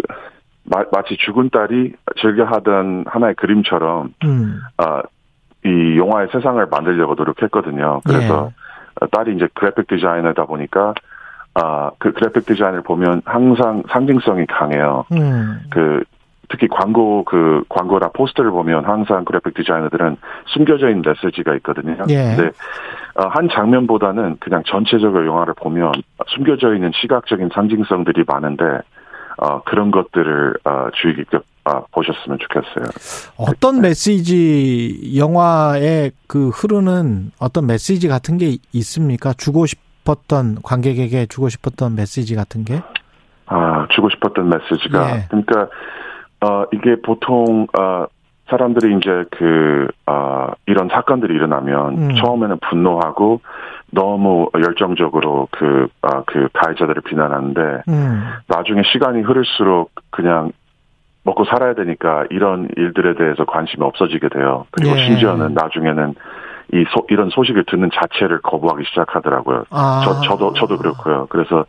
마, 0.65 0.85
치 1.09 1.17
죽은 1.17 1.51
딸이 1.51 1.95
즐겨 2.21 2.45
하던 2.45 3.05
하나의 3.09 3.35
그림처럼 3.35 4.15
음. 4.25 4.61
아, 4.77 5.03
이 5.65 5.99
영화의 5.99 6.29
세상을 6.33 6.65
만들려고 6.71 7.15
노력했거든요. 7.15 8.01
그래서 8.05 8.53
예. 9.03 9.07
딸이 9.11 9.37
이제 9.37 9.49
그래픽 9.55 9.89
디자이너다 9.89 10.45
보니까 10.45 10.95
아, 11.55 11.91
그 11.99 12.13
그래픽 12.13 12.47
디자인을 12.47 12.83
보면 12.83 13.23
항상 13.25 13.83
상징성이 13.91 14.47
강해요. 14.47 15.05
음. 15.13 15.61
그 15.71 16.05
특히 16.53 16.69
광고 16.69 17.25
그 17.25 17.65
광고나 17.71 18.11
포스터를 18.11 18.51
보면 18.51 18.85
항상 18.85 19.25
그래픽 19.25 19.55
디자이너들은 19.55 20.19
숨겨져 20.49 20.91
있는 20.91 21.03
메시지가 21.03 21.55
있거든요. 21.57 21.97
예. 22.11 22.37
근데 22.37 22.51
어, 23.15 23.27
한 23.29 23.49
장면보다는 23.49 24.37
그냥 24.39 24.63
전체적으로 24.67 25.27
영화를 25.27 25.55
보면 25.55 25.93
숨겨져 26.29 26.75
있는 26.75 26.93
시각적인 26.95 27.49
상징성들이 27.55 28.25
많은데 28.27 28.65
어, 29.39 29.63
그런 29.63 29.91
것들을 29.91 30.55
어, 30.65 30.89
주의 30.95 31.17
깊게 31.17 31.39
어, 31.65 31.87
보셨으면 31.91 32.39
좋겠어요. 32.39 32.85
어떤 33.39 33.81
메시지 33.81 35.17
영화에 35.17 36.11
그 36.29 36.51
흐르는 36.51 37.31
어떤 37.41 37.67
메시지 37.67 38.09
같은 38.09 38.37
게 38.37 38.59
있습니까? 38.75 39.33
주고 39.33 39.65
싶었던 39.65 40.57
관객에게 40.63 41.27
주고 41.27 41.49
싶었던 41.49 41.95
메시지 41.95 42.35
같은 42.35 42.65
게? 42.65 42.83
아, 43.47 43.87
주고 43.95 44.11
싶었던 44.11 44.49
메시지가 44.49 45.17
예. 45.17 45.27
그러니까 45.29 45.69
어 46.43 46.65
이게 46.73 46.97
보통 47.01 47.67
어 47.79 48.07
사람들이 48.53 48.97
이제 48.97 49.25
그, 49.31 49.89
어, 50.07 50.49
이런 50.67 50.89
사건들이 50.89 51.35
일어나면 51.35 51.99
음. 51.99 52.15
처음에는 52.17 52.59
분노하고 52.69 53.41
너무 53.91 54.49
열정적으로 54.55 55.49
그, 55.51 55.89
아, 56.03 56.23
그 56.27 56.49
가해자들을 56.53 57.03
비난하는데 57.03 57.61
음. 57.89 58.25
나중에 58.49 58.83
시간이 58.93 59.23
흐를수록 59.23 59.91
그냥 60.11 60.53
먹고 61.25 61.45
살아야 61.45 61.75
되니까 61.75 62.25
이런 62.31 62.69
일들에 62.77 63.15
대해서 63.15 63.45
관심이 63.45 63.83
없어지게 63.85 64.29
돼요. 64.29 64.67
그리고 64.73 64.99
예. 64.99 65.07
심지어는 65.07 65.55
나중에는 65.55 66.15
이 66.75 66.85
소, 66.91 67.07
이런 67.11 67.31
소식을 67.31 67.65
듣는 67.67 67.91
자체를 67.95 68.41
거부하기 68.43 68.85
시작하더라고요. 68.89 69.65
아. 69.71 70.03
저, 70.05 70.21
저도, 70.23 70.53
저도 70.55 70.79
그렇고요. 70.79 71.27
그래서, 71.31 71.65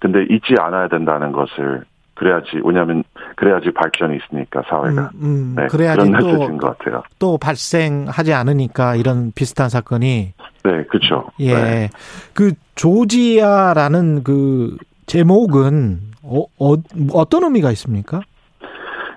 근데 0.00 0.26
잊지 0.28 0.54
않아야 0.58 0.88
된다는 0.88 1.32
것을, 1.32 1.84
그래야지, 2.20 2.60
왜냐하면, 2.62 3.02
그래야지 3.36 3.70
발전이 3.72 4.18
있으니까, 4.18 4.62
사회가. 4.68 5.10
음, 5.14 5.20
음. 5.22 5.54
네, 5.56 5.66
그래야지 5.68 6.10
그런 6.10 6.20
또- 6.20 6.58
것 6.58 6.78
같아요. 6.78 7.02
또 7.18 7.38
발생하지 7.38 8.34
않으니까 8.34 8.94
이런 8.96 9.32
비슷한 9.34 9.70
사건이 9.70 10.34
네, 10.62 10.84
그렇죠. 10.84 11.30
예. 11.40 11.54
네. 11.54 11.88
그 12.34 12.52
조지아라는 12.74 14.22
그 14.22 14.76
제목은 15.06 16.00
어, 16.22 16.42
어, 16.58 16.74
어떤 17.14 17.44
의미가 17.44 17.70
있습니까? 17.70 18.20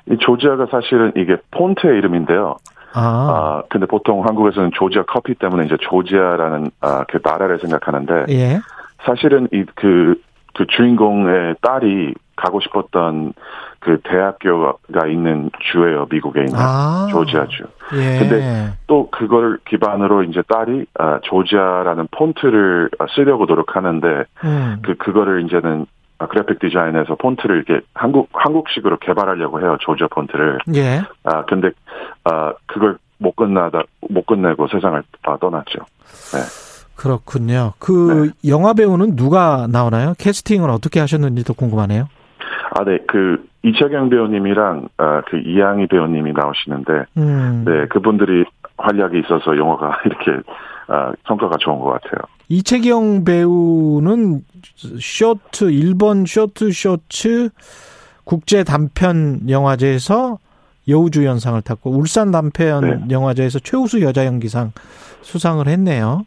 이 0.09 0.15
조지아가 0.19 0.67
사실은 0.71 1.11
이게 1.17 1.35
폰트의 1.51 1.97
이름인데요. 1.97 2.55
아, 2.93 3.01
아, 3.01 3.63
근데 3.69 3.85
보통 3.85 4.25
한국에서는 4.25 4.71
조지아 4.75 5.03
커피 5.09 5.33
때문에 5.35 5.65
이제 5.65 5.75
조지아라는, 5.81 6.71
아, 6.79 7.03
그 7.09 7.19
나라를 7.21 7.59
생각하는데, 7.59 8.25
예. 8.29 8.59
사실은 9.05 9.49
이 9.51 9.65
그 9.75 10.15
그 10.53 10.65
주인공의 10.67 11.55
딸이 11.61 12.13
가고 12.35 12.59
싶었던 12.61 13.33
그 13.79 13.99
대학교가 14.03 15.07
있는 15.07 15.51
주예요, 15.71 16.07
미국에 16.09 16.41
있는 16.41 16.55
아. 16.55 17.07
조지아주. 17.11 17.63
예. 17.95 18.19
근데 18.19 18.73
또 18.87 19.09
그걸 19.11 19.59
기반으로 19.65 20.23
이제 20.23 20.41
딸이 20.47 20.85
아, 20.99 21.19
조지아라는 21.23 22.07
폰트를 22.11 22.89
아, 22.99 23.05
쓰려고 23.13 23.45
노력하는데 23.45 24.23
음. 24.45 24.77
그 24.83 24.95
그거를 24.95 25.45
이제는 25.45 25.85
아, 26.17 26.27
그래픽 26.27 26.59
디자인에서 26.59 27.15
폰트를 27.15 27.63
이렇게 27.67 27.85
한국 27.93 28.29
한국식으로 28.31 28.97
개발하려고 28.97 29.61
해요, 29.61 29.77
조지아 29.81 30.07
폰트를. 30.07 30.59
예. 30.75 31.01
아 31.23 31.43
근데 31.45 31.71
아 32.23 32.53
그걸 32.65 32.97
못 33.17 33.35
끝나다 33.35 33.83
못 34.09 34.25
끝내고 34.25 34.67
세상을 34.67 35.03
아, 35.23 35.37
떠났죠. 35.37 35.79
그렇군요. 36.95 37.73
그 37.79 38.31
영화 38.47 38.73
배우는 38.73 39.15
누가 39.15 39.67
나오나요? 39.69 40.13
캐스팅을 40.17 40.69
어떻게 40.69 40.99
하셨는지도 40.99 41.53
궁금하네요. 41.53 42.07
아, 42.75 42.83
네, 42.85 42.99
그 43.07 43.45
이채경 43.63 44.09
배우님이랑 44.09 44.89
아, 44.97 45.21
그 45.27 45.37
이양희 45.37 45.87
배우님이 45.87 46.33
나오시는데, 46.33 47.05
음. 47.17 47.63
네, 47.65 47.87
그분들이 47.87 48.45
활약이 48.77 49.19
있어서 49.19 49.57
영화가 49.57 49.99
이렇게 50.05 50.43
아, 50.87 51.11
성과가 51.27 51.57
좋은 51.59 51.79
것 51.79 51.91
같아요. 51.91 52.21
이채경 52.49 53.23
배우는 53.23 54.41
쇼트 54.99 55.71
일본 55.71 56.25
쇼트 56.25 56.71
쇼츠 56.71 57.49
국제 58.25 58.63
단편 58.63 59.49
영화제에서 59.49 60.37
여우주연상을 60.87 61.61
탔고 61.61 61.91
울산 61.91 62.31
단편 62.31 62.81
네. 62.81 62.99
영화제에서 63.09 63.59
최우수 63.59 64.01
여자 64.01 64.25
연기상 64.25 64.71
수상을 65.21 65.65
했네요. 65.67 66.25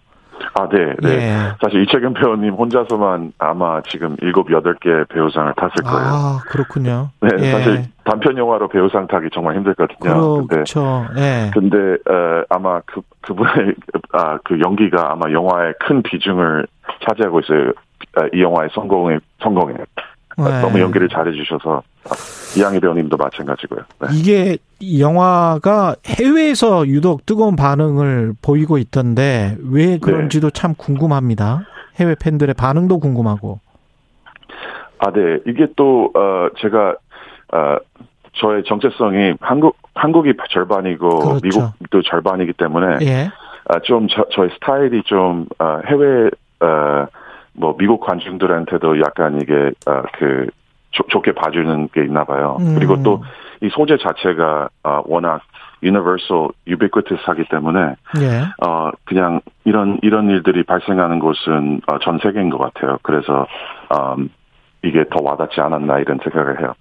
아, 0.55 0.69
네, 0.69 0.95
네. 1.01 1.09
예. 1.11 1.37
사실 1.61 1.83
이채경 1.83 2.15
배우님 2.15 2.55
혼자서만 2.55 3.33
아마 3.39 3.81
지금 3.83 4.17
일곱 4.23 4.51
여덟 4.53 4.75
개 4.77 4.89
배우상을 5.09 5.53
탔을 5.55 5.75
거예요. 5.85 6.09
아 6.09 6.41
그렇군요. 6.49 7.11
네, 7.21 7.29
예. 7.39 7.51
사실 7.53 7.85
단편 8.05 8.39
영화로 8.39 8.69
배우상 8.69 9.07
타기 9.07 9.29
정말 9.33 9.57
힘들거든요. 9.57 10.37
근데 10.39 10.55
그렇죠. 10.55 11.07
예. 11.17 11.51
근데 11.53 11.77
어, 11.77 12.45
아마 12.49 12.81
그 12.87 13.03
그분의 13.23 13.75
아, 14.13 14.39
그 14.45 14.59
연기가 14.61 15.13
아마 15.13 15.31
영화의 15.31 15.75
큰 15.81 16.03
비중을 16.03 16.67
차지하고 17.07 17.41
있어요. 17.41 17.73
아, 18.17 18.27
이 18.33 18.43
영화의 18.43 18.71
성공에 18.73 19.19
성공에 19.43 19.75
네. 20.37 20.61
너무 20.61 20.81
연기를 20.81 21.09
잘해주셔서 21.09 21.83
아, 22.05 22.11
이양희 22.59 22.81
배우님도 22.81 23.17
마찬가지고요. 23.17 23.81
네. 24.03 24.09
이게 24.13 24.59
이 24.81 25.01
영화가 25.01 25.97
해외에서 26.07 26.87
유독 26.89 27.25
뜨거운 27.25 27.57
반응을 27.57 28.35
보이고 28.43 28.79
있던데 28.79 29.57
왜 29.71 29.99
그런지도 29.99 30.51
참 30.51 30.75
궁금합니다. 30.77 31.63
해외 31.99 32.15
팬들의 32.15 32.55
반응도 32.55 32.99
궁금하고. 32.99 33.61
아, 34.99 35.11
네. 35.11 35.39
이게 35.47 35.67
또, 35.77 36.11
어, 36.15 36.49
제가, 36.59 36.97
어, 37.53 37.77
저의 38.33 38.65
정체성이 38.65 39.35
한국, 39.41 39.77
한국이 39.95 40.33
절반이고, 40.51 41.09
그렇죠. 41.19 41.41
미국도 41.43 42.03
절반이기 42.03 42.55
때문에, 42.55 42.99
예. 43.03 43.31
아, 43.69 43.79
좀, 43.81 44.07
저, 44.09 44.25
저의 44.33 44.51
스타일이 44.55 45.03
좀, 45.05 45.47
어, 45.59 45.81
해외, 45.87 46.31
어, 46.61 47.07
뭐, 47.57 47.77
미국 47.77 48.01
관중들한테도 48.01 49.01
약간 49.01 49.41
이게, 49.41 49.71
어, 49.87 50.03
그, 50.19 50.47
좋- 50.93 51.09
좋게 51.09 51.33
봐주는 51.33 51.89
게 51.93 52.05
있나 52.05 52.25
봐요. 52.25 52.57
음. 52.61 52.75
그리고 52.77 53.03
또, 53.03 53.23
이 53.63 53.69
소재 53.71 53.97
자체가, 53.99 54.69
어, 54.85 55.03
워낙, 55.07 55.41
universal, 55.83 56.49
ubiquitous하기 56.67 57.45
때문에, 57.51 57.97
예. 58.21 58.43
어, 58.67 58.91
그냥 59.05 59.41
이런, 59.65 59.99
이런 60.03 60.31
일들이 60.31 60.63
발생하는 60.63 61.19
곳은 61.19 61.81
어, 61.87 61.99
전 61.99 62.19
세계인 62.23 62.49
것 62.51 62.59
같아요. 62.59 62.99
그래서, 63.03 63.47
음, 64.17 64.29
이게 64.83 65.05
더 65.11 65.23
와닿지 65.23 65.61
않았나 65.61 65.99
이런 65.99 66.19
생각을 66.23 66.61
해요. 66.61 66.73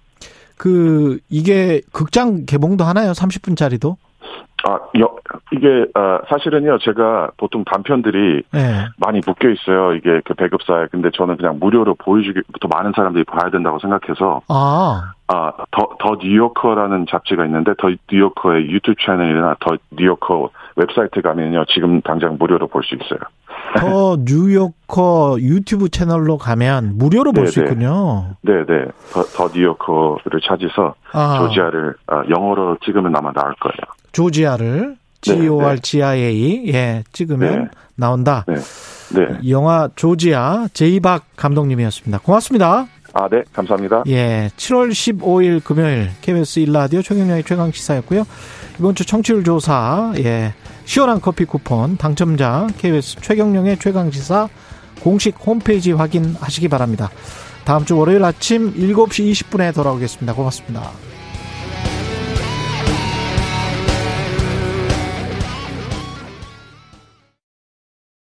그 0.58 1.18
이게 1.28 1.82
극장 1.92 2.46
개봉도 2.46 2.84
하나요? 2.84 3.12
30분짜리도? 3.12 3.96
아, 4.64 4.78
여, 4.98 5.14
이게, 5.52 5.86
어, 5.94 6.18
사실은요, 6.28 6.78
제가 6.78 7.30
보통 7.36 7.62
단편들이 7.64 8.42
예. 8.54 8.86
많이 8.98 9.20
묶여 9.26 9.48
있어요. 9.50 9.92
이게 9.94 10.20
그 10.24 10.34
배급사에. 10.34 10.86
근데 10.90 11.10
저는 11.12 11.36
그냥 11.36 11.58
무료로 11.60 11.94
보여주기, 11.96 12.40
더 12.60 12.68
많은 12.68 12.92
사람들이 12.96 13.24
봐야 13.24 13.50
된다고 13.50 13.78
생각해서, 13.78 14.40
아, 14.48 15.12
아, 15.28 15.52
더, 15.70 15.88
The 16.00 16.16
New 16.20 16.37
Yorker라는 16.37 17.06
잡지가 17.10 17.44
있는데, 17.46 17.74
The 17.78 17.90
New 18.10 18.26
Yorker의 18.26 18.70
YouTube 18.70 18.96
채널이나 19.04 19.56
The 19.60 19.76
New 19.92 20.11
Yorker 20.11 20.50
웹사이트 20.76 21.20
가면요, 21.22 21.64
지금 21.66 22.00
당장 22.00 22.36
무료로 22.38 22.68
볼 22.68 22.82
수 22.82 22.94
있어요. 22.94 23.20
The 23.78 24.16
New 24.24 24.61
Yorker 24.61 25.36
YouTube 25.40 25.88
채널로 25.88 26.38
가면 26.38 26.96
무료로 26.98 27.32
볼수 27.32 27.60
네, 27.60 27.66
네. 27.66 27.72
있군요. 27.72 28.36
네네. 28.42 28.86
더, 29.12 29.22
The 29.22 29.48
New 29.54 29.74
Yorker를 29.74 30.40
찾아서, 30.42 30.94
아. 31.12 31.38
조지아를, 31.38 31.94
아, 32.06 32.22
영어로 32.30 32.78
찍으면 32.84 33.14
아마 33.16 33.32
나올 33.32 33.54
거예요. 33.60 33.95
조지아를 34.16 34.96
네, 34.96 34.96
G 35.20 35.48
O 35.48 35.60
R 35.60 35.78
G 35.78 36.02
I 36.02 36.18
A 36.20 36.62
예 36.68 37.04
찍으면 37.12 37.64
네. 37.64 37.68
나온다. 37.96 38.46
네. 38.48 38.54
네. 38.54 39.50
영화 39.50 39.90
조지아 39.94 40.68
제이박 40.72 41.24
감독님이었습니다. 41.36 42.20
고맙습니다. 42.20 42.86
아, 43.12 43.28
네. 43.28 43.42
감사합니다. 43.52 44.04
예, 44.08 44.50
7월 44.56 44.90
15일 44.90 45.62
금요일 45.64 46.10
KBS 46.22 46.60
1라디오 46.60 47.04
최경영의 47.04 47.44
최강 47.44 47.70
시사였고요. 47.70 48.24
이번 48.78 48.94
주 48.94 49.04
청취율 49.04 49.44
조사 49.44 50.14
예 50.18 50.54
시원한 50.86 51.20
커피 51.20 51.44
쿠폰 51.44 51.98
당첨자 51.98 52.68
KBS 52.78 53.16
최경영의 53.20 53.78
최강 53.80 54.10
시사 54.10 54.48
공식 55.02 55.36
홈페이지 55.44 55.92
확인하시기 55.92 56.68
바랍니다. 56.68 57.10
다음 57.66 57.84
주 57.84 57.98
월요일 57.98 58.24
아침 58.24 58.72
7시 58.72 59.30
20분에 59.32 59.74
돌아오겠습니다. 59.74 60.32
고맙습니다. 60.32 60.90